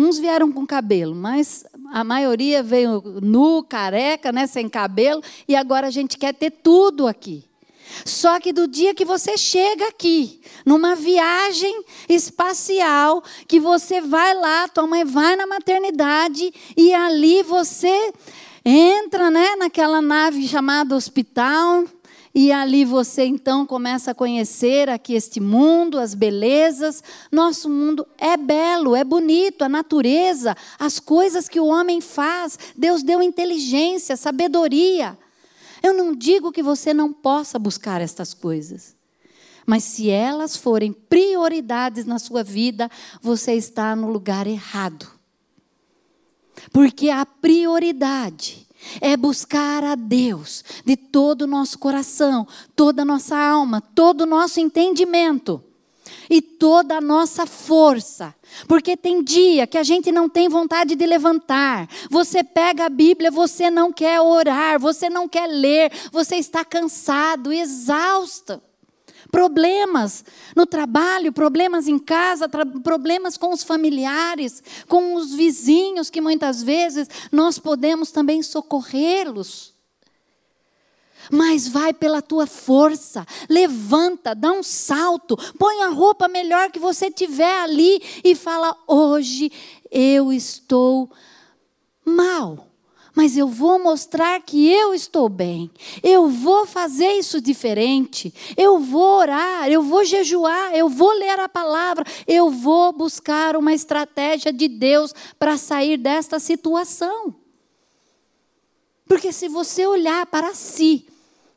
Uns 0.00 0.16
vieram 0.16 0.52
com 0.52 0.64
cabelo, 0.64 1.12
mas 1.12 1.64
a 1.92 2.04
maioria 2.04 2.62
veio 2.62 3.02
nu, 3.20 3.64
careca, 3.64 4.30
né, 4.30 4.46
sem 4.46 4.68
cabelo, 4.68 5.20
e 5.48 5.56
agora 5.56 5.88
a 5.88 5.90
gente 5.90 6.16
quer 6.16 6.32
ter 6.32 6.52
tudo 6.52 7.08
aqui. 7.08 7.44
Só 8.04 8.38
que 8.38 8.52
do 8.52 8.68
dia 8.68 8.94
que 8.94 9.04
você 9.04 9.36
chega 9.36 9.88
aqui, 9.88 10.40
numa 10.64 10.94
viagem 10.94 11.82
espacial, 12.08 13.24
que 13.48 13.58
você 13.58 14.00
vai 14.00 14.34
lá, 14.34 14.68
tua 14.68 14.86
mãe 14.86 15.04
vai 15.04 15.34
na 15.34 15.48
maternidade 15.48 16.54
e 16.76 16.94
ali 16.94 17.42
você 17.42 18.12
entra, 18.64 19.32
né, 19.32 19.56
naquela 19.56 20.00
nave 20.00 20.46
chamada 20.46 20.94
hospital, 20.94 21.84
e 22.40 22.52
ali 22.52 22.84
você 22.84 23.24
então 23.24 23.66
começa 23.66 24.12
a 24.12 24.14
conhecer 24.14 24.88
aqui 24.88 25.14
este 25.14 25.40
mundo, 25.40 25.98
as 25.98 26.14
belezas. 26.14 27.02
Nosso 27.32 27.68
mundo 27.68 28.06
é 28.16 28.36
belo, 28.36 28.94
é 28.94 29.02
bonito, 29.02 29.62
a 29.62 29.68
natureza, 29.68 30.56
as 30.78 31.00
coisas 31.00 31.48
que 31.48 31.58
o 31.58 31.66
homem 31.66 32.00
faz. 32.00 32.56
Deus 32.76 33.02
deu 33.02 33.20
inteligência, 33.20 34.16
sabedoria. 34.16 35.18
Eu 35.82 35.92
não 35.92 36.14
digo 36.14 36.52
que 36.52 36.62
você 36.62 36.94
não 36.94 37.12
possa 37.12 37.58
buscar 37.58 38.00
estas 38.00 38.32
coisas. 38.32 38.94
Mas 39.66 39.82
se 39.82 40.08
elas 40.08 40.56
forem 40.56 40.92
prioridades 40.92 42.04
na 42.04 42.20
sua 42.20 42.44
vida, 42.44 42.88
você 43.20 43.54
está 43.54 43.96
no 43.96 44.12
lugar 44.12 44.46
errado. 44.46 45.10
Porque 46.70 47.10
a 47.10 47.26
prioridade 47.26 48.67
é 49.00 49.16
buscar 49.16 49.84
a 49.84 49.94
Deus 49.94 50.64
de 50.84 50.96
todo 50.96 51.42
o 51.42 51.46
nosso 51.46 51.78
coração, 51.78 52.46
toda 52.74 53.02
a 53.02 53.04
nossa 53.04 53.36
alma, 53.36 53.80
todo 53.80 54.22
o 54.22 54.26
nosso 54.26 54.60
entendimento 54.60 55.62
e 56.30 56.40
toda 56.42 56.96
a 56.96 57.00
nossa 57.00 57.46
força. 57.46 58.34
Porque 58.66 58.96
tem 58.96 59.22
dia 59.22 59.66
que 59.66 59.78
a 59.78 59.82
gente 59.82 60.12
não 60.12 60.28
tem 60.28 60.48
vontade 60.48 60.94
de 60.94 61.06
levantar. 61.06 61.88
Você 62.10 62.42
pega 62.42 62.86
a 62.86 62.90
Bíblia, 62.90 63.30
você 63.30 63.70
não 63.70 63.92
quer 63.92 64.20
orar, 64.20 64.78
você 64.78 65.08
não 65.08 65.28
quer 65.28 65.46
ler, 65.46 65.90
você 66.12 66.36
está 66.36 66.64
cansado, 66.64 67.52
exausto 67.52 68.60
problemas 69.30 70.24
no 70.56 70.66
trabalho, 70.66 71.32
problemas 71.32 71.86
em 71.86 71.98
casa, 71.98 72.48
problemas 72.82 73.36
com 73.36 73.52
os 73.52 73.62
familiares, 73.62 74.62
com 74.88 75.14
os 75.14 75.34
vizinhos, 75.34 76.10
que 76.10 76.20
muitas 76.20 76.62
vezes 76.62 77.08
nós 77.30 77.58
podemos 77.58 78.10
também 78.10 78.42
socorrê-los. 78.42 79.74
Mas 81.30 81.68
vai 81.68 81.92
pela 81.92 82.22
tua 82.22 82.46
força, 82.46 83.26
levanta, 83.50 84.34
dá 84.34 84.50
um 84.50 84.62
salto, 84.62 85.36
põe 85.58 85.82
a 85.82 85.88
roupa 85.88 86.26
melhor 86.26 86.70
que 86.70 86.78
você 86.78 87.10
tiver 87.10 87.60
ali 87.60 88.02
e 88.24 88.34
fala: 88.34 88.74
hoje 88.86 89.52
eu 89.90 90.32
estou 90.32 91.10
mal 92.02 92.67
mas 93.18 93.36
eu 93.36 93.48
vou 93.48 93.80
mostrar 93.80 94.40
que 94.42 94.72
eu 94.72 94.94
estou 94.94 95.28
bem. 95.28 95.68
Eu 96.04 96.28
vou 96.28 96.64
fazer 96.64 97.14
isso 97.14 97.40
diferente. 97.40 98.32
Eu 98.56 98.78
vou 98.78 99.18
orar, 99.18 99.68
eu 99.68 99.82
vou 99.82 100.04
jejuar, 100.04 100.72
eu 100.72 100.88
vou 100.88 101.10
ler 101.14 101.40
a 101.40 101.48
palavra, 101.48 102.04
eu 102.28 102.48
vou 102.48 102.92
buscar 102.92 103.56
uma 103.56 103.74
estratégia 103.74 104.52
de 104.52 104.68
Deus 104.68 105.12
para 105.36 105.56
sair 105.56 105.96
desta 105.96 106.38
situação. 106.38 107.34
Porque 109.04 109.32
se 109.32 109.48
você 109.48 109.84
olhar 109.84 110.24
para 110.26 110.54
si, 110.54 111.04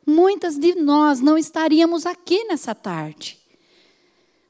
muitas 0.04 0.58
de 0.58 0.74
nós 0.74 1.20
não 1.20 1.38
estaríamos 1.38 2.06
aqui 2.06 2.42
nessa 2.42 2.74
tarde. 2.74 3.38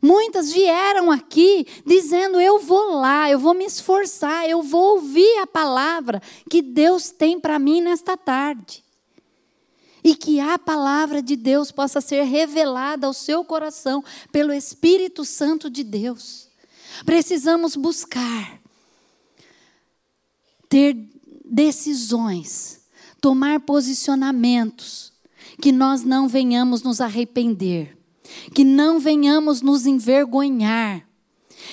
Muitas 0.02 0.52
vieram 0.52 1.12
aqui 1.12 1.64
dizendo: 1.86 2.40
Eu 2.40 2.58
vou 2.58 2.96
lá, 2.96 3.30
eu 3.30 3.38
vou 3.38 3.54
me 3.54 3.64
esforçar, 3.64 4.48
eu 4.48 4.60
vou 4.60 4.96
ouvir 4.96 5.38
a 5.38 5.46
palavra 5.46 6.20
que 6.50 6.60
Deus 6.60 7.10
tem 7.10 7.38
para 7.38 7.56
mim 7.56 7.80
nesta 7.80 8.16
tarde. 8.16 8.82
E 10.02 10.16
que 10.16 10.40
a 10.40 10.58
palavra 10.58 11.22
de 11.22 11.36
Deus 11.36 11.70
possa 11.70 12.00
ser 12.00 12.24
revelada 12.24 13.06
ao 13.06 13.12
seu 13.12 13.44
coração 13.44 14.02
pelo 14.32 14.52
Espírito 14.52 15.24
Santo 15.24 15.70
de 15.70 15.84
Deus. 15.84 16.48
Precisamos 17.06 17.76
buscar 17.76 18.60
ter 20.68 20.96
decisões, 21.44 22.80
tomar 23.20 23.60
posicionamentos, 23.60 25.12
que 25.60 25.70
nós 25.70 26.02
não 26.02 26.26
venhamos 26.26 26.82
nos 26.82 27.00
arrepender 27.00 28.01
que 28.54 28.64
não 28.64 28.98
venhamos 28.98 29.62
nos 29.62 29.86
envergonhar, 29.86 31.06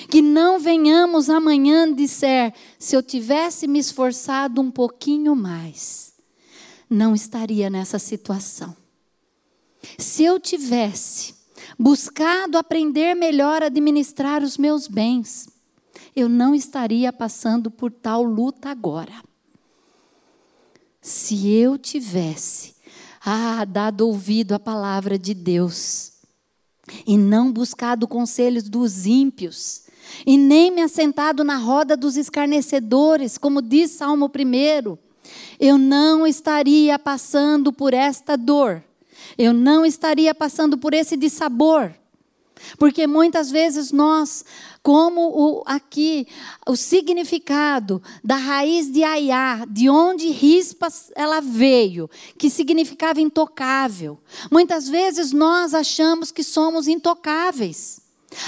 que 0.08 0.22
não 0.22 0.58
venhamos 0.58 1.28
amanhã 1.28 1.92
dizer, 1.92 2.54
se 2.78 2.96
eu 2.96 3.02
tivesse 3.02 3.66
me 3.66 3.78
esforçado 3.78 4.60
um 4.60 4.70
pouquinho 4.70 5.34
mais, 5.34 6.14
não 6.88 7.14
estaria 7.14 7.68
nessa 7.70 7.98
situação. 7.98 8.76
Se 9.98 10.24
eu 10.24 10.38
tivesse 10.38 11.34
buscado 11.78 12.58
aprender 12.58 13.14
melhor 13.14 13.62
a 13.62 13.66
administrar 13.66 14.42
os 14.42 14.58
meus 14.58 14.86
bens, 14.86 15.48
eu 16.14 16.28
não 16.28 16.54
estaria 16.54 17.12
passando 17.12 17.70
por 17.70 17.90
tal 17.90 18.22
luta 18.22 18.68
agora. 18.68 19.14
Se 21.00 21.48
eu 21.48 21.78
tivesse 21.78 22.74
ah, 23.24 23.64
dado 23.64 24.06
ouvido 24.06 24.54
à 24.54 24.58
palavra 24.58 25.18
de 25.18 25.32
Deus, 25.32 26.09
e 27.06 27.16
não 27.16 27.52
buscado 27.52 28.06
conselhos 28.08 28.68
dos 28.68 29.06
ímpios, 29.06 29.82
e 30.26 30.36
nem 30.36 30.70
me 30.70 30.82
assentado 30.82 31.44
na 31.44 31.56
roda 31.56 31.96
dos 31.96 32.16
escarnecedores, 32.16 33.38
como 33.38 33.62
diz 33.62 33.92
Salmo 33.92 34.26
1, 34.26 34.98
eu 35.58 35.78
não 35.78 36.26
estaria 36.26 36.98
passando 36.98 37.72
por 37.72 37.94
esta 37.94 38.36
dor, 38.36 38.82
eu 39.38 39.52
não 39.52 39.84
estaria 39.84 40.34
passando 40.34 40.76
por 40.78 40.94
esse 40.94 41.16
dissabor. 41.16 41.92
Porque 42.78 43.06
muitas 43.06 43.50
vezes 43.50 43.92
nós, 43.92 44.44
como 44.82 45.20
o, 45.20 45.62
aqui, 45.66 46.26
o 46.66 46.76
significado 46.76 48.02
da 48.22 48.36
raiz 48.36 48.90
de 48.90 49.02
Aiá, 49.02 49.64
de 49.68 49.88
onde 49.88 50.28
rispas 50.30 51.10
ela 51.14 51.40
veio, 51.40 52.08
que 52.38 52.50
significava 52.50 53.20
intocável. 53.20 54.18
Muitas 54.50 54.88
vezes 54.88 55.32
nós 55.32 55.74
achamos 55.74 56.30
que 56.30 56.44
somos 56.44 56.88
intocáveis, 56.88 58.00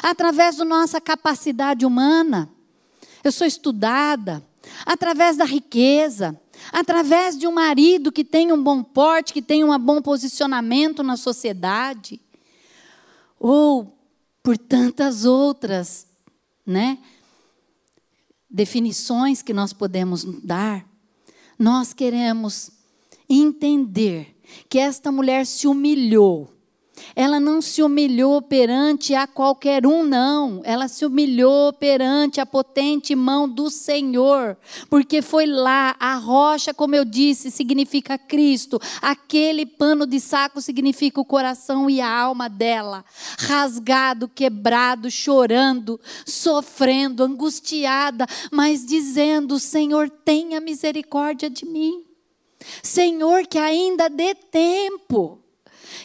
através 0.03 0.57
da 0.57 0.65
nossa 0.65 1.01
capacidade 1.01 1.85
humana. 1.85 2.49
Eu 3.25 3.33
sou 3.33 3.47
estudada, 3.47 4.43
através 4.87 5.37
da 5.37 5.45
riqueza, 5.45 6.39
através 6.73 7.37
de 7.37 7.47
um 7.47 7.53
marido 7.53 8.13
que 8.13 8.25
tem 8.25 8.53
um 8.53 8.63
bom 8.63 8.83
porte, 8.83 9.33
que 9.33 9.43
tem 9.43 9.65
um 9.65 9.79
bom 9.79 10.01
posicionamento 10.01 11.03
na 11.03 11.17
sociedade. 11.17 12.21
Ou 13.39 13.93
por 14.43 14.59
tantas 14.59 15.24
outras, 15.24 16.07
né? 16.66 16.99
Definições 18.51 19.43
que 19.43 19.55
nós 19.55 19.72
podemos 19.72 20.24
dar. 20.43 20.86
Nós 21.59 21.93
queremos 21.93 22.70
entender 23.28 24.36
que 24.68 24.78
esta 24.78 25.12
mulher 25.12 25.47
se 25.47 25.66
humilhou 25.66 26.53
ela 27.14 27.40
não 27.40 27.61
se 27.61 27.82
humilhou 27.82 28.40
perante 28.40 29.14
a 29.14 29.26
qualquer 29.26 29.86
um, 29.86 30.03
não. 30.03 30.61
Ela 30.64 30.88
se 30.88 31.05
humilhou 31.05 31.72
perante 31.72 32.40
a 32.40 32.47
potente 32.47 33.14
mão 33.14 33.49
do 33.49 33.70
Senhor. 33.70 34.57
Porque 34.88 35.20
foi 35.20 35.47
lá, 35.47 35.97
a 35.99 36.14
rocha, 36.14 36.72
como 36.72 36.95
eu 36.95 37.05
disse, 37.05 37.51
significa 37.51 38.18
Cristo. 38.18 38.80
Aquele 39.01 39.66
pano 39.66 40.07
de 40.07 40.20
saco 40.20 40.61
significa 40.61 41.20
o 41.20 41.24
coração 41.24 41.88
e 41.88 42.01
a 42.01 42.11
alma 42.11 42.49
dela. 42.49 43.05
Rasgado, 43.38 44.28
quebrado, 44.28 45.11
chorando, 45.11 46.01
sofrendo, 46.26 47.24
angustiada, 47.24 48.26
mas 48.51 48.84
dizendo: 48.84 49.59
Senhor, 49.59 50.09
tenha 50.09 50.61
misericórdia 50.61 51.51
de 51.51 51.66
mim. 51.66 52.05
Senhor, 52.82 53.47
que 53.47 53.59
ainda 53.59 54.09
dê 54.09 54.34
tempo 54.34 55.43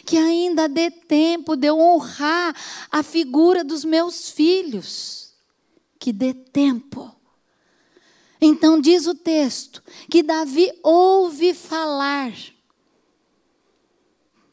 que 0.04 0.16
ainda 0.58 0.68
dê 0.68 0.90
tempo 0.90 1.54
de 1.54 1.68
eu 1.68 1.78
honrar 1.78 2.54
a 2.90 3.02
figura 3.02 3.62
dos 3.62 3.84
meus 3.84 4.30
filhos. 4.30 5.32
Que 5.98 6.12
dê 6.12 6.34
tempo. 6.34 7.14
Então 8.40 8.80
diz 8.80 9.06
o 9.06 9.14
texto 9.14 9.82
que 10.10 10.22
Davi 10.22 10.72
ouve 10.82 11.54
falar. 11.54 12.32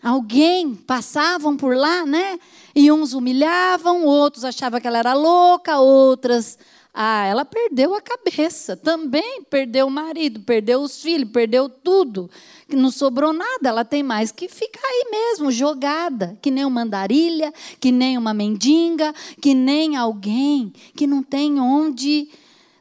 Alguém 0.01 0.75
passavam 0.75 1.57
por 1.57 1.75
lá, 1.75 2.05
né? 2.05 2.39
E 2.75 2.91
uns 2.91 3.13
humilhavam, 3.13 4.05
outros 4.05 4.43
achavam 4.43 4.79
que 4.79 4.87
ela 4.87 4.99
era 4.99 5.13
louca, 5.13 5.79
outras 5.79 6.59
ah, 6.97 7.25
ela 7.25 7.43
perdeu 7.43 7.93
a 7.93 7.99
cabeça, 7.99 8.77
também 8.77 9.43
perdeu 9.49 9.87
o 9.87 9.91
marido, 9.91 10.39
perdeu 10.39 10.79
os 10.79 11.01
filhos, 11.01 11.29
perdeu 11.29 11.67
tudo. 11.67 12.31
Não 12.69 12.89
sobrou 12.89 13.33
nada, 13.33 13.67
ela 13.67 13.83
tem 13.83 14.01
mais 14.01 14.31
que 14.31 14.47
ficar 14.47 14.87
aí 14.87 15.11
mesmo, 15.11 15.51
jogada, 15.51 16.37
que 16.41 16.49
nem 16.49 16.63
uma 16.63 16.83
andarilha, 16.83 17.53
que 17.81 17.91
nem 17.91 18.17
uma 18.17 18.33
mendiga, 18.33 19.13
que 19.41 19.53
nem 19.53 19.97
alguém 19.97 20.71
que 20.95 21.05
não 21.05 21.21
tem 21.21 21.59
onde 21.59 22.29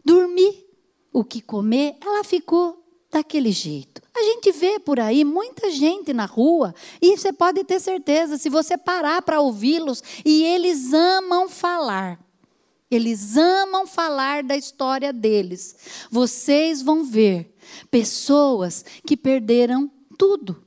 dormir, 0.05 0.65
o 1.13 1.25
que 1.25 1.41
comer. 1.43 1.97
Ela 2.01 2.23
ficou 2.23 2.87
daquele 3.11 3.51
jeito. 3.51 4.01
A 4.17 4.23
gente 4.23 4.53
vê 4.53 4.79
por 4.79 5.01
aí 5.01 5.25
muita 5.25 5.71
gente 5.71 6.13
na 6.13 6.25
rua, 6.25 6.73
e 7.03 7.17
você 7.17 7.33
pode 7.33 7.65
ter 7.65 7.81
certeza, 7.81 8.39
se 8.39 8.49
você 8.49 8.79
parar 8.79 9.23
para 9.23 9.41
ouvi-los, 9.41 10.05
e 10.25 10.45
eles 10.45 10.93
amam 10.93 11.49
falar. 11.49 12.25
Eles 12.95 13.37
amam 13.37 13.87
falar 13.87 14.43
da 14.43 14.57
história 14.57 15.13
deles. 15.13 15.77
Vocês 16.11 16.81
vão 16.81 17.05
ver 17.05 17.55
pessoas 17.91 18.85
que 19.07 19.17
perderam 19.17 19.91
tudo. 20.17 20.63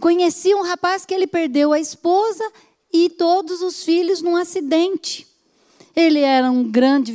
Conheci 0.00 0.54
um 0.54 0.62
rapaz 0.62 1.04
que 1.04 1.14
ele 1.14 1.26
perdeu 1.26 1.72
a 1.72 1.80
esposa 1.80 2.44
e 2.92 3.08
todos 3.08 3.62
os 3.62 3.82
filhos 3.82 4.22
num 4.22 4.36
acidente. 4.36 5.26
Ele 5.96 6.20
era 6.20 6.50
um 6.50 6.70
grande 6.70 7.12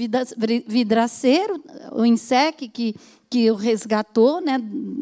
vidraceiro, 0.68 1.64
o 1.92 2.06
INSEC, 2.06 2.70
que, 2.70 2.96
que 3.30 3.52
o 3.52 3.56
resgatou, 3.56 4.40
né, 4.42 4.58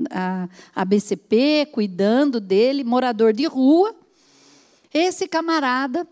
a, 0.10 0.50
a 0.76 0.86
BCP, 0.86 1.70
cuidando 1.72 2.40
dele, 2.40 2.84
morador 2.84 3.34
de 3.34 3.46
rua. 3.46 3.96
Esse 4.92 5.28
camarada 5.28 6.08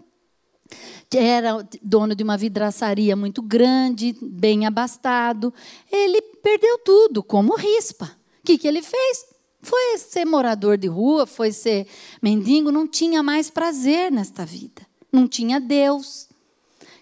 era 1.14 1.68
dono 1.82 2.16
de 2.16 2.24
uma 2.24 2.38
vidraçaria 2.38 3.16
muito 3.16 3.42
grande, 3.42 4.16
bem 4.22 4.66
abastado. 4.66 5.54
Ele 5.92 6.22
perdeu 6.22 6.80
tudo, 6.80 7.22
como 7.22 7.56
rispa. 7.56 8.06
O 8.42 8.46
que, 8.46 8.58
que 8.58 8.68
ele 8.68 8.82
fez? 8.82 9.26
Foi 9.62 9.98
ser 9.98 10.26
morador 10.26 10.78
de 10.78 10.88
rua, 10.88 11.26
foi 11.26 11.52
ser 11.52 11.88
mendigo, 12.22 12.72
não 12.72 12.88
tinha 12.88 13.24
mais 13.24 13.50
prazer 13.50 14.12
nesta 14.12 14.46
vida. 14.46 14.86
Não 15.12 15.28
tinha 15.28 15.60
Deus. 15.60 16.28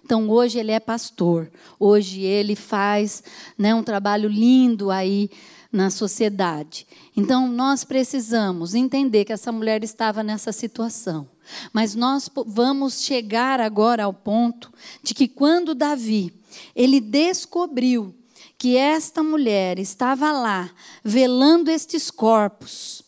Então 0.06 0.30
hoje 0.30 0.60
ele 0.60 0.72
é 0.72 0.80
pastor. 0.80 1.51
Hoje 1.80 2.22
ele 2.22 2.56
faz 2.56 3.24
né, 3.58 3.74
um 3.74 3.84
trabalho 3.84 4.30
lindo 4.30 4.91
aí 4.91 5.30
na 5.72 5.89
sociedade. 5.89 6.86
Então 7.18 7.47
nós 7.47 7.84
precisamos 7.84 8.76
entender 8.76 9.26
que 9.26 9.34
essa 9.34 9.51
mulher 9.51 9.84
estava 9.84 10.22
nessa 10.22 10.51
situação. 10.51 11.28
Mas 11.72 11.96
nós 11.96 12.30
vamos 12.46 13.02
chegar 13.02 13.60
agora 13.60 14.04
ao 14.04 14.14
ponto 14.14 14.72
de 15.02 15.14
que 15.14 15.28
quando 15.28 15.76
Davi, 15.76 16.34
ele 16.76 17.00
descobriu 17.00 18.14
que 18.58 18.78
esta 18.78 19.22
mulher 19.22 19.80
estava 19.80 20.32
lá 20.32 20.72
velando 21.04 21.70
estes 21.70 22.10
corpos, 22.10 23.04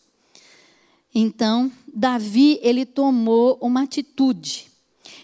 então 1.14 1.72
Davi, 1.88 2.60
ele 2.62 2.86
tomou 2.86 3.58
uma 3.62 3.84
atitude. 3.84 4.70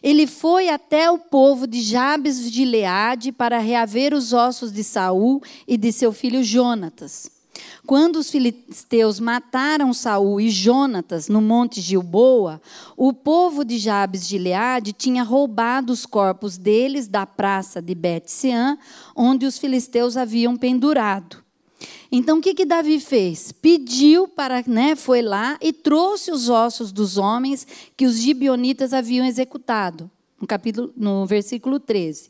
Ele 0.02 0.26
foi 0.26 0.70
até 0.70 1.12
o 1.12 1.20
povo 1.20 1.68
de 1.68 1.82
Jabes 1.82 2.42
de 2.42 2.50
Gileade 2.50 3.32
para 3.34 3.60
reaver 3.60 4.14
os 4.14 4.32
ossos 4.32 4.72
de 4.72 4.84
Saul 4.84 5.44
e 5.68 5.78
de 5.78 5.92
seu 5.92 6.14
filho 6.14 6.42
Jonatas. 6.42 7.41
Quando 7.86 8.18
os 8.18 8.30
filisteus 8.30 9.20
mataram 9.20 9.94
Saul 9.94 10.40
e 10.40 10.50
Jonatas 10.50 11.28
no 11.28 11.42
monte 11.42 11.82
Gilboa, 11.82 12.62
o 12.96 13.12
povo 13.12 13.66
de 13.66 13.78
Jabes 13.78 14.24
de 14.24 14.30
Gileade 14.30 14.94
tinha 14.94 15.24
roubado 15.24 15.92
os 15.92 16.06
corpos 16.06 16.58
deles 16.58 17.08
da 17.08 17.26
praça 17.26 17.82
de 17.82 17.96
Bet-Sean, 17.96 18.78
onde 19.16 19.46
os 19.46 19.58
filisteus 19.58 20.16
haviam 20.16 20.56
pendurado. 20.56 21.44
Então 22.12 22.40
o 22.40 22.42
que 22.42 22.54
que 22.54 22.66
Davi 22.66 23.00
fez? 23.00 23.52
Pediu 23.52 24.28
para, 24.28 24.64
né, 24.68 24.96
foi 24.96 25.22
lá 25.22 25.58
e 25.62 25.72
trouxe 25.72 26.32
os 26.32 26.50
ossos 26.50 26.92
dos 26.92 27.18
homens 27.18 27.66
que 27.96 28.06
os 28.06 28.18
gibionitas 28.18 28.94
haviam 28.94 29.26
executado. 29.26 30.12
No 30.40 30.46
capítulo 30.46 30.92
no 30.96 31.26
versículo 31.26 31.80
13. 31.80 32.30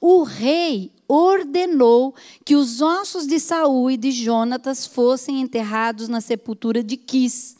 O 0.00 0.22
rei 0.22 0.90
ordenou 1.08 2.14
que 2.44 2.56
os 2.56 2.80
ossos 2.80 3.26
de 3.26 3.38
Saul 3.38 3.90
e 3.90 3.96
de 3.96 4.10
Jonatas 4.10 4.86
fossem 4.86 5.40
enterrados 5.40 6.08
na 6.08 6.20
sepultura 6.20 6.82
de 6.82 6.96
Quis, 6.96 7.56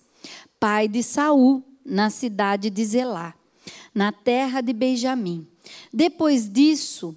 pai 0.58 0.88
de 0.88 1.02
Saul, 1.02 1.62
na 1.84 2.10
cidade 2.10 2.70
de 2.70 2.84
Zelá, 2.84 3.34
na 3.94 4.10
terra 4.10 4.60
de 4.60 4.72
Benjamim. 4.72 5.46
Depois 5.92 6.48
disso, 6.48 7.16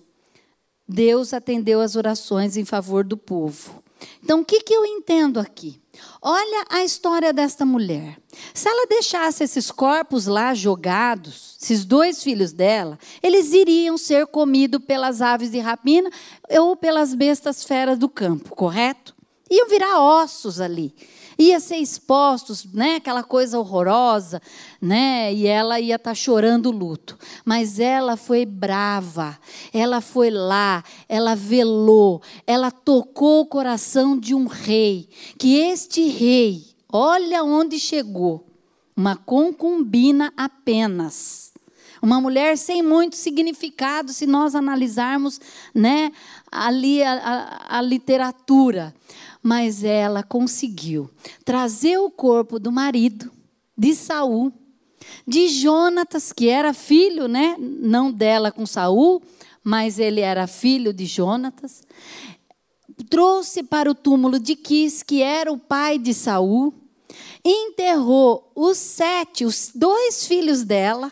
Deus 0.88 1.34
atendeu 1.34 1.82
as 1.82 1.96
orações 1.96 2.56
em 2.56 2.64
favor 2.64 3.04
do 3.04 3.18
povo. 3.18 3.84
Então, 4.24 4.42
o 4.42 4.46
que, 4.46 4.62
que 4.62 4.74
eu 4.74 4.86
entendo 4.86 5.40
aqui? 5.40 5.82
Olha 6.22 6.66
a 6.70 6.84
história 6.84 7.32
desta 7.32 7.66
mulher. 7.66 8.18
Se 8.54 8.68
ela 8.68 8.88
deixasse 8.88 9.44
esses 9.44 9.72
corpos 9.72 10.26
lá 10.26 10.54
jogados, 10.54 11.58
esses 11.62 11.86
dois 11.86 12.24
filhos 12.24 12.52
dela, 12.52 12.98
eles 13.22 13.54
iriam 13.54 13.98
ser 13.98 14.28
comidos 14.28 14.84
pelas 14.84 15.22
aves 15.22 15.52
de 15.52 15.60
rapina 15.60 16.10
ou 16.50 16.76
pelas 16.76 17.14
bestas 17.14 17.64
feras 17.64 17.98
do 17.98 18.10
campo, 18.10 18.56
correto? 18.56 19.16
Iam 19.50 19.70
virar 19.70 20.00
ossos 20.00 20.60
ali 20.60 20.94
ia 21.38 21.60
ser 21.60 21.78
expostos, 21.78 22.66
né, 22.74 22.96
aquela 22.96 23.24
coisa 23.24 23.60
horrorosa, 23.60 24.42
né, 24.82 25.34
e 25.34 25.46
ela 25.46 25.80
ia 25.80 25.96
estar 25.96 26.12
tá 26.12 26.16
chorando 26.16 26.72
luto. 26.72 27.18
Mas 27.46 27.80
ela 27.80 28.18
foi 28.18 28.46
brava, 28.46 29.38
ela 29.72 30.02
foi 30.02 30.32
lá, 30.32 30.84
ela 31.08 31.36
velou, 31.36 32.22
ela 32.46 32.72
tocou 32.72 33.42
o 33.42 33.46
coração 33.46 34.18
de 34.18 34.34
um 34.34 34.48
rei, 34.48 35.08
que 35.38 35.56
este 35.56 36.08
rei, 36.08 36.66
olha 36.92 37.44
onde 37.44 37.80
chegou, 37.80 38.48
uma 38.96 39.16
concubina 39.16 40.34
apenas. 40.36 41.48
Uma 42.00 42.22
mulher 42.22 42.58
sem 42.58 42.84
muito 42.84 43.16
significado, 43.16 44.14
se 44.14 44.28
nós 44.28 44.54
analisarmos 44.54 45.42
né, 45.74 46.12
ali 46.52 47.02
a, 47.02 47.14
a, 47.14 47.78
a 47.78 47.82
literatura 47.82 48.94
mas 49.48 49.82
ela 49.82 50.24
conseguiu 50.24 51.10
trazer 51.46 51.98
o 52.00 52.12
corpo 52.12 52.60
do 52.60 52.70
marido 52.70 53.32
de 53.78 53.96
Saul, 53.96 54.52
de 55.26 55.48
Jonatas, 55.48 56.34
que 56.34 56.50
era 56.50 56.74
filho, 56.74 57.30
né, 57.30 57.56
não 57.58 58.12
dela 58.12 58.52
com 58.52 58.66
Saul, 58.66 59.22
mas 59.64 60.00
ele 60.00 60.20
era 60.20 60.48
filho 60.48 60.92
de 60.92 61.06
Jonatas. 61.06 61.82
Trouxe 63.10 63.64
para 63.64 63.90
o 63.90 63.96
túmulo 63.96 64.38
de 64.38 64.54
Quis, 64.54 65.02
que 65.02 65.22
era 65.22 65.50
o 65.50 65.58
pai 65.58 65.98
de 65.98 66.14
Saul, 66.14 66.74
enterrou 67.42 68.52
os 68.54 68.78
sete, 68.78 69.46
os 69.46 69.72
dois 69.74 70.28
filhos 70.28 70.64
dela, 70.64 71.10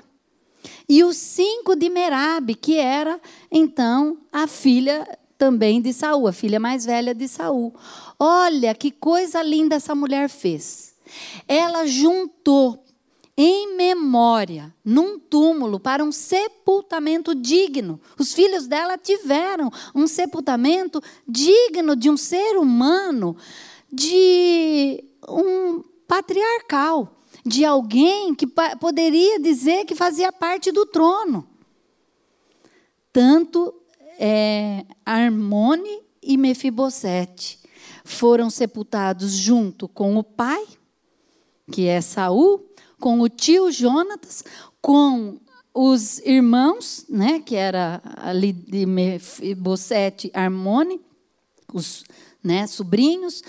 e 0.90 1.06
os 1.06 1.16
cinco 1.16 1.74
de 1.74 1.90
Merabe, 1.90 2.54
que 2.54 2.78
era 2.78 3.18
então 3.50 4.18
a 4.30 4.46
filha 4.46 5.08
também 5.38 5.82
de 5.82 5.94
Saul, 5.94 6.28
a 6.28 6.34
filha 6.34 6.60
mais 6.60 6.86
velha 6.86 7.14
de 7.14 7.28
Saul. 7.28 7.74
Olha 8.20 8.74
que 8.74 8.92
coisa 8.92 9.42
linda 9.42 9.76
essa 9.76 9.94
mulher 9.94 10.30
fez. 10.30 10.96
Ela 11.48 11.86
juntou 11.86 12.84
em 13.38 13.76
memória, 13.76 14.74
num 14.84 15.20
túmulo, 15.20 15.78
para 15.80 16.04
um 16.04 16.12
sepultamento 16.12 17.36
digno. 17.36 18.00
Os 18.18 18.34
filhos 18.34 18.66
dela 18.66 18.98
tiveram 18.98 19.70
um 19.94 20.08
sepultamento 20.08 21.02
digno 21.28 21.96
de 21.96 22.10
um 22.10 22.16
ser 22.16 22.58
humano, 22.58 23.36
de 23.92 25.04
um 25.28 25.84
patriarcal, 26.08 27.12
de 27.46 27.66
alguém 27.66 28.34
que 28.34 28.48
poderia 28.80 29.40
dizer 29.40 29.86
que 29.86 29.96
fazia 29.96 30.32
parte 30.32 30.72
do 30.72 30.86
trono. 30.86 31.46
Tanto 33.12 33.74
é, 34.20 34.86
Armone 35.06 36.02
e 36.22 36.38
Mefibosete 36.38 37.60
foram 38.04 38.50
sepultados 38.50 39.34
junto 39.34 39.88
com 39.88 40.18
o 40.18 40.24
pai, 40.24 40.66
que 41.72 41.88
é 41.88 42.02
Saul, 42.02 42.64
com 43.00 43.20
o 43.20 43.30
tio 43.30 43.72
Jonatas, 43.72 44.44
com 44.82 45.40
os 45.74 46.20
irmãos, 46.20 47.06
né, 47.10 47.40
que 47.40 47.56
era 47.56 48.02
ali 48.18 48.54
de 48.54 48.86
Mefibosete, 48.86 50.32
Armone, 50.34 51.02
os 51.74 52.04
né, 52.44 52.66
sobrinhos, 52.68 53.44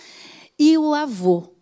e 0.58 0.76
o 0.76 0.94
avô. 0.94 1.52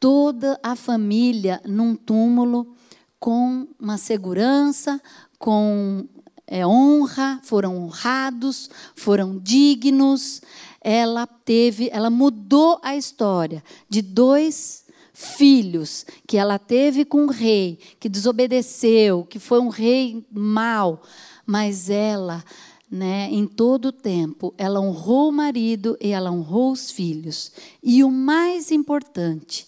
Toda 0.00 0.58
a 0.62 0.74
família 0.74 1.60
num 1.64 1.94
túmulo 1.94 2.74
com 3.18 3.68
uma 3.78 3.96
segurança, 3.96 5.00
com 5.38 6.06
é, 6.46 6.66
honra, 6.66 7.40
foram 7.42 7.76
honrados, 7.76 8.70
foram 8.94 9.38
dignos. 9.38 10.40
Ela 10.80 11.26
teve, 11.26 11.88
ela 11.92 12.10
mudou 12.10 12.78
a 12.82 12.96
história 12.96 13.62
de 13.88 14.00
dois 14.00 14.84
filhos 15.12 16.04
que 16.26 16.36
ela 16.36 16.58
teve 16.58 17.04
com 17.04 17.24
um 17.24 17.30
rei 17.30 17.78
que 17.98 18.08
desobedeceu, 18.08 19.24
que 19.24 19.38
foi 19.38 19.58
um 19.60 19.70
rei 19.70 20.24
mau, 20.30 21.02
mas 21.44 21.88
ela, 21.88 22.44
né, 22.90 23.28
em 23.32 23.46
todo 23.46 23.86
o 23.86 23.92
tempo, 23.92 24.54
ela 24.58 24.78
honrou 24.78 25.30
o 25.30 25.32
marido 25.32 25.96
e 26.00 26.10
ela 26.10 26.30
honrou 26.30 26.70
os 26.70 26.90
filhos. 26.90 27.50
E 27.82 28.04
o 28.04 28.10
mais 28.10 28.70
importante, 28.70 29.66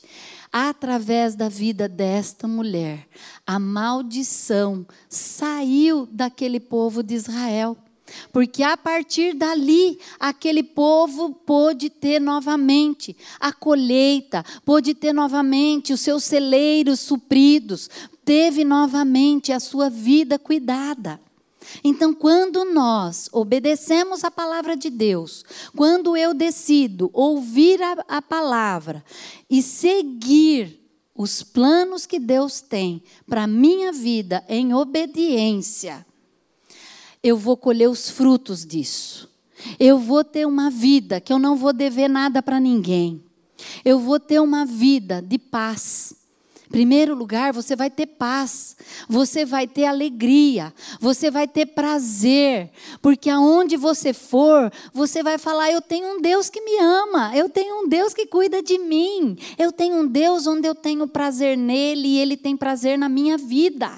através 0.53 1.35
da 1.35 1.49
vida 1.49 1.89
desta 1.89 2.49
mulher, 2.49 3.07
a 3.47 3.59
maldição 3.59 4.87
saiu 5.09 6.07
daquele 6.11 6.61
povo 6.61 7.03
de 7.03 7.15
Israel. 7.15 7.77
Porque 8.33 8.63
a 8.63 8.77
partir 8.77 9.35
dali, 9.35 9.99
aquele 10.19 10.63
povo 10.63 11.35
pôde 11.35 11.91
ter 11.91 12.19
novamente 12.19 13.15
a 13.39 13.53
colheita, 13.53 14.45
pôde 14.65 14.95
ter 14.95 15.13
novamente 15.13 15.93
os 15.93 16.01
seus 16.01 16.25
celeiros 16.25 17.01
supridos, 17.01 17.91
teve 18.25 18.65
novamente 18.65 19.53
a 19.53 19.61
sua 19.61 19.91
vida 19.91 20.39
cuidada. 20.39 21.21
Então, 21.83 22.13
quando 22.13 22.65
nós 22.65 23.29
obedecemos 23.33 24.25
a 24.25 24.31
palavra 24.31 24.77
de 24.77 24.91
Deus, 24.91 25.45
quando 25.77 26.17
eu 26.17 26.35
decido 26.35 27.11
ouvir 27.13 27.83
a, 27.83 28.05
a 28.09 28.23
palavra 28.23 29.05
e 29.49 29.63
seguir 29.63 30.79
os 31.15 31.43
planos 31.43 32.07
que 32.07 32.19
Deus 32.19 32.61
tem 32.61 33.03
para 33.27 33.45
a 33.45 33.49
minha 33.49 33.93
vida 33.93 34.45
em 34.49 34.73
obediência, 34.73 36.07
eu 37.23 37.37
vou 37.37 37.57
colher 37.57 37.89
os 37.89 38.09
frutos 38.09 38.65
disso. 38.65 39.29
Eu 39.79 39.99
vou 39.99 40.23
ter 40.23 40.47
uma 40.47 40.71
vida 40.71 41.21
que 41.21 41.33
eu 41.33 41.39
não 41.39 41.57
vou 41.57 41.73
dever 41.73 42.09
nada 42.09 42.43
para 42.43 42.61
ninguém. 42.61 43.23
Eu 43.85 43.99
vou 43.99 44.21
ter 44.21 44.41
uma 44.41 44.65
vida 44.65 45.21
de 45.21 45.39
paz. 45.39 46.15
Primeiro 46.71 47.15
lugar, 47.15 47.53
você 47.53 47.75
vai 47.75 47.91
ter 47.91 48.07
paz, 48.07 48.77
você 49.09 49.45
vai 49.45 49.67
ter 49.67 49.87
alegria, 49.87 50.73
você 51.01 51.31
vai 51.31 51.49
ter 51.49 51.67
prazer, 51.67 52.71
porque 53.01 53.31
aonde 53.31 53.77
você 53.77 54.13
for, 54.13 54.71
você 54.93 55.23
vai 55.23 55.39
falar: 55.39 55.71
Eu 55.71 55.81
tenho 55.81 56.17
um 56.17 56.21
Deus 56.21 56.51
que 56.51 56.61
me 56.61 56.79
ama, 56.79 57.35
eu 57.35 57.49
tenho 57.49 57.83
um 57.83 57.89
Deus 57.89 58.13
que 58.13 58.27
cuida 58.27 58.63
de 58.63 58.77
mim, 58.77 59.39
eu 59.57 59.73
tenho 59.73 59.97
um 59.97 60.07
Deus 60.07 60.47
onde 60.47 60.69
eu 60.69 60.75
tenho 60.75 61.09
prazer 61.09 61.57
nele 61.57 62.09
e 62.09 62.19
ele 62.19 62.37
tem 62.37 62.57
prazer 62.57 62.99
na 62.99 63.09
minha 63.09 63.39
vida. 63.39 63.91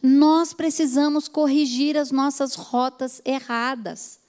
Nós 0.00 0.52
precisamos 0.52 1.26
corrigir 1.26 1.96
as 1.96 2.12
nossas 2.12 2.54
rotas 2.54 3.20
erradas. 3.24 4.20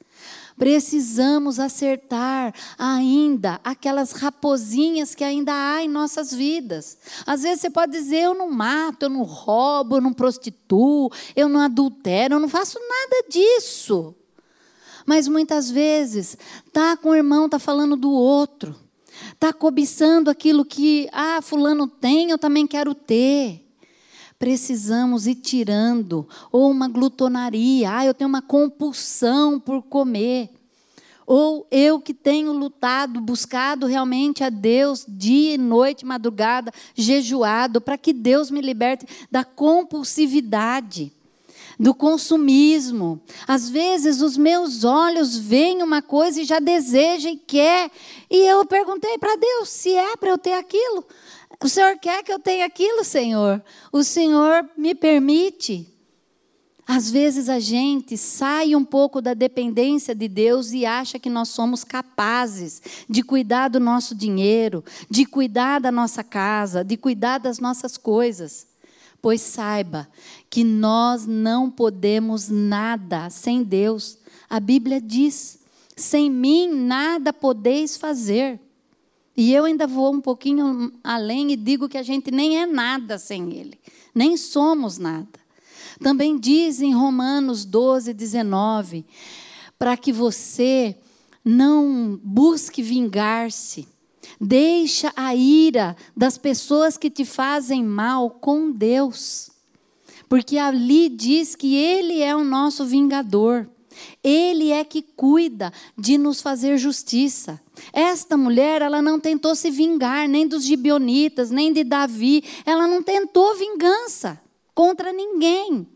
Precisamos 0.58 1.60
acertar 1.60 2.52
ainda 2.80 3.60
aquelas 3.64 4.12
raposinhas 4.12 5.14
que 5.14 5.24
ainda 5.24 5.54
há 5.54 5.84
em 5.84 5.88
nossas 5.88 6.34
vidas. 6.34 6.98
Às 7.28 7.44
vezes 7.44 7.62
você 7.62 7.70
pode 7.70 7.92
dizer: 7.92 8.24
eu 8.24 8.34
não 8.34 8.50
mato, 8.50 9.04
eu 9.04 9.10
não 9.10 9.22
roubo, 9.22 9.98
eu 9.98 10.02
não 10.02 10.12
prostituo, 10.12 11.12
eu 11.36 11.48
não 11.48 11.60
adultero, 11.60 12.36
eu 12.36 12.40
não 12.40 12.50
faço 12.50 12.80
nada 12.80 13.28
disso. 13.30 14.16
Mas 15.06 15.28
muitas 15.28 15.70
vezes 15.70 16.36
tá 16.74 16.98
com 16.98 17.10
o 17.10 17.16
irmão, 17.16 17.48
tá 17.48 17.60
falando 17.60 17.96
do 17.96 18.12
outro, 18.12 18.76
tá 19.40 19.54
cobiçando 19.54 20.30
aquilo 20.30 20.66
que 20.66 21.08
ah 21.14 21.40
fulano 21.42 21.88
tem, 21.88 22.32
eu 22.32 22.38
também 22.38 22.66
quero 22.66 22.96
ter 22.96 23.67
precisamos 24.40 25.26
ir 25.26 25.36
tirando, 25.36 26.28
ou 26.52 26.70
uma 26.70 26.88
glutonaria, 26.88 27.92
ah, 27.92 28.06
eu 28.06 28.14
tenho 28.14 28.28
uma 28.28 28.42
compulsão 28.42 29.60
por 29.60 29.82
comer, 29.84 30.50
Ou 31.26 31.68
eu 31.70 32.00
que 32.00 32.14
tenho 32.14 32.54
lutado, 32.54 33.20
buscado 33.20 33.86
realmente 33.86 34.46
a 34.46 34.50
Deus 34.50 35.06
dia 35.06 35.56
e 35.56 35.58
noite, 35.58 36.06
madrugada, 36.06 36.72
jejuado, 36.96 37.82
para 37.82 37.98
que 37.98 38.14
Deus 38.14 38.50
me 38.50 38.62
liberte 38.62 39.06
da 39.30 39.44
compulsividade, 39.44 41.12
do 41.78 41.94
consumismo. 41.94 43.22
Às 43.46 43.70
vezes 43.70 44.22
os 44.22 44.38
meus 44.38 44.86
olhos 44.86 45.38
veem 45.38 45.84
uma 45.84 46.02
coisa 46.02 46.42
e 46.42 46.46
já 46.46 46.60
desejam 46.60 47.34
e 47.34 47.36
quer. 47.36 47.92
E 48.32 48.38
eu 48.48 48.66
perguntei 48.66 49.18
para 49.18 49.36
Deus 49.36 49.68
se 49.68 49.94
é 49.94 50.16
para 50.16 50.30
eu 50.30 50.38
ter 50.38 50.54
aquilo. 50.54 51.06
O 51.62 51.68
Senhor 51.68 51.98
quer 51.98 52.24
que 52.24 52.32
eu 52.32 52.40
tenha 52.40 52.66
aquilo, 52.66 53.04
Senhor? 53.04 53.64
O 53.92 54.04
Senhor 54.04 54.70
me 54.78 54.94
permite? 54.94 55.92
Às 56.88 57.12
vezes 57.12 57.50
a 57.50 57.60
gente 57.60 58.16
sai 58.16 58.74
um 58.74 58.86
pouco 58.86 59.22
da 59.22 59.34
dependência 59.34 60.16
de 60.16 60.28
Deus 60.30 60.72
e 60.72 60.86
acha 60.86 61.20
que 61.20 61.30
nós 61.30 61.50
somos 61.50 61.84
capazes 61.84 62.82
de 63.10 63.22
cuidar 63.22 63.68
do 63.68 63.80
nosso 63.80 64.16
dinheiro, 64.16 64.86
de 65.10 65.26
cuidar 65.26 65.80
da 65.80 65.92
nossa 65.92 66.24
casa, 66.24 66.86
de 66.86 66.96
cuidar 66.96 67.40
das 67.40 67.60
nossas 67.60 67.98
coisas. 67.98 68.68
Pois 69.22 69.42
saiba 69.42 70.08
que 70.50 70.64
nós 70.64 71.26
não 71.26 71.70
podemos 71.70 72.48
nada 72.48 73.30
sem 73.30 73.64
Deus. 73.64 74.18
A 74.50 74.60
Bíblia 74.60 75.02
diz: 75.02 75.60
sem 75.94 76.30
mim 76.30 76.70
nada 76.70 77.34
podeis 77.34 77.98
fazer. 77.98 78.62
E 79.38 79.54
eu 79.54 79.66
ainda 79.66 79.86
vou 79.86 80.12
um 80.12 80.20
pouquinho 80.20 80.92
além 81.04 81.52
e 81.52 81.56
digo 81.56 81.88
que 81.88 81.98
a 81.98 82.02
gente 82.02 82.32
nem 82.32 82.60
é 82.60 82.66
nada 82.66 83.20
sem 83.20 83.54
Ele, 83.54 83.80
nem 84.14 84.36
somos 84.36 84.98
nada. 84.98 85.40
Também 86.02 86.40
diz 86.40 86.82
em 86.82 86.94
Romanos 86.94 87.64
12, 87.64 88.14
19, 88.14 89.06
para 89.78 89.96
que 89.96 90.12
você 90.12 90.98
não 91.46 92.20
busque 92.24 92.82
vingar-se, 92.82 93.88
deixa 94.42 95.14
a 95.16 95.36
ira 95.36 95.96
das 96.16 96.38
pessoas 96.38 96.98
que 96.98 97.10
te 97.10 97.24
fazem 97.24 97.84
mal 97.84 98.32
com 98.32 98.72
Deus. 98.72 99.52
Porque 100.28 100.58
ali 100.58 101.10
diz 101.10 101.56
que 101.56 101.76
Ele 101.76 102.22
é 102.22 102.36
o 102.36 102.44
nosso 102.44 102.86
vingador. 102.86 103.70
Ele 104.24 104.72
é 104.72 104.84
que 104.84 105.02
cuida 105.02 105.72
de 105.98 106.18
nos 106.18 106.42
fazer 106.42 106.78
justiça. 106.78 107.62
Esta 107.94 108.38
mulher, 108.38 108.82
ela 108.82 109.02
não 109.02 109.20
tentou 109.20 109.56
se 109.56 109.70
vingar 109.70 110.28
nem 110.28 110.48
dos 110.48 110.64
gibionitas, 110.64 111.52
nem 111.52 111.72
de 111.72 111.84
Davi. 111.84 112.44
Ela 112.66 112.88
não 112.88 113.02
tentou 113.02 113.56
vingança 113.56 114.42
contra 114.74 115.12
ninguém. 115.12 115.88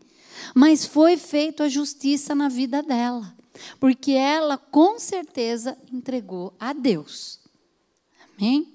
Mas 0.54 0.84
foi 0.84 1.16
feita 1.16 1.64
a 1.64 1.68
justiça 1.68 2.34
na 2.34 2.48
vida 2.48 2.82
dela, 2.82 3.34
porque 3.78 4.12
ela 4.12 4.58
com 4.58 4.98
certeza 4.98 5.78
entregou 5.92 6.54
a 6.58 6.72
Deus. 6.72 7.40
Amém? 8.36 8.74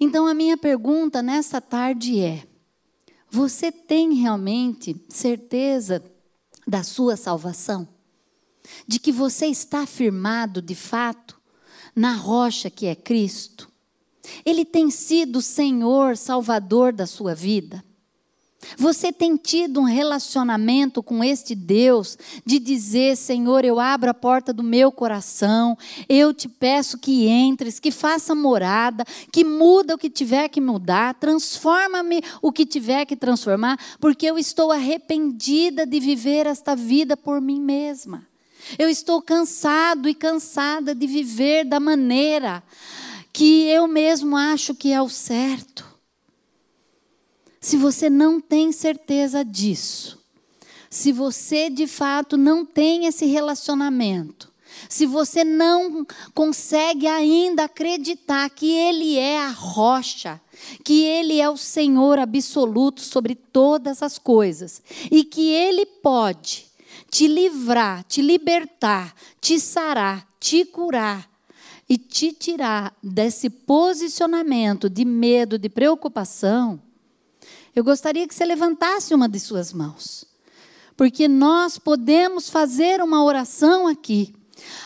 Então 0.00 0.26
a 0.26 0.34
minha 0.34 0.56
pergunta 0.56 1.20
nessa 1.20 1.60
tarde 1.60 2.20
é: 2.20 2.46
você 3.30 3.72
tem 3.72 4.14
realmente 4.14 4.96
certeza 5.08 6.02
da 6.66 6.82
sua 6.82 7.16
salvação? 7.16 7.88
De 8.86 9.00
que 9.00 9.10
você 9.10 9.46
está 9.46 9.86
firmado 9.86 10.62
de 10.62 10.74
fato 10.74 11.27
na 11.98 12.14
rocha 12.14 12.70
que 12.70 12.86
é 12.86 12.94
Cristo? 12.94 13.68
Ele 14.44 14.64
tem 14.64 14.90
sido 14.90 15.42
Senhor, 15.42 16.16
Salvador 16.16 16.92
da 16.92 17.06
sua 17.06 17.34
vida? 17.34 17.82
Você 18.76 19.12
tem 19.12 19.36
tido 19.36 19.80
um 19.80 19.84
relacionamento 19.84 21.02
com 21.02 21.22
este 21.22 21.54
Deus 21.54 22.18
de 22.44 22.58
dizer: 22.58 23.16
Senhor, 23.16 23.64
eu 23.64 23.78
abro 23.78 24.10
a 24.10 24.14
porta 24.14 24.52
do 24.52 24.62
meu 24.62 24.90
coração, 24.90 25.78
eu 26.08 26.34
te 26.34 26.48
peço 26.48 26.98
que 26.98 27.28
entres, 27.28 27.78
que 27.78 27.90
faça 27.90 28.34
morada, 28.34 29.04
que 29.32 29.44
muda 29.44 29.94
o 29.94 29.98
que 29.98 30.10
tiver 30.10 30.48
que 30.48 30.60
mudar, 30.60 31.14
transforma-me 31.14 32.20
o 32.42 32.52
que 32.52 32.66
tiver 32.66 33.06
que 33.06 33.16
transformar, 33.16 33.78
porque 34.00 34.26
eu 34.26 34.38
estou 34.38 34.72
arrependida 34.72 35.86
de 35.86 36.00
viver 36.00 36.46
esta 36.46 36.74
vida 36.74 37.16
por 37.16 37.40
mim 37.40 37.60
mesma. 37.60 38.26
Eu 38.76 38.88
estou 38.88 39.22
cansado 39.22 40.08
e 40.08 40.14
cansada 40.14 40.94
de 40.94 41.06
viver 41.06 41.64
da 41.64 41.78
maneira 41.78 42.62
que 43.32 43.66
eu 43.66 43.86
mesmo 43.86 44.36
acho 44.36 44.74
que 44.74 44.92
é 44.92 45.00
o 45.00 45.08
certo. 45.08 45.86
Se 47.60 47.76
você 47.76 48.10
não 48.10 48.40
tem 48.40 48.72
certeza 48.72 49.44
disso, 49.44 50.18
se 50.90 51.12
você 51.12 51.70
de 51.70 51.86
fato 51.86 52.36
não 52.36 52.64
tem 52.64 53.06
esse 53.06 53.26
relacionamento, 53.26 54.52
se 54.88 55.06
você 55.06 55.44
não 55.44 56.06
consegue 56.34 57.06
ainda 57.06 57.64
acreditar 57.64 58.48
que 58.50 58.70
Ele 58.70 59.16
é 59.18 59.38
a 59.38 59.48
rocha, 59.48 60.40
que 60.84 61.02
Ele 61.04 61.40
é 61.40 61.48
o 61.48 61.56
Senhor 61.56 62.18
absoluto 62.18 63.00
sobre 63.00 63.34
todas 63.34 64.02
as 64.02 64.18
coisas 64.18 64.82
e 65.10 65.24
que 65.24 65.50
Ele 65.50 65.84
pode 65.84 66.67
te 67.10 67.26
livrar, 67.26 68.04
te 68.04 68.20
libertar, 68.20 69.14
te 69.40 69.58
sarar, 69.58 70.26
te 70.38 70.64
curar 70.64 71.28
e 71.88 71.96
te 71.96 72.32
tirar 72.32 72.94
desse 73.02 73.48
posicionamento 73.48 74.90
de 74.90 75.04
medo, 75.04 75.58
de 75.58 75.68
preocupação, 75.68 76.80
eu 77.74 77.82
gostaria 77.82 78.26
que 78.26 78.34
você 78.34 78.44
levantasse 78.44 79.14
uma 79.14 79.28
de 79.28 79.40
suas 79.40 79.72
mãos. 79.72 80.24
Porque 80.96 81.28
nós 81.28 81.78
podemos 81.78 82.50
fazer 82.50 83.00
uma 83.00 83.22
oração 83.24 83.86
aqui, 83.86 84.34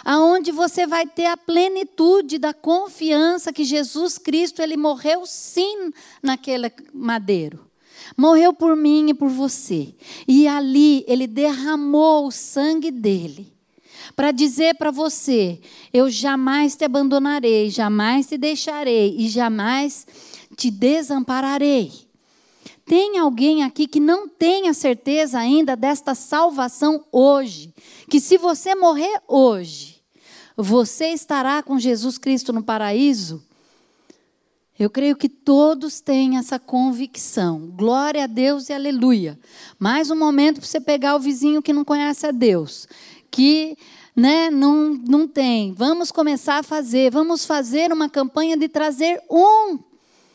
aonde 0.04 0.52
você 0.52 0.86
vai 0.86 1.06
ter 1.06 1.26
a 1.26 1.36
plenitude 1.36 2.38
da 2.38 2.52
confiança 2.52 3.52
que 3.52 3.64
Jesus 3.64 4.18
Cristo 4.18 4.60
ele 4.60 4.76
morreu 4.76 5.24
sim 5.24 5.90
naquele 6.22 6.70
madeiro. 6.92 7.71
Morreu 8.16 8.52
por 8.52 8.76
mim 8.76 9.10
e 9.10 9.14
por 9.14 9.28
você. 9.28 9.94
E 10.26 10.46
ali 10.46 11.04
ele 11.06 11.26
derramou 11.26 12.26
o 12.26 12.32
sangue 12.32 12.90
dele 12.90 13.52
para 14.14 14.32
dizer 14.32 14.74
para 14.76 14.90
você: 14.90 15.60
eu 15.92 16.10
jamais 16.10 16.76
te 16.76 16.84
abandonarei, 16.84 17.70
jamais 17.70 18.26
te 18.26 18.36
deixarei 18.36 19.16
e 19.18 19.28
jamais 19.28 20.06
te 20.56 20.70
desampararei. 20.70 21.90
Tem 22.84 23.16
alguém 23.18 23.62
aqui 23.62 23.86
que 23.86 24.00
não 24.00 24.28
tenha 24.28 24.74
certeza 24.74 25.38
ainda 25.38 25.76
desta 25.76 26.14
salvação 26.14 27.04
hoje? 27.12 27.72
Que 28.10 28.20
se 28.20 28.36
você 28.36 28.74
morrer 28.74 29.20
hoje, 29.28 30.02
você 30.56 31.06
estará 31.06 31.62
com 31.62 31.78
Jesus 31.78 32.18
Cristo 32.18 32.52
no 32.52 32.62
paraíso? 32.62 33.42
Eu 34.78 34.88
creio 34.88 35.14
que 35.14 35.28
todos 35.28 36.00
têm 36.00 36.38
essa 36.38 36.58
convicção. 36.58 37.70
Glória 37.76 38.24
a 38.24 38.26
Deus 38.26 38.70
e 38.70 38.72
aleluia. 38.72 39.38
Mais 39.78 40.10
um 40.10 40.16
momento 40.16 40.60
para 40.60 40.66
você 40.66 40.80
pegar 40.80 41.14
o 41.14 41.20
vizinho 41.20 41.62
que 41.62 41.74
não 41.74 41.84
conhece 41.84 42.26
a 42.26 42.30
Deus, 42.30 42.88
que 43.30 43.76
né, 44.16 44.50
não, 44.50 44.94
não 45.06 45.28
tem. 45.28 45.74
Vamos 45.74 46.10
começar 46.10 46.58
a 46.58 46.62
fazer. 46.62 47.10
Vamos 47.10 47.44
fazer 47.44 47.92
uma 47.92 48.08
campanha 48.08 48.56
de 48.56 48.66
trazer 48.66 49.22
um 49.30 49.78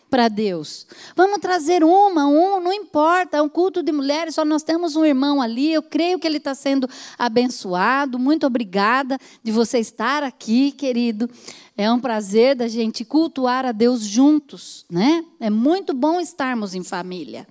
para 0.09 0.27
Deus. 0.27 0.88
Vamos 1.15 1.39
trazer 1.39 1.83
uma, 1.83 2.27
um, 2.27 2.61
não 2.61 2.71
importa, 2.71 3.38
é 3.38 3.41
um 3.41 3.49
culto 3.49 3.83
de 3.83 3.91
mulheres, 3.91 4.35
só 4.35 4.45
nós 4.45 4.63
temos 4.63 4.95
um 4.95 5.03
irmão 5.03 5.41
ali, 5.41 5.73
eu 5.73 5.83
creio 5.83 6.17
que 6.17 6.25
ele 6.25 6.38
está 6.38 6.55
sendo 6.55 6.89
abençoado. 7.19 8.17
Muito 8.17 8.47
obrigada 8.47 9.17
de 9.43 9.51
você 9.51 9.79
estar 9.79 10.23
aqui, 10.23 10.71
querido. 10.71 11.29
É 11.78 11.91
um 11.91 11.99
prazer 11.99 12.55
da 12.55 12.67
gente 12.67 13.05
cultuar 13.05 13.63
a 13.63 13.71
Deus 13.71 14.01
juntos, 14.01 14.84
né? 14.89 15.23
É 15.39 15.47
muito 15.47 15.93
bom 15.93 16.19
estarmos 16.19 16.73
em 16.73 16.84
família. 16.84 17.47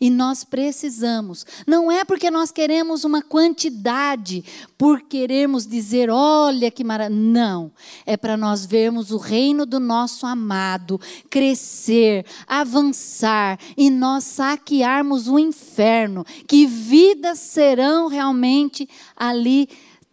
E 0.00 0.08
nós 0.08 0.44
precisamos. 0.44 1.44
Não 1.66 1.92
é 1.92 2.02
porque 2.06 2.30
nós 2.30 2.50
queremos 2.50 3.04
uma 3.04 3.20
quantidade, 3.20 4.42
por 4.78 5.02
queremos 5.02 5.66
dizer, 5.66 6.08
olha 6.08 6.70
que 6.70 6.82
maravilha. 6.82 7.20
Não. 7.20 7.70
É 8.06 8.16
para 8.16 8.34
nós 8.34 8.64
vermos 8.64 9.10
o 9.10 9.18
reino 9.18 9.66
do 9.66 9.78
nosso 9.78 10.24
amado 10.24 10.98
crescer, 11.28 12.24
avançar 12.46 13.58
e 13.76 13.90
nós 13.90 14.24
saquearmos 14.24 15.28
o 15.28 15.38
inferno. 15.38 16.24
Que 16.48 16.64
vidas 16.64 17.38
serão 17.38 18.08
realmente 18.08 18.88
ali 19.14 19.68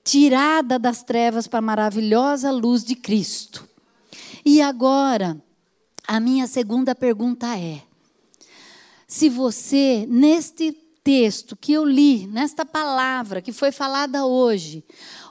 tirada 0.08 0.80
das 0.80 1.04
trevas 1.04 1.48
para 1.48 1.60
a 1.60 1.62
maravilhosa 1.62 2.50
luz 2.50 2.82
de 2.82 2.96
Cristo. 2.96 3.68
E 4.46 4.62
agora, 4.62 5.38
a 6.08 6.18
minha 6.18 6.48
segunda 6.48 6.96
pergunta 6.96 7.58
é: 7.58 7.82
se 9.06 9.28
você, 9.28 10.06
neste 10.08 10.72
texto 11.04 11.58
que 11.58 11.74
eu 11.74 11.84
li, 11.84 12.26
nesta 12.28 12.66
palavra 12.66 13.42
que 13.42 13.52
foi 13.52 13.70
falada 13.70 14.26
hoje, 14.26 14.82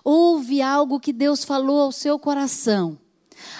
ouve 0.04 0.60
algo 0.60 1.00
que 1.00 1.12
Deus 1.12 1.42
falou 1.42 1.80
ao 1.80 1.92
seu 1.92 2.18
coração, 2.18 2.98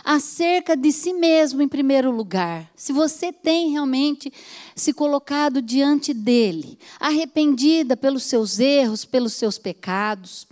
acerca 0.04 0.76
de 0.76 0.92
si 0.92 1.14
mesmo 1.14 1.62
em 1.62 1.68
primeiro 1.68 2.10
lugar, 2.10 2.70
se 2.76 2.92
você 2.92 3.32
tem 3.32 3.70
realmente 3.70 4.30
se 4.74 4.92
colocado 4.92 5.62
diante 5.62 6.12
dele, 6.12 6.78
arrependida 7.00 7.96
pelos 7.96 8.24
seus 8.24 8.58
erros, 8.58 9.06
pelos 9.06 9.32
seus 9.32 9.56
pecados, 9.56 10.46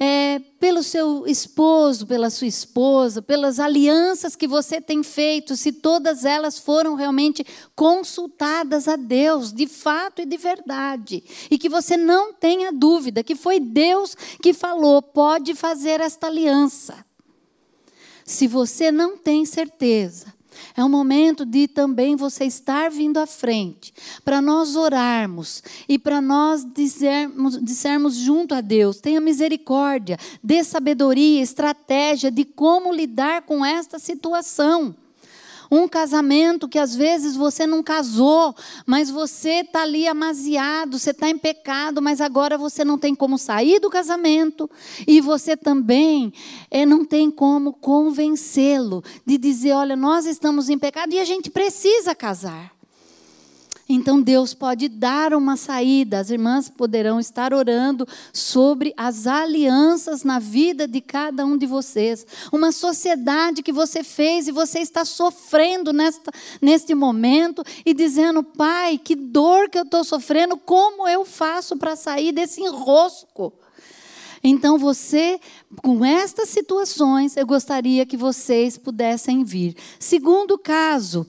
é, 0.00 0.40
pelo 0.60 0.82
seu 0.82 1.26
esposo, 1.26 2.06
pela 2.06 2.30
sua 2.30 2.46
esposa, 2.46 3.20
pelas 3.20 3.58
alianças 3.58 4.36
que 4.36 4.46
você 4.46 4.80
tem 4.80 5.02
feito, 5.02 5.56
se 5.56 5.72
todas 5.72 6.24
elas 6.24 6.58
foram 6.58 6.94
realmente 6.94 7.44
consultadas 7.74 8.86
a 8.86 8.94
Deus, 8.94 9.52
de 9.52 9.66
fato 9.66 10.22
e 10.22 10.26
de 10.26 10.36
verdade, 10.36 11.24
e 11.50 11.58
que 11.58 11.68
você 11.68 11.96
não 11.96 12.32
tenha 12.32 12.72
dúvida 12.72 13.24
que 13.24 13.34
foi 13.34 13.58
Deus 13.58 14.16
que 14.40 14.52
falou, 14.52 15.02
pode 15.02 15.54
fazer 15.54 16.00
esta 16.00 16.28
aliança. 16.28 17.04
Se 18.24 18.46
você 18.46 18.92
não 18.92 19.16
tem 19.16 19.44
certeza, 19.44 20.37
é 20.76 20.84
o 20.84 20.88
momento 20.88 21.44
de 21.44 21.68
também 21.68 22.16
você 22.16 22.44
estar 22.44 22.90
vindo 22.90 23.18
à 23.18 23.26
frente, 23.26 23.92
para 24.24 24.40
nós 24.40 24.76
orarmos 24.76 25.62
e 25.88 25.98
para 25.98 26.20
nós 26.20 26.64
dizermos, 26.64 27.62
dissermos 27.62 28.14
junto 28.16 28.54
a 28.54 28.60
Deus: 28.60 29.00
tenha 29.00 29.20
misericórdia, 29.20 30.18
dê 30.42 30.62
sabedoria, 30.62 31.42
estratégia 31.42 32.30
de 32.30 32.44
como 32.44 32.92
lidar 32.92 33.42
com 33.42 33.64
esta 33.64 33.98
situação. 33.98 34.94
Um 35.70 35.86
casamento 35.86 36.68
que 36.68 36.78
às 36.78 36.94
vezes 36.94 37.36
você 37.36 37.66
não 37.66 37.82
casou, 37.82 38.54
mas 38.86 39.10
você 39.10 39.60
está 39.60 39.82
ali 39.82 40.08
amaziado, 40.08 40.98
você 40.98 41.10
está 41.10 41.28
em 41.28 41.36
pecado, 41.36 42.00
mas 42.00 42.20
agora 42.20 42.56
você 42.56 42.84
não 42.84 42.98
tem 42.98 43.14
como 43.14 43.36
sair 43.36 43.78
do 43.80 43.90
casamento 43.90 44.70
e 45.06 45.20
você 45.20 45.56
também 45.56 46.32
é, 46.70 46.86
não 46.86 47.04
tem 47.04 47.30
como 47.30 47.72
convencê-lo 47.72 49.02
de 49.26 49.36
dizer: 49.36 49.72
olha, 49.72 49.96
nós 49.96 50.26
estamos 50.26 50.68
em 50.68 50.78
pecado 50.78 51.12
e 51.12 51.18
a 51.18 51.24
gente 51.24 51.50
precisa 51.50 52.14
casar. 52.14 52.77
Então 53.88 54.20
Deus 54.20 54.52
pode 54.52 54.86
dar 54.86 55.32
uma 55.32 55.56
saída. 55.56 56.18
As 56.18 56.28
irmãs 56.28 56.68
poderão 56.68 57.18
estar 57.18 57.54
orando 57.54 58.06
sobre 58.32 58.92
as 58.96 59.26
alianças 59.26 60.22
na 60.22 60.38
vida 60.38 60.86
de 60.86 61.00
cada 61.00 61.46
um 61.46 61.56
de 61.56 61.64
vocês. 61.64 62.26
Uma 62.52 62.70
sociedade 62.70 63.62
que 63.62 63.72
você 63.72 64.04
fez 64.04 64.46
e 64.46 64.52
você 64.52 64.80
está 64.80 65.06
sofrendo 65.06 65.90
nesta, 65.92 66.30
neste 66.60 66.94
momento 66.94 67.62
e 67.86 67.94
dizendo: 67.94 68.42
Pai, 68.42 68.98
que 68.98 69.14
dor 69.14 69.70
que 69.70 69.78
eu 69.78 69.84
estou 69.84 70.04
sofrendo, 70.04 70.58
como 70.58 71.08
eu 71.08 71.24
faço 71.24 71.76
para 71.76 71.96
sair 71.96 72.32
desse 72.32 72.60
enrosco? 72.60 73.54
Então, 74.50 74.78
você, 74.78 75.38
com 75.82 76.02
estas 76.02 76.48
situações, 76.48 77.36
eu 77.36 77.46
gostaria 77.46 78.06
que 78.06 78.16
vocês 78.16 78.78
pudessem 78.78 79.44
vir. 79.44 79.76
Segundo 79.98 80.56
caso, 80.56 81.26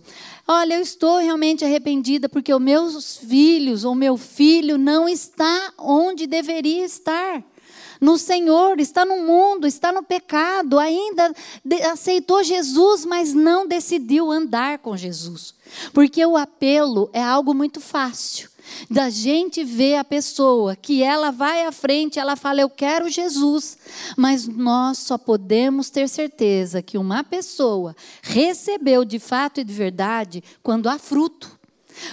Olha, 0.51 0.73
eu 0.77 0.81
estou 0.81 1.19
realmente 1.19 1.63
arrependida 1.63 2.27
porque 2.27 2.51
os 2.51 2.59
meus 2.59 3.17
filhos 3.17 3.83
ou 3.83 3.93
meu 3.93 4.17
filho 4.17 4.79
não 4.79 5.07
está 5.07 5.71
onde 5.77 6.25
deveria 6.25 6.83
estar. 6.83 7.43
No 8.01 8.17
Senhor, 8.17 8.79
está 8.79 9.05
no 9.05 9.17
mundo, 9.17 9.67
está 9.67 9.91
no 9.91 10.01
pecado, 10.01 10.79
ainda 10.79 11.31
aceitou 11.91 12.43
Jesus, 12.43 13.05
mas 13.05 13.31
não 13.31 13.67
decidiu 13.67 14.31
andar 14.31 14.79
com 14.79 14.97
Jesus. 14.97 15.53
Porque 15.93 16.25
o 16.25 16.35
apelo 16.35 17.11
é 17.13 17.21
algo 17.21 17.53
muito 17.53 17.79
fácil 17.79 18.49
da 18.89 19.09
gente 19.09 19.63
ver 19.63 19.95
a 19.95 20.03
pessoa 20.03 20.75
que 20.75 21.03
ela 21.03 21.31
vai 21.31 21.65
à 21.65 21.71
frente, 21.71 22.19
ela 22.19 22.35
fala 22.35 22.61
eu 22.61 22.69
quero 22.69 23.09
Jesus, 23.09 23.77
mas 24.17 24.47
nós 24.47 24.97
só 24.99 25.17
podemos 25.17 25.89
ter 25.89 26.07
certeza 26.07 26.81
que 26.81 26.97
uma 26.97 27.23
pessoa 27.23 27.95
recebeu 28.21 29.03
de 29.05 29.19
fato 29.19 29.59
e 29.59 29.63
de 29.63 29.73
verdade 29.73 30.43
quando 30.61 30.89
há 30.89 30.97
fruto, 30.97 31.59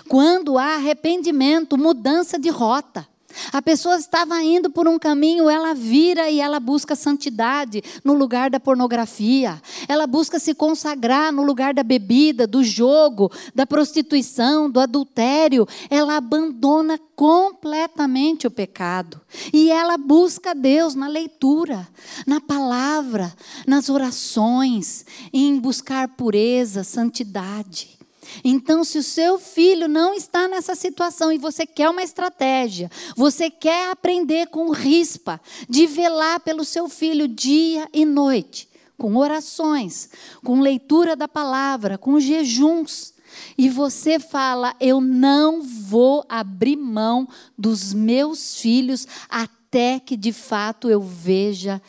quando 0.08 0.58
há 0.58 0.74
arrependimento, 0.74 1.78
mudança 1.78 2.38
de 2.38 2.48
rota. 2.48 3.06
A 3.52 3.60
pessoa 3.60 3.96
estava 3.96 4.42
indo 4.42 4.70
por 4.70 4.88
um 4.88 4.98
caminho, 4.98 5.48
ela 5.48 5.74
vira 5.74 6.30
e 6.30 6.40
ela 6.40 6.60
busca 6.60 6.94
santidade 6.94 7.82
no 8.04 8.12
lugar 8.12 8.50
da 8.50 8.60
pornografia. 8.60 9.60
Ela 9.88 10.06
busca 10.06 10.38
se 10.38 10.54
consagrar 10.54 11.32
no 11.32 11.42
lugar 11.42 11.74
da 11.74 11.82
bebida, 11.82 12.46
do 12.46 12.62
jogo, 12.62 13.30
da 13.54 13.66
prostituição, 13.66 14.70
do 14.70 14.80
adultério. 14.80 15.66
Ela 15.90 16.16
abandona 16.16 16.98
completamente 17.14 18.46
o 18.46 18.50
pecado. 18.50 19.20
E 19.52 19.70
ela 19.70 19.96
busca 19.96 20.54
Deus 20.54 20.94
na 20.94 21.08
leitura, 21.08 21.88
na 22.26 22.40
palavra, 22.40 23.32
nas 23.66 23.88
orações, 23.88 25.04
em 25.32 25.58
buscar 25.58 26.08
pureza, 26.08 26.84
santidade. 26.84 27.95
Então, 28.44 28.84
se 28.84 28.98
o 28.98 29.02
seu 29.02 29.38
filho 29.38 29.88
não 29.88 30.14
está 30.14 30.48
nessa 30.48 30.74
situação 30.74 31.32
e 31.32 31.38
você 31.38 31.66
quer 31.66 31.88
uma 31.90 32.02
estratégia, 32.02 32.90
você 33.16 33.50
quer 33.50 33.90
aprender 33.90 34.48
com 34.48 34.70
rispa, 34.70 35.40
de 35.68 35.86
velar 35.86 36.40
pelo 36.40 36.64
seu 36.64 36.88
filho 36.88 37.28
dia 37.28 37.88
e 37.92 38.04
noite, 38.04 38.68
com 38.96 39.16
orações, 39.16 40.10
com 40.44 40.60
leitura 40.60 41.14
da 41.14 41.28
palavra, 41.28 41.98
com 41.98 42.18
jejuns, 42.18 43.14
e 43.56 43.68
você 43.68 44.18
fala: 44.18 44.74
Eu 44.80 45.00
não 45.00 45.62
vou 45.62 46.24
abrir 46.28 46.76
mão 46.76 47.28
dos 47.56 47.92
meus 47.92 48.60
filhos 48.60 49.06
até 49.28 50.00
que 50.00 50.16
de 50.16 50.32
fato 50.32 50.88
eu 50.88 51.02
veja 51.02 51.82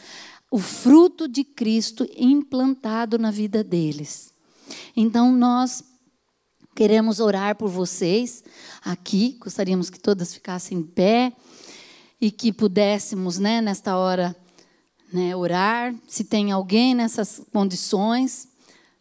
o 0.49 0.59
fruto 0.59 1.27
de 1.27 1.43
Cristo 1.43 2.07
implantado 2.15 3.17
na 3.17 3.31
vida 3.31 3.63
deles. 3.63 4.33
Então, 4.95 5.31
nós 5.31 5.83
Queremos 6.77 7.19
orar 7.19 7.55
por 7.55 7.69
vocês 7.69 8.43
aqui. 8.85 9.35
Gostaríamos 9.39 9.89
que 9.89 9.99
todas 9.99 10.31
ficassem 10.31 10.77
em 10.77 10.83
pé 10.83 11.33
e 12.21 12.29
que 12.29 12.53
pudéssemos, 12.53 13.39
né, 13.39 13.61
nesta 13.61 13.97
hora, 13.97 14.35
né, 15.11 15.35
orar. 15.35 15.95
Se 16.07 16.23
tem 16.23 16.51
alguém 16.51 16.93
nessas 16.93 17.41
condições, 17.51 18.47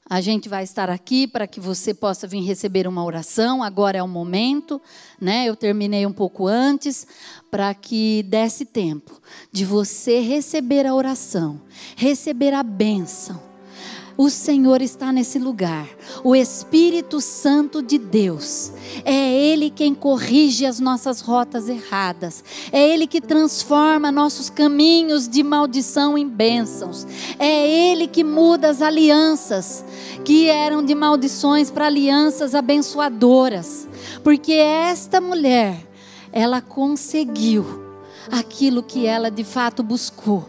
a 0.09 0.23
gente 0.23 0.49
vai 0.49 0.65
estar 0.65 0.89
aqui 0.89 1.27
para 1.27 1.47
que 1.47 1.61
você 1.61 1.93
possa 1.93 2.27
vir 2.27 2.41
receber 2.41 2.89
uma 2.89 3.05
oração. 3.05 3.63
Agora 3.63 3.99
é 3.99 4.03
o 4.03 4.09
momento, 4.09 4.81
né? 5.21 5.45
Eu 5.45 5.55
terminei 5.55 6.07
um 6.07 6.15
pouco 6.15 6.47
antes 6.47 7.07
para 7.51 7.75
que 7.75 8.23
desse 8.23 8.65
tempo 8.65 9.21
de 9.53 9.67
você 9.67 10.21
receber 10.21 10.87
a 10.87 10.95
oração, 10.95 11.61
receber 11.95 12.55
a 12.55 12.63
bênção 12.63 13.46
o 14.17 14.31
Senhor 14.31 14.81
está 14.81 15.13
nesse 15.13 15.39
lugar. 15.39 15.89
O 16.25 16.35
Espírito 16.35 17.21
Santo 17.21 17.83
de 17.83 17.99
Deus. 17.99 18.73
É 19.05 19.13
Ele 19.13 19.69
quem 19.69 19.95
corrige 19.95 20.65
as 20.65 20.81
nossas 20.81 21.21
rotas 21.21 21.69
erradas. 21.69 22.43
É 22.73 22.89
Ele 22.89 23.07
que 23.07 23.21
transforma 23.21 24.11
nossos 24.11 24.49
caminhos 24.49 25.29
de 25.29 25.43
maldição 25.43 26.17
em 26.17 26.27
bênçãos. 26.27 27.07
É 27.39 27.91
Ele 27.91 28.07
que 28.07 28.25
muda 28.25 28.71
as 28.71 28.81
alianças 28.81 29.85
que 30.25 30.49
eram 30.49 30.83
de 30.83 30.95
maldições 30.95 31.71
para 31.71 31.87
alianças 31.87 32.55
abençoadoras. 32.55 33.87
Porque 34.25 34.53
esta 34.53 35.21
mulher, 35.21 35.87
ela 36.33 36.61
conseguiu 36.63 37.65
aquilo 38.33 38.83
que 38.83 39.07
ela 39.07 39.31
de 39.31 39.45
fato 39.45 39.83
buscou. 39.83 40.49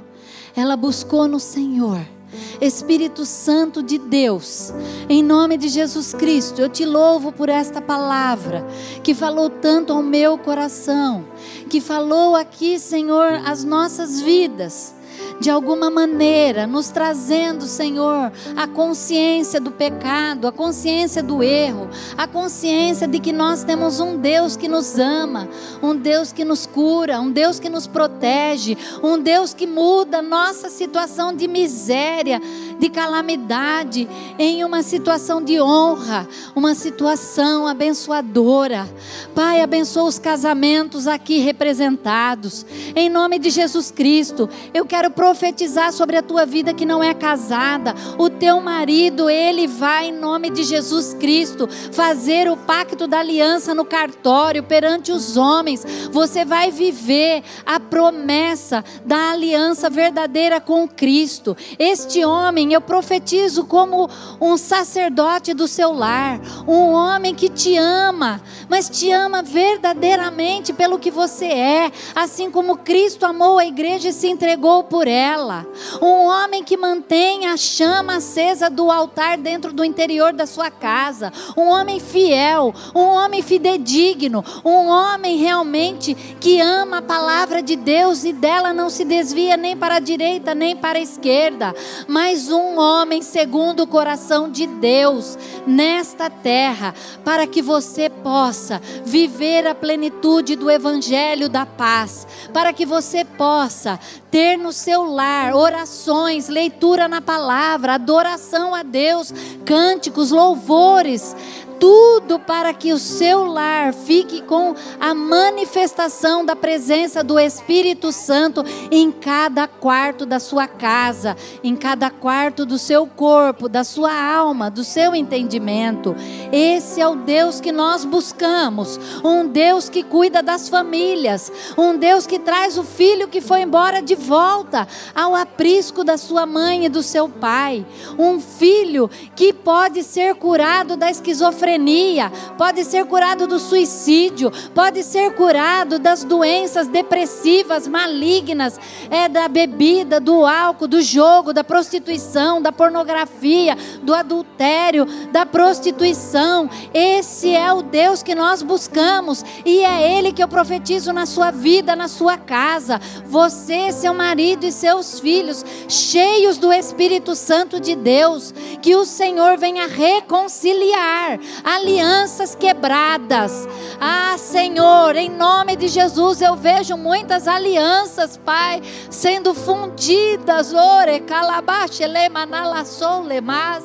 Ela 0.55 0.75
buscou 0.75 1.27
no 1.27 1.39
Senhor 1.39 2.16
Espírito 2.59 3.25
Santo 3.25 3.81
de 3.81 3.97
Deus, 3.97 4.73
em 5.07 5.23
nome 5.23 5.57
de 5.57 5.69
Jesus 5.69 6.13
Cristo, 6.13 6.61
eu 6.61 6.69
te 6.69 6.85
louvo 6.85 7.31
por 7.31 7.49
esta 7.49 7.81
palavra 7.81 8.65
que 9.03 9.13
falou 9.13 9.49
tanto 9.49 9.93
ao 9.93 10.03
meu 10.03 10.37
coração, 10.37 11.25
que 11.69 11.79
falou 11.79 12.35
aqui, 12.35 12.79
Senhor, 12.79 13.41
as 13.45 13.63
nossas 13.63 14.19
vidas 14.21 14.96
de 15.39 15.49
alguma 15.49 15.89
maneira, 15.89 16.65
nos 16.65 16.89
trazendo, 16.89 17.65
Senhor, 17.65 18.31
a 18.55 18.67
consciência 18.67 19.59
do 19.59 19.71
pecado, 19.71 20.47
a 20.47 20.51
consciência 20.51 21.21
do 21.21 21.43
erro, 21.43 21.89
a 22.17 22.27
consciência 22.27 23.07
de 23.07 23.19
que 23.19 23.31
nós 23.31 23.63
temos 23.63 23.99
um 23.99 24.17
Deus 24.17 24.55
que 24.55 24.67
nos 24.67 24.97
ama, 24.97 25.47
um 25.81 25.95
Deus 25.95 26.31
que 26.31 26.43
nos 26.43 26.65
cura, 26.65 27.19
um 27.19 27.31
Deus 27.31 27.59
que 27.59 27.69
nos 27.69 27.87
protege, 27.87 28.77
um 29.03 29.19
Deus 29.19 29.53
que 29.53 29.67
muda 29.67 30.21
nossa 30.21 30.69
situação 30.69 31.33
de 31.33 31.47
miséria, 31.47 32.41
de 32.79 32.89
calamidade, 32.89 34.07
em 34.37 34.63
uma 34.63 34.83
situação 34.83 35.41
de 35.41 35.59
honra, 35.61 36.27
uma 36.55 36.75
situação 36.75 37.67
abençoadora. 37.67 38.87
Pai, 39.33 39.61
abençoa 39.61 40.03
os 40.03 40.19
casamentos 40.19 41.07
aqui 41.07 41.39
representados. 41.39 42.65
Em 42.95 43.09
nome 43.09 43.39
de 43.39 43.49
Jesus 43.49 43.91
Cristo, 43.91 44.49
eu 44.73 44.85
quero 44.85 45.06
profetizar 45.09 45.91
sobre 45.91 46.17
a 46.17 46.21
tua 46.21 46.45
vida 46.45 46.73
que 46.73 46.85
não 46.85 47.03
é 47.03 47.13
casada. 47.13 47.93
O 48.17 48.29
teu 48.29 48.59
marido, 48.61 49.29
ele 49.29 49.67
vai, 49.67 50.07
em 50.07 50.13
nome 50.13 50.49
de 50.49 50.63
Jesus 50.63 51.13
Cristo, 51.13 51.67
fazer 51.91 52.49
o 52.49 52.57
pacto 52.57 53.07
da 53.07 53.19
aliança 53.19 53.73
no 53.73 53.85
cartório 53.85 54.63
perante 54.63 55.11
os 55.11 55.37
homens. 55.37 55.85
Você 56.11 56.43
vai 56.43 56.71
viver 56.71 57.43
a 57.65 57.79
promessa 57.79 58.83
da 59.05 59.31
aliança 59.31 59.89
verdadeira 59.89 60.59
com 60.59 60.87
Cristo. 60.87 61.55
Este 61.77 62.23
homem, 62.25 62.73
eu 62.73 62.81
profetizo 62.81 63.65
como 63.65 64.09
um 64.39 64.57
sacerdote 64.57 65.53
do 65.53 65.67
seu 65.67 65.91
lar, 65.91 66.39
um 66.67 66.91
homem 66.91 67.35
que 67.35 67.49
te 67.49 67.77
ama, 67.77 68.41
mas 68.69 68.89
te 68.89 69.11
ama 69.11 69.41
verdadeiramente 69.41 70.73
pelo 70.73 70.99
que 70.99 71.11
você 71.11 71.45
é, 71.45 71.91
assim 72.15 72.49
como 72.49 72.77
Cristo 72.77 73.25
amou 73.25 73.59
a 73.59 73.65
igreja 73.65 74.09
e 74.09 74.13
se 74.13 74.27
entregou 74.27 74.83
por 74.83 74.96
ela. 75.05 75.67
Um 76.01 76.25
homem 76.25 76.63
que 76.63 76.77
mantém 76.77 77.47
a 77.47 77.57
chama 77.57 78.15
acesa 78.15 78.69
do 78.69 78.89
altar 78.89 79.37
dentro 79.37 79.73
do 79.73 79.83
interior 79.83 80.33
da 80.33 80.45
sua 80.45 80.71
casa, 80.71 81.31
um 81.55 81.67
homem 81.67 81.99
fiel, 81.99 82.73
um 82.95 83.07
homem 83.07 83.41
fidedigno, 83.41 84.43
um 84.63 84.87
homem 84.87 85.37
realmente 85.37 86.15
que 86.39 86.59
ama 86.59 86.97
a 86.97 87.01
palavra 87.01 87.61
de 87.61 87.75
Deus 87.75 88.23
e 88.23 88.33
dela 88.33 88.73
não 88.73 88.89
se 88.89 89.03
desvia 89.03 89.57
nem 89.57 89.75
para 89.75 89.95
a 89.95 89.99
direita 89.99 90.55
nem 90.55 90.75
para 90.75 90.99
a 90.99 91.01
esquerda, 91.01 91.75
mas 92.07 92.49
um 92.49 92.79
homem 92.79 93.21
segundo 93.21 93.83
o 93.83 93.87
coração 93.87 94.49
de 94.49 94.65
Deus 94.65 95.37
nesta 95.65 96.29
terra, 96.29 96.93
para 97.23 97.45
que 97.45 97.61
você 97.61 98.09
possa 98.09 98.81
viver 99.05 99.67
a 99.67 99.75
plenitude 99.75 100.55
do 100.55 100.69
evangelho 100.69 101.49
da 101.49 101.65
paz, 101.65 102.27
para 102.53 102.71
que 102.71 102.85
você 102.85 103.25
possa 103.25 103.99
ter 104.31 104.57
no 104.57 104.71
seu 104.87 105.03
lar 105.03 105.53
orações, 105.53 106.47
leitura 106.47 107.09
na 107.09 107.19
palavra, 107.19 107.95
adoração 107.95 108.73
a 108.73 108.83
Deus, 108.83 109.33
cânticos, 109.65 110.31
louvores, 110.31 111.35
tudo 111.79 112.39
para 112.39 112.73
que 112.73 112.91
o 112.91 112.97
seu 112.97 113.45
lar 113.45 113.93
fique 113.93 114.41
com 114.41 114.73
a 114.99 115.13
manifestação 115.13 116.43
da 116.43 116.55
presença 116.55 117.23
do 117.23 117.39
Espírito 117.39 118.11
Santo 118.11 118.63
em 118.91 119.11
cada 119.11 119.67
quarto 119.67 120.25
da 120.25 120.39
sua 120.39 120.67
casa, 120.67 121.35
em 121.63 121.75
cada 121.75 122.09
quarto 122.09 122.65
do 122.65 122.77
seu 122.77 123.05
corpo, 123.05 123.69
da 123.69 123.83
sua 123.83 124.13
alma, 124.13 124.69
do 124.69 124.83
seu 124.83 125.15
entendimento. 125.15 126.15
Esse 126.51 127.01
é 127.01 127.07
o 127.07 127.15
Deus 127.15 127.61
que 127.61 127.71
nós 127.71 128.03
buscamos, 128.03 128.99
um 129.23 129.47
Deus 129.47 129.89
que 129.89 130.03
cuida 130.03 130.41
das 130.41 130.69
famílias, 130.69 131.51
um 131.77 131.97
Deus 131.97 132.25
que 132.25 132.39
traz 132.39 132.77
o 132.77 132.83
filho 132.83 133.27
que 133.27 133.41
foi 133.41 133.61
embora 133.61 134.01
de 134.01 134.15
volta 134.15 134.87
ao 135.13 135.35
aprisco 135.35 136.03
da 136.03 136.17
sua 136.17 136.45
mãe 136.45 136.85
e 136.85 136.89
do 136.89 137.03
seu 137.03 137.29
pai, 137.29 137.85
um 138.17 138.39
filho 138.39 139.09
que 139.35 139.53
pode 139.53 140.03
ser 140.03 140.35
curado 140.35 140.95
da 140.95 141.09
esquizofrenia 141.09 141.66
esquizofrenia, 141.67 142.31
pode 142.57 142.83
ser 142.85 143.05
curado 143.05 143.45
do 143.45 143.59
suicídio, 143.59 144.51
pode 144.73 145.03
ser 145.03 145.33
curado 145.33 145.99
das 145.99 146.23
doenças 146.23 146.87
depressivas, 146.87 147.87
malignas, 147.87 148.79
é 149.09 149.27
da 149.27 149.47
bebida, 149.47 150.19
do 150.19 150.45
álcool, 150.45 150.87
do 150.87 151.01
jogo, 151.01 151.53
da 151.53 151.63
prostituição, 151.63 152.61
da 152.61 152.71
pornografia, 152.71 153.77
do 154.01 154.13
adultério, 154.13 155.05
da 155.31 155.45
prostituição. 155.45 156.69
Esse 156.93 157.53
é 157.53 157.71
o 157.73 157.81
Deus 157.81 158.23
que 158.23 158.33
nós 158.33 158.61
buscamos 158.61 159.43
e 159.65 159.79
é 159.79 160.17
ele 160.17 160.31
que 160.31 160.41
eu 160.41 160.47
profetizo 160.47 161.11
na 161.11 161.25
sua 161.25 161.51
vida, 161.51 161.95
na 161.95 162.07
sua 162.07 162.37
casa. 162.37 162.99
Você, 163.25 163.91
seu 163.91 164.13
marido 164.13 164.65
e 164.65 164.71
seus 164.71 165.19
filhos, 165.19 165.65
cheios 165.87 166.57
do 166.57 166.71
Espírito 166.71 167.35
Santo 167.35 167.79
de 167.79 167.95
Deus, 167.95 168.53
que 168.81 168.95
o 168.95 169.05
Senhor 169.05 169.57
venha 169.57 169.87
reconciliar 169.87 171.39
alianças 171.63 172.55
quebradas. 172.55 173.67
Ah, 173.99 174.35
Senhor, 174.37 175.15
em 175.15 175.29
nome 175.29 175.75
de 175.75 175.87
Jesus, 175.87 176.41
eu 176.41 176.55
vejo 176.55 176.97
muitas 176.97 177.47
alianças, 177.47 178.37
Pai, 178.37 178.81
sendo 179.09 179.53
fundidas. 179.53 180.73
Ore, 180.73 181.19
calabaxe, 181.21 182.05
lemanalassou, 182.05 183.23
lemas. 183.23 183.83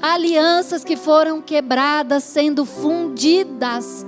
Alianças 0.00 0.82
que 0.82 0.96
foram 0.96 1.40
quebradas, 1.40 2.24
sendo 2.24 2.64
fundidas 2.64 4.04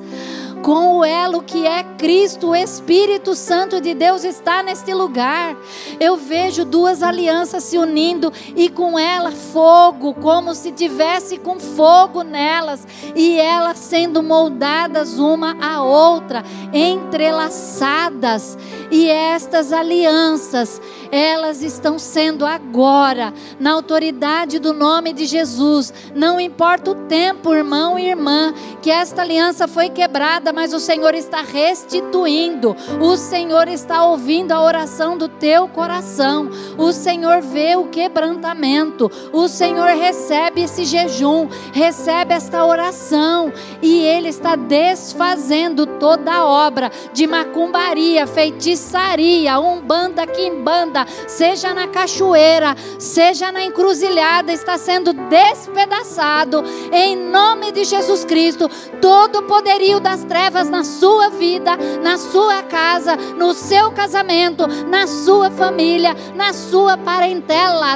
com 0.65 0.97
o 0.97 1.05
elo 1.05 1.43
que 1.43 1.67
é 1.67 1.83
Cristo, 1.99 2.49
o 2.49 2.57
Espírito 2.57 3.35
Santo 3.35 3.83
de 3.83 3.93
Deus 3.93 4.25
está 4.25 4.63
neste 4.63 4.95
lugar. 4.95 5.55
Eu 6.01 6.17
vejo 6.17 6.65
duas 6.65 7.03
alianças 7.03 7.65
se 7.65 7.77
unindo 7.77 8.33
e 8.57 8.71
com 8.71 8.99
ela 8.99 9.31
fogo, 9.31 10.15
como 10.15 10.55
se 10.55 10.73
tivesse 10.73 11.37
com 11.37 11.61
fogo 11.61 12.23
nelas, 12.23 12.87
e 13.15 13.39
elas 13.39 13.79
sendo 13.79 14.23
moldadas 14.23 15.19
uma 15.19 15.55
à 15.61 15.83
outra, 15.83 16.43
entrelaçadas. 16.73 18.57
E 18.91 19.11
estas 19.11 19.71
alianças, 19.71 20.81
elas 21.13 21.61
estão 21.61 21.99
sendo 21.99 22.47
agora, 22.47 23.35
na 23.61 23.73
autoridade 23.73 24.59
do 24.59 24.73
nome 24.73 25.13
de 25.13 25.27
Jesus. 25.27 25.93
Não 26.15 26.41
importa 26.41 26.93
o 26.93 26.95
tempo, 27.07 27.53
irmão 27.53 27.99
e 27.99 28.09
irmã, 28.09 28.55
que 28.81 28.91
esta 28.91 29.21
aliança 29.21 29.69
foi 29.69 29.91
quebrada 29.91 30.54
mas 30.55 30.73
o 30.73 30.79
Senhor 30.79 31.15
está 31.15 31.43
restituindo. 31.43 32.77
O 33.01 33.17
Senhor 33.17 33.67
está 33.67 34.07
ouvindo 34.07 34.53
a 34.53 34.63
oração 34.63 35.19
do 35.19 35.29
teu 35.29 35.67
coração. 35.67 36.49
O 36.79 36.93
Senhor 36.93 37.43
vê 37.43 37.77
o 37.77 37.89
quebrantamento. 37.89 39.11
O 39.33 39.49
Senhor 39.49 39.89
recebe 39.89 40.63
esse 40.63 40.85
jejum, 40.85 41.49
recebe 41.73 42.33
esta 42.35 42.65
oração 42.65 43.53
e 43.83 44.01
ele 44.01 44.29
está 44.29 44.55
desfazendo 44.55 45.87
toda 45.87 46.33
a 46.33 46.45
obra 46.45 46.91
de 47.13 47.27
macumbaria, 47.27 48.27
feitiçaria, 48.27 49.59
umbanda, 49.59 50.27
quimbanda, 50.27 51.05
seja 51.27 51.75
na 51.75 51.89
cachoeira, 51.89 52.77
seja 52.99 53.51
na 53.51 53.65
encruzilhada, 53.65 54.53
está 54.53 54.79
sendo 54.79 55.13
despedaçado 55.13 56.63
em 56.93 57.17
nome 57.17 57.73
de 57.73 57.85
Jesus 57.85 58.25
Cristo. 58.25 58.71
Todo 59.01 59.41
o 59.41 59.43
poderio 59.43 59.99
das 59.99 60.25
trevas 60.25 60.44
trevas 60.45 60.69
na 60.69 60.85
sua 60.85 61.31
vida, 61.31 61.75
na 62.03 62.19
sua 62.19 62.63
casa, 62.63 63.17
no 63.17 63.55
seu 63.55 63.91
casamento, 63.93 64.67
na 64.67 65.07
sua 65.07 65.51
família, 65.51 66.15
na 66.35 66.53
sua 66.53 66.99
parentela. 66.99 67.95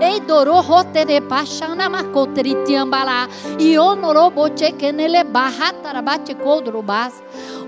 Eidoro. 0.00 0.52
E 3.58 4.72
kenele 4.72 5.24
barratarabate. 5.24 6.36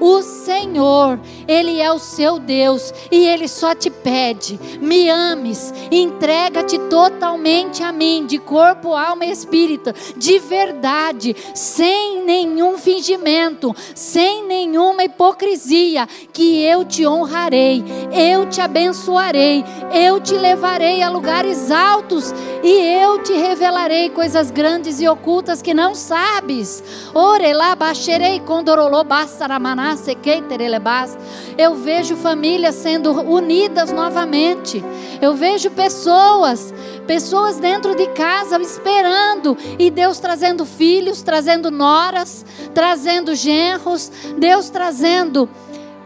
O 0.01 0.23
Senhor, 0.23 1.21
Ele 1.47 1.81
é 1.81 1.93
o 1.93 1.99
seu 1.99 2.39
Deus 2.39 2.93
e 3.11 3.27
Ele 3.27 3.47
só 3.47 3.75
te 3.75 3.91
pede: 3.91 4.59
me 4.81 5.09
ames, 5.09 5.73
entrega-te 5.91 6.79
totalmente 6.79 7.83
a 7.83 7.93
mim, 7.93 8.27
de 8.27 8.39
corpo, 8.39 8.95
alma 8.95 9.25
e 9.25 9.31
espírito, 9.31 9.93
de 10.17 10.39
verdade, 10.39 11.37
sem 11.77 12.23
nenhum 12.23 12.79
fingimento, 12.79 13.75
sem 13.97 14.47
nenhuma 14.47 15.03
hipocrisia, 15.03 16.07
que 16.33 16.63
eu 16.63 16.85
te 16.85 17.05
honrarei, 17.05 17.83
eu 18.13 18.47
te 18.47 18.61
abençoarei, 18.61 19.65
eu 19.93 20.21
te 20.21 20.35
levarei 20.35 21.03
a 21.03 21.09
lugares 21.09 21.73
altos 21.73 22.33
e 22.63 22.71
eu 22.71 23.23
te 23.23 23.33
revelarei 23.33 24.09
coisas 24.11 24.53
grandes 24.53 25.01
e 25.01 25.09
ocultas 25.09 25.61
que 25.61 25.75
não 25.75 25.97
sabes. 25.97 26.83
Orelá 27.13 27.75
baixerei 27.75 28.39
condorolô 28.39 29.03
bassaramaná 29.03 29.97
eu 31.57 31.75
vejo 31.75 32.17
famílias 32.17 32.75
sendo 32.75 33.13
unidas 33.13 33.93
novamente. 33.93 34.83
Eu 35.21 35.35
vejo 35.35 35.71
pessoas, 35.71 36.73
pessoas 37.07 37.59
dentro 37.59 37.95
de 37.95 38.07
casa 38.09 38.61
esperando 38.61 39.57
e 39.79 39.91
Deus 39.91 40.19
trazendo 40.19 40.65
filhos, 40.65 41.23
trazendo 41.23 41.71
noras, 41.71 42.45
trazendo 42.75 43.35
genros, 43.35 44.11
Deus 44.39 44.71
trazendo 44.71 45.49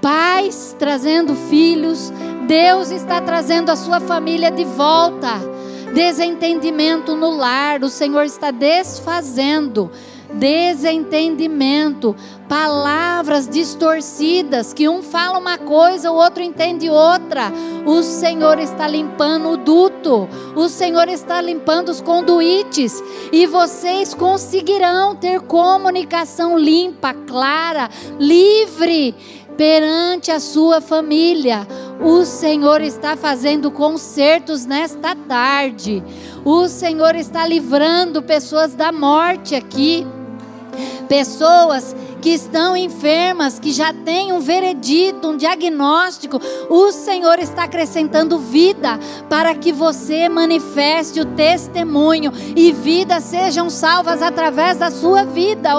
pais, 0.01 0.75
trazendo 0.79 1.35
filhos. 1.35 2.13
Deus 2.47 2.91
está 2.91 3.21
trazendo 3.21 3.71
a 3.71 3.77
sua 3.77 4.01
família 4.01 4.51
de 4.51 4.65
volta. 4.65 5.35
Desentendimento 5.95 7.17
no 7.17 7.31
lar, 7.31 7.83
o 7.83 7.89
Senhor 7.89 8.25
está 8.25 8.51
desfazendo 8.51 9.91
desentendimento, 10.33 12.15
palavras 12.49 13.49
distorcidas, 13.49 14.73
que 14.73 14.89
um 14.89 15.03
fala 15.03 15.39
uma 15.39 15.59
coisa, 15.59 16.11
o 16.11 16.17
outro 16.17 16.43
entende 16.43 16.89
outra. 16.91 17.53
O 17.87 18.03
Senhor 18.03 18.59
está 18.59 18.87
limpando 18.87 19.51
o 19.51 19.57
o 20.55 20.69
Senhor 20.69 21.09
está 21.09 21.41
limpando 21.41 21.89
os 21.89 22.01
conduítes, 22.01 23.03
e 23.33 23.47
vocês 23.47 24.15
conseguirão 24.15 25.17
ter 25.17 25.41
comunicação 25.41 26.59
limpa, 26.59 27.13
clara, 27.13 27.91
livre 28.19 29.15
perante 29.57 30.31
a 30.31 30.39
sua 30.39 30.81
família. 30.81 31.67
O 32.01 32.25
Senhor 32.25 32.81
está 32.81 33.17
fazendo 33.17 33.71
concertos 33.71 34.65
nesta 34.65 35.17
tarde. 35.17 36.03
O 36.45 36.69
Senhor 36.69 37.17
está 37.17 37.47
livrando 37.47 38.23
pessoas 38.23 38.75
da 38.75 38.93
morte 38.93 39.57
aqui 39.57 40.07
pessoas 41.09 41.97
que 42.21 42.31
estão 42.31 42.77
enfermas, 42.77 43.59
que 43.59 43.73
já 43.73 43.93
têm 43.93 44.33
um 44.33 44.41
veredito, 44.41 45.29
um 45.29 45.37
diagnóstico, 45.37 46.41
o 46.69 46.91
Senhor 46.93 47.39
está 47.39 47.65
acrescentando 47.65 48.39
vida 48.39 48.99
para 49.29 49.55
que 49.55 49.73
você 49.73 50.29
manifeste 50.29 51.21
o 51.21 51.25
testemunho 51.25 52.33
e 52.57 52.73
vidas 52.73 53.25
sejam 53.25 53.71
salvas 53.71 54.23
através 54.23 54.79
da 54.79 54.91
sua 54.91 55.25
vida. 55.25 55.77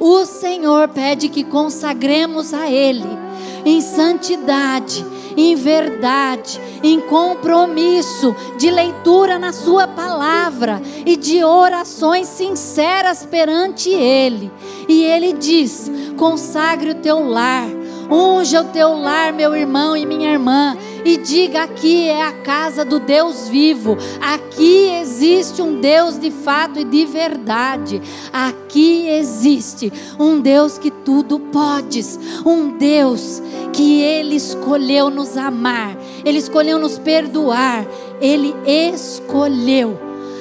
O 0.00 0.26
Senhor 0.26 0.88
pede 0.88 1.28
que 1.28 1.44
consagremos 1.44 2.52
a 2.52 2.68
Ele 2.68 3.31
em 3.64 3.80
santidade, 3.80 5.04
em 5.36 5.54
verdade, 5.54 6.60
em 6.82 7.00
compromisso 7.00 8.34
de 8.58 8.70
leitura 8.70 9.38
na 9.38 9.52
Sua 9.52 9.86
palavra 9.86 10.80
e 11.06 11.16
de 11.16 11.42
orações 11.44 12.28
sinceras 12.28 13.24
perante 13.24 13.90
Ele. 13.90 14.50
E 14.88 15.02
Ele 15.04 15.32
diz: 15.32 15.90
consagre 16.16 16.90
o 16.90 16.96
teu 16.96 17.26
lar, 17.26 17.66
unja 18.10 18.60
o 18.60 18.64
teu 18.64 18.94
lar, 18.94 19.32
meu 19.32 19.54
irmão 19.54 19.96
e 19.96 20.04
minha 20.04 20.30
irmã 20.30 20.76
e 21.04 21.16
diga: 21.16 21.62
aqui 21.62 22.08
é 22.08 22.22
a 22.22 22.32
casa 22.32 22.84
do 22.84 22.98
Deus 22.98 23.48
vivo, 23.48 23.96
aqui 24.20 24.88
existe 25.00 25.60
um 25.62 25.80
Deus 25.80 26.18
de 26.18 26.30
fato 26.30 26.78
e 26.78 26.84
de 26.84 27.04
verdade, 27.04 28.00
aqui 28.32 29.08
existe 29.08 29.92
um 30.18 30.40
Deus 30.40 30.78
que 30.78 30.90
tudo 30.90 31.38
podes, 31.38 32.18
um 32.44 32.76
Deus 32.76 33.42
que 33.72 34.00
Ele 34.00 34.36
escolheu 34.36 35.10
nos 35.10 35.36
amar, 35.36 35.96
Ele 36.24 36.38
escolheu 36.38 36.78
nos 36.78 36.98
perdoar, 36.98 37.86
Ele 38.20 38.54
escolheu 38.66 39.98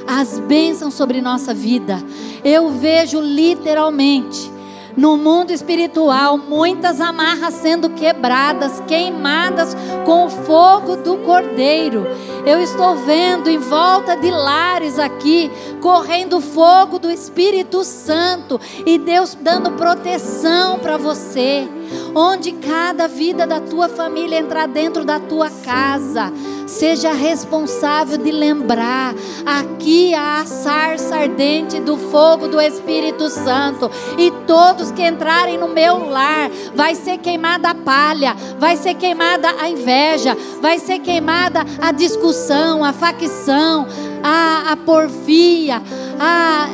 as 0.07 0.39
bênçãos 0.39 0.93
sobre 0.93 1.21
nossa 1.21 1.53
vida. 1.53 2.03
Eu 2.43 2.69
vejo 2.69 3.21
literalmente 3.21 4.51
no 4.95 5.17
mundo 5.17 5.51
espiritual, 5.51 6.37
muitas 6.37 6.99
amarras 6.99 7.53
sendo 7.55 7.89
quebradas, 7.89 8.81
queimadas 8.87 9.75
com 10.05 10.25
o 10.25 10.29
fogo 10.29 10.97
do 10.97 11.17
Cordeiro. 11.17 12.07
Eu 12.45 12.59
estou 12.59 12.95
vendo 12.95 13.49
em 13.49 13.57
volta 13.57 14.15
de 14.15 14.29
lares 14.29 14.97
aqui, 14.97 15.51
correndo 15.81 16.41
fogo 16.41 16.99
do 16.99 17.09
Espírito 17.11 17.83
Santo 17.83 18.59
e 18.85 18.97
Deus 18.97 19.37
dando 19.39 19.71
proteção 19.71 20.79
para 20.79 20.97
você. 20.97 21.67
Onde 22.15 22.53
cada 22.53 23.07
vida 23.07 23.45
da 23.45 23.59
tua 23.59 23.89
família 23.89 24.39
entrar 24.39 24.67
dentro 24.67 25.03
da 25.03 25.19
tua 25.19 25.49
casa, 25.49 26.31
seja 26.71 27.11
responsável 27.11 28.17
de 28.17 28.31
lembrar: 28.31 29.13
aqui 29.45 30.13
a 30.15 30.43
sarça 30.45 31.15
ardente 31.15 31.79
do 31.79 31.97
fogo 31.97 32.47
do 32.47 32.59
Espírito 32.59 33.29
Santo, 33.29 33.91
e 34.17 34.31
todos 34.47 34.91
que 34.91 35.05
entrarem 35.05 35.57
no 35.57 35.67
meu 35.67 36.09
lar, 36.09 36.49
vai 36.73 36.95
ser 36.95 37.17
queimada 37.17 37.69
a 37.69 37.75
palha, 37.75 38.35
vai 38.57 38.77
ser 38.77 38.95
queimada 38.95 39.53
a 39.59 39.69
inveja, 39.69 40.35
vai 40.61 40.79
ser 40.79 40.99
queimada 40.99 41.65
a 41.81 41.91
discussão, 41.91 42.83
a 42.83 42.93
facção, 42.93 43.85
a, 44.23 44.71
a 44.71 44.77
porfia, 44.77 45.81
a, 46.19 46.69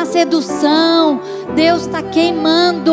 a 0.00 0.06
sedução. 0.06 1.20
Deus 1.54 1.82
está 1.82 2.02
queimando 2.02 2.92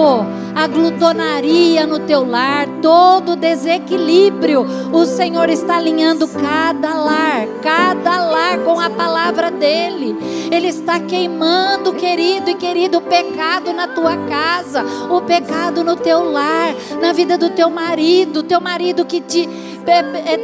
a 0.56 0.68
glutonaria 0.68 1.86
no 1.86 2.00
teu 2.00 2.28
lar, 2.28 2.68
todo 2.82 3.36
desequilíbrio. 3.36 4.66
O 4.92 5.06
Senhor 5.06 5.50
está 5.50 5.78
alinhando 5.78 6.28
cada 6.42 6.94
lar, 6.94 7.48
cada 7.62 8.26
lar 8.26 8.60
com 8.60 8.80
a 8.80 8.90
palavra 8.90 9.52
dEle. 9.52 10.18
Ele 10.52 10.68
está 10.68 11.00
queimando, 11.00 11.94
querido 11.94 12.50
e 12.50 12.56
querido, 12.56 12.98
o 12.98 13.02
pecado 13.02 13.72
na 13.74 13.88
tua 13.88 14.18
casa, 14.28 14.84
o 15.10 15.22
pecado 15.22 15.84
no 15.84 15.96
teu 15.96 16.32
lar, 16.32 16.74
na 17.02 17.14
vida 17.14 17.38
do 17.38 17.50
teu 17.50 17.70
marido, 17.70 18.44
teu 18.44 18.60
marido 18.60 19.06
que 19.06 19.22
te 19.22 19.48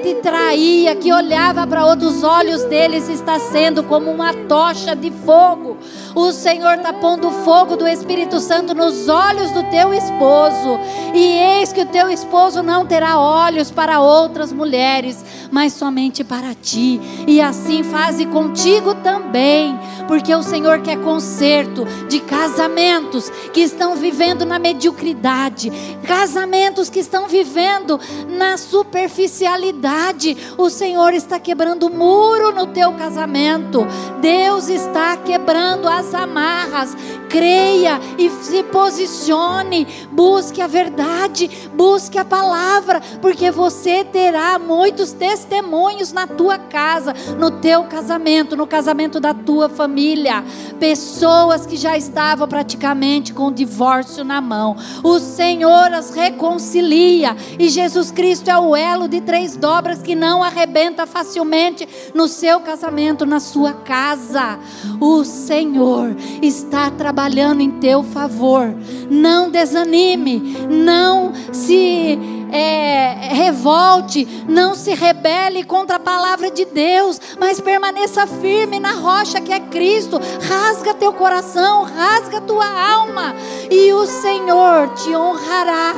te 0.02 0.16
traía, 0.16 0.96
que 0.96 1.14
olhava 1.14 1.68
para 1.68 1.86
outros 1.86 2.24
olhos 2.24 2.64
deles, 2.64 3.08
está 3.08 3.38
sendo 3.38 3.84
como 3.84 4.10
uma 4.10 4.34
tocha 4.34 4.96
de 4.96 5.12
fogo. 5.12 5.78
O 6.16 6.32
Senhor 6.32 6.76
está 6.76 6.94
pondo 6.94 7.30
fogo 7.30 7.76
do 7.76 7.86
Espírito 7.86 8.40
Santo 8.40 8.74
nos 8.74 9.10
olhos 9.10 9.52
do 9.52 9.64
teu 9.64 9.94
esposo. 9.94 10.80
E 11.14 11.20
eis 11.20 11.74
que 11.74 11.82
o 11.82 11.86
teu 11.86 12.10
esposo 12.10 12.64
não 12.64 12.86
terá 12.86 13.20
olhos 13.20 13.70
para 13.70 14.00
outras 14.00 14.54
mulheres, 14.54 15.24
mas 15.52 15.74
somente 15.74 16.24
para 16.24 16.56
ti. 16.56 17.02
E 17.28 17.42
assim 17.42 17.84
faze 17.84 18.26
contigo 18.28 18.96
também, 18.96 19.78
porque 20.08 20.34
o 20.34 20.42
Senhor 20.42 20.80
quer 20.80 21.02
conserto 21.02 21.86
de 22.08 22.22
casamentos 22.22 23.30
que 23.52 23.60
estão 23.60 23.98
vivendo 23.98 24.46
na 24.46 24.58
mediocridade, 24.58 25.70
casamentos 26.08 26.90
que 26.90 27.00
estão 27.00 27.28
vivendo 27.28 28.00
na 28.30 28.56
superficialidade. 28.56 30.38
O 30.58 30.70
Senhor 30.70 31.14
está 31.14 31.40
quebrando 31.40 31.90
muro 31.90 32.54
no 32.54 32.68
teu 32.68 32.94
casamento. 32.94 33.86
Deus 34.22 34.70
está 34.70 35.18
quebrando 35.18 35.90
as 35.90 36.05
amarras. 36.14 36.96
Creia 37.30 38.00
e 38.18 38.30
se 38.30 38.64
posicione. 38.64 39.88
Busque 40.12 40.62
a 40.62 40.68
verdade, 40.68 41.70
busque 41.74 42.18
a 42.18 42.26
palavra, 42.26 43.02
porque 43.22 43.52
você 43.52 44.04
terá 44.04 44.58
muitos 44.60 45.12
testemunhos 45.12 46.12
na 46.12 46.28
tua 46.28 46.58
casa, 46.58 47.14
no 47.38 47.52
teu 47.52 47.84
casamento, 47.86 48.56
no 48.56 48.68
casamento 48.68 49.20
da 49.20 49.34
tua 49.34 49.68
família. 49.68 50.44
Pessoas 50.80 51.66
que 51.66 51.76
já 51.76 51.98
estavam 51.98 52.48
praticamente 52.48 53.34
com 53.34 53.48
o 53.48 53.54
divórcio 53.54 54.24
na 54.24 54.40
mão. 54.40 54.76
O 55.04 55.20
Senhor 55.20 55.94
as 55.94 56.12
reconcilia 56.12 57.36
e 57.60 57.70
Jesus 57.70 58.12
Cristo 58.12 58.50
é 58.50 58.58
o 58.58 58.76
elo 58.76 59.08
de 59.08 59.22
três 59.22 59.56
dobras 59.56 60.02
que 60.02 60.16
não 60.16 60.44
arrebenta 60.44 61.06
facilmente 61.06 61.88
no 62.14 62.28
seu 62.28 62.60
casamento, 62.60 63.26
na 63.26 63.40
sua 63.40 63.74
casa. 63.74 64.60
O 65.00 65.24
Senhor 65.24 65.95
está 66.42 66.90
trabalhando 66.92 67.62
em 67.62 67.72
teu 67.72 68.04
favor. 68.04 68.76
Não 69.10 69.50
desanime, 69.50 70.56
não 70.70 71.34
se 71.52 72.18
é, 72.52 73.34
revolte, 73.34 74.28
não 74.48 74.76
se 74.76 74.94
rebele 74.94 75.64
contra 75.64 75.98
a 75.98 76.00
palavra 76.00 76.50
de 76.50 76.66
Deus, 76.66 77.20
mas 77.40 77.60
permaneça 77.60 78.26
firme 78.26 78.80
na 78.80 78.94
rocha 78.94 79.42
que 79.42 79.52
é 79.52 79.60
Cristo. 79.60 80.20
Rasga 80.48 80.94
teu 80.94 81.14
coração, 81.14 81.84
rasga 81.84 82.42
tua 82.42 82.66
alma, 82.66 83.36
e 83.70 83.92
o 83.94 84.06
Senhor 84.06 84.90
te 84.96 85.16
honrará. 85.16 85.94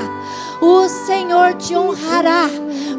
O 0.61 0.87
Senhor 0.89 1.53
te 1.53 1.75
honrará, 1.75 2.49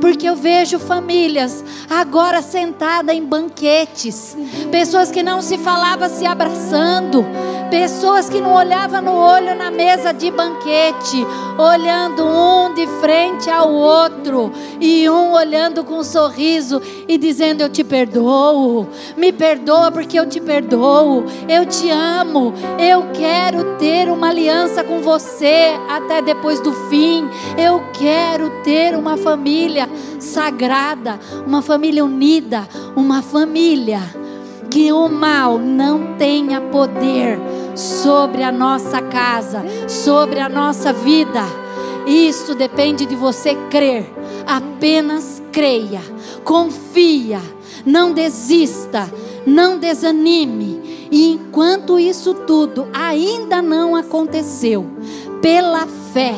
porque 0.00 0.28
eu 0.28 0.36
vejo 0.36 0.78
famílias 0.78 1.64
agora 1.90 2.40
sentadas 2.40 3.14
em 3.14 3.24
banquetes, 3.24 4.36
pessoas 4.70 5.11
que 5.11 5.22
não 5.22 5.42
se 5.42 5.59
falavam 5.59 6.09
se 6.09 6.24
abraçando, 6.24 7.24
pessoas 7.70 8.28
que 8.28 8.40
não 8.40 8.54
olhavam 8.54 9.02
no 9.02 9.12
olho 9.12 9.54
na 9.54 9.70
mesa 9.70 10.12
de 10.12 10.30
banquete, 10.30 11.26
olhando 11.59 12.24
um 12.24 12.74
de 12.74 12.86
frente 13.00 13.50
ao 13.50 13.72
outro, 13.72 14.52
e 14.80 15.09
um 15.09 15.32
olhando 15.32 15.84
com 15.84 15.98
um 15.98 16.04
sorriso 16.04 16.80
e 17.06 17.18
dizendo: 17.18 17.62
Eu 17.62 17.68
te 17.68 17.82
perdoo, 17.82 18.86
me 19.16 19.32
perdoa 19.32 19.90
porque 19.90 20.18
eu 20.18 20.26
te 20.26 20.40
perdoo, 20.40 21.24
eu 21.48 21.66
te 21.66 21.90
amo, 21.90 22.54
eu 22.78 23.11
quero 23.12 23.76
ter 23.78 24.09
uma 24.09 24.28
aliança 24.28 24.84
com 24.84 25.00
você 25.00 25.72
até 25.88 26.22
depois 26.22 26.61
do 26.61 26.72
fim. 26.88 27.28
Eu 27.57 27.82
quero 27.92 28.51
ter 28.62 28.96
uma 28.96 29.16
família 29.16 29.88
sagrada, 30.18 31.18
uma 31.46 31.62
família 31.62 32.04
unida, 32.04 32.68
uma 32.96 33.22
família 33.22 34.00
que 34.70 34.92
o 34.92 35.08
mal 35.08 35.58
não 35.58 36.16
tenha 36.16 36.61
poder 36.61 37.38
sobre 37.75 38.42
a 38.42 38.53
nossa 38.53 39.00
casa, 39.00 39.62
sobre 39.88 40.41
a 40.41 40.49
nossa 40.49 40.92
vida. 40.92 41.42
Isso 42.07 42.54
depende 42.54 43.07
de 43.07 43.14
você 43.14 43.54
crer. 43.70 44.11
Apenas 44.46 45.42
creia, 45.53 46.00
confia, 46.45 47.41
não 47.84 48.12
desista, 48.12 49.11
não 49.46 49.79
desanime. 49.79 51.08
E 51.11 51.33
enquanto 51.33 51.99
isso 51.99 52.34
tudo 52.34 52.88
ainda 52.92 53.62
não 53.62 53.96
aconteceu, 53.96 54.87
pela 55.41 55.87
fé, 56.12 56.34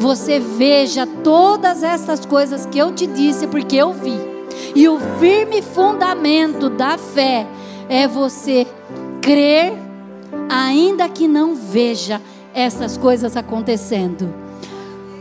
você 0.00 0.40
veja 0.40 1.06
todas 1.06 1.82
essas 1.82 2.24
coisas 2.24 2.64
que 2.64 2.78
eu 2.78 2.90
te 2.90 3.06
disse, 3.06 3.46
porque 3.46 3.76
eu 3.76 3.92
vi. 3.92 4.18
E 4.74 4.88
o 4.88 4.98
firme 5.20 5.60
fundamento 5.60 6.70
da 6.70 6.96
fé 6.96 7.46
é 7.86 8.08
você 8.08 8.66
crer, 9.20 9.74
ainda 10.48 11.06
que 11.06 11.28
não 11.28 11.54
veja 11.54 12.18
essas 12.54 12.96
coisas 12.96 13.36
acontecendo. 13.36 14.32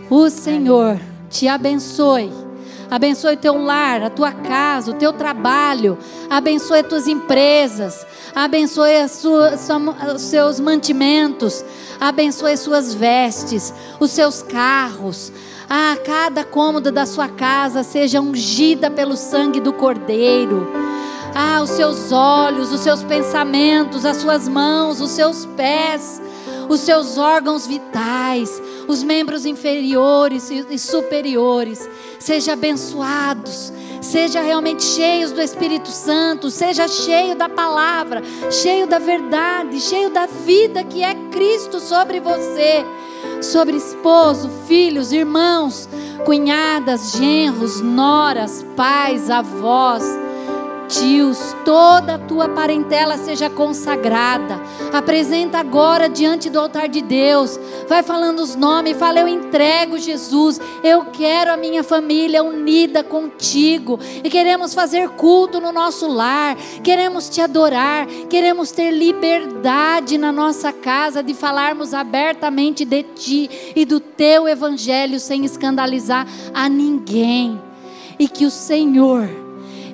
O 0.10 0.30
Senhor 0.30 0.97
te 1.30 1.49
abençoe 1.49 2.31
abençoe 2.90 3.38
teu 3.38 3.61
lar, 3.61 4.03
a 4.03 4.10
tua 4.10 4.32
casa, 4.32 4.91
o 4.91 4.94
teu 4.95 5.14
trabalho, 5.14 5.98
abençoe 6.30 6.80
as 6.80 6.88
tuas 6.88 7.07
empresas, 7.07 8.06
abençoe 8.36 8.94
os 9.03 10.22
seus 10.22 10.60
mantimentos, 10.60 11.64
abençoe 11.99 12.53
as 12.53 12.60
suas 12.60 12.94
vestes, 12.94 13.74
os 13.99 14.11
seus 14.11 14.41
carros. 14.41 15.32
Ah, 15.70 15.95
cada 16.03 16.44
cômoda 16.44 16.91
da 16.91 17.06
sua 17.06 17.28
casa 17.28 17.84
seja 17.84 18.20
ungida 18.20 18.90
pelo 18.90 19.16
sangue 19.16 19.60
do 19.60 19.72
Cordeiro. 19.72 20.68
Ah, 21.36 21.61
os 21.61 21.70
seus 21.70 22.11
olhos, 22.11 22.72
os 22.72 22.80
seus 22.80 23.03
pensamentos, 23.03 24.03
as 24.03 24.18
suas 24.18 24.48
mãos, 24.48 24.99
os 24.99 25.11
seus 25.11 25.45
pés, 25.45 26.20
os 26.68 26.80
seus 26.80 27.20
órgãos 27.20 27.68
vitais, 27.68 28.60
os 28.91 29.03
membros 29.03 29.45
inferiores 29.45 30.49
e 30.49 30.80
superiores, 30.80 31.88
sejam 32.18 32.56
abençoados, 32.56 33.72
seja 34.02 34.41
realmente 34.41 34.84
cheios 34.84 35.32
do 35.32 35.40
Espírito 35.40 35.90
Santo, 35.90 36.49
seja 36.49 36.88
cheio 36.88 37.36
da 37.36 37.48
palavra, 37.48 38.24
cheio 38.49 38.88
da 38.88 38.98
verdade, 38.98 39.80
cheio 39.80 40.10
da 40.10 40.26
vida 40.26 40.84
que 40.84 41.03
é 41.03 41.14
Cristo 41.30 41.80
sobre 41.80 42.20
você, 42.20 42.84
sobre 43.44 43.78
esposo, 43.78 44.49
filhos, 44.68 45.11
irmãos, 45.11 45.88
cunhadas, 46.26 47.11
genros, 47.11 47.80
noras, 47.82 48.66
pais, 48.76 49.30
avós 49.30 50.03
tios, 50.90 51.56
toda 51.64 52.16
a 52.16 52.18
tua 52.18 52.49
parentela 52.49 53.16
seja 53.18 53.49
consagrada. 53.49 54.60
Apresenta 54.91 55.60
agora 55.60 56.10
diante 56.10 56.49
do 56.49 56.60
altar 56.60 56.90
de 56.90 57.02
Deus. 57.02 57.60
Vai 57.88 58.02
falando 58.02 58.40
os 58.40 58.56
nomes, 58.56 58.98
fala: 58.98 59.20
Eu 59.20 59.28
entrego 59.28 59.98
Jesus. 59.99 60.60
Eu 60.84 61.06
quero 61.06 61.53
a 61.53 61.57
minha 61.57 61.84
família 61.84 62.44
unida 62.44 63.03
contigo. 63.03 63.99
E 64.24 64.30
queremos 64.30 64.74
fazer 64.74 65.10
culto 65.10 65.61
no 65.61 65.72
nosso 65.72 66.07
lar. 66.07 66.57
Queremos 66.84 67.30
te 67.30 67.40
adorar. 67.40 68.07
Queremos 68.30 68.72
ter 68.72 68.91
liberdade 68.91 70.18
na 70.18 70.32
nossa 70.32 70.74
casa 70.74 71.22
de 71.22 71.36
falarmos 71.36 71.94
abertamente 71.94 72.84
de 72.84 73.03
ti 73.03 73.74
e 73.76 73.86
do 73.86 73.99
teu 73.99 74.48
evangelho 74.48 75.20
sem 75.20 75.45
escandalizar 75.45 76.28
a 76.53 76.68
ninguém. 76.68 77.61
E 78.18 78.28
que 78.28 78.45
o 78.45 78.52
Senhor 78.52 79.48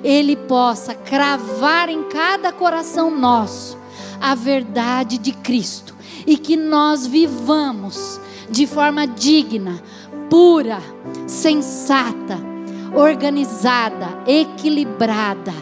ele 0.06 0.36
possa 0.36 0.94
cravar 0.94 1.88
em 1.88 2.04
cada 2.04 2.52
coração 2.52 3.10
nosso 3.10 3.76
a 4.20 4.36
verdade 4.36 5.18
de 5.18 5.32
Cristo 5.32 5.96
e 6.24 6.38
que 6.38 6.56
nós 6.56 7.08
vivamos 7.08 8.20
de 8.48 8.68
forma 8.68 9.04
digna, 9.04 9.82
pura, 10.30 10.80
sensata, 11.26 12.38
organizada, 12.94 14.06
equilibrada, 14.28 15.52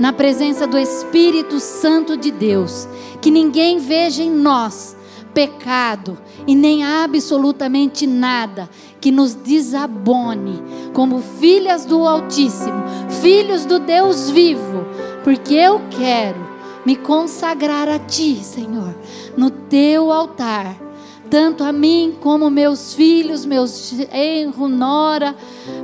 na 0.00 0.10
presença 0.10 0.66
do 0.66 0.78
Espírito 0.78 1.60
Santo 1.60 2.16
de 2.16 2.30
Deus, 2.30 2.88
que 3.20 3.30
ninguém 3.30 3.78
veja 3.78 4.22
em 4.22 4.30
nós 4.30 4.96
pecado 5.34 6.18
e 6.46 6.54
nem 6.54 6.82
absolutamente 6.82 8.06
nada 8.06 8.70
que 9.02 9.12
nos 9.12 9.34
desabone 9.34 10.62
como 10.94 11.20
filhas 11.20 11.84
do 11.84 12.06
Altíssimo, 12.06 12.82
filhos 13.20 13.66
do 13.66 13.78
Deus 13.78 14.30
vivo, 14.30 14.86
porque 15.22 15.54
eu 15.54 15.82
quero 15.90 16.40
me 16.86 16.96
consagrar 16.96 17.88
a 17.88 17.98
Ti, 17.98 18.36
Senhor, 18.42 18.94
no 19.36 19.50
Teu 19.50 20.10
altar, 20.10 20.74
tanto 21.28 21.64
a 21.64 21.72
mim 21.72 22.16
como 22.20 22.48
meus 22.48 22.94
filhos, 22.94 23.44
meus 23.44 23.92
genro, 23.92 24.68
nora, 24.68 25.34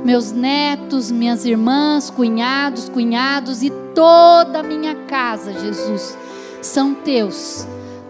meus 0.03 0.31
netos, 0.31 1.11
minhas 1.11 1.45
irmãs, 1.45 2.09
cunhados, 2.09 2.89
cunhados 2.89 3.61
e 3.61 3.69
toda 3.93 4.61
a 4.61 4.63
minha 4.63 4.95
casa, 4.95 5.53
Jesus, 5.53 6.17
são 6.61 6.95
Teus 6.95 7.67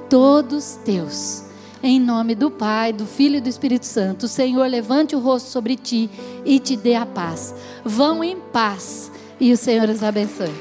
todos 0.10 0.80
teus. 0.84 1.44
Em 1.82 1.98
nome 1.98 2.36
do 2.36 2.52
Pai, 2.52 2.92
do 2.92 3.06
Filho 3.06 3.38
e 3.38 3.42
do 3.42 3.48
Espírito 3.48 3.86
Santo, 3.86 4.26
o 4.26 4.30
Senhor 4.30 4.68
levante 4.68 5.16
o 5.16 5.20
rosto 5.20 5.50
sobre 5.50 5.78
ti 5.78 6.10
e 6.44 6.60
te 6.60 6.76
dê 6.76 6.96
a 6.96 7.06
paz. 7.06 7.56
Vão 7.86 8.22
em 8.22 8.38
paz 8.38 9.10
e 9.40 9.54
o 9.54 9.58
Senhor 9.58 9.88
os 9.88 10.04
abençoe. 10.04 10.54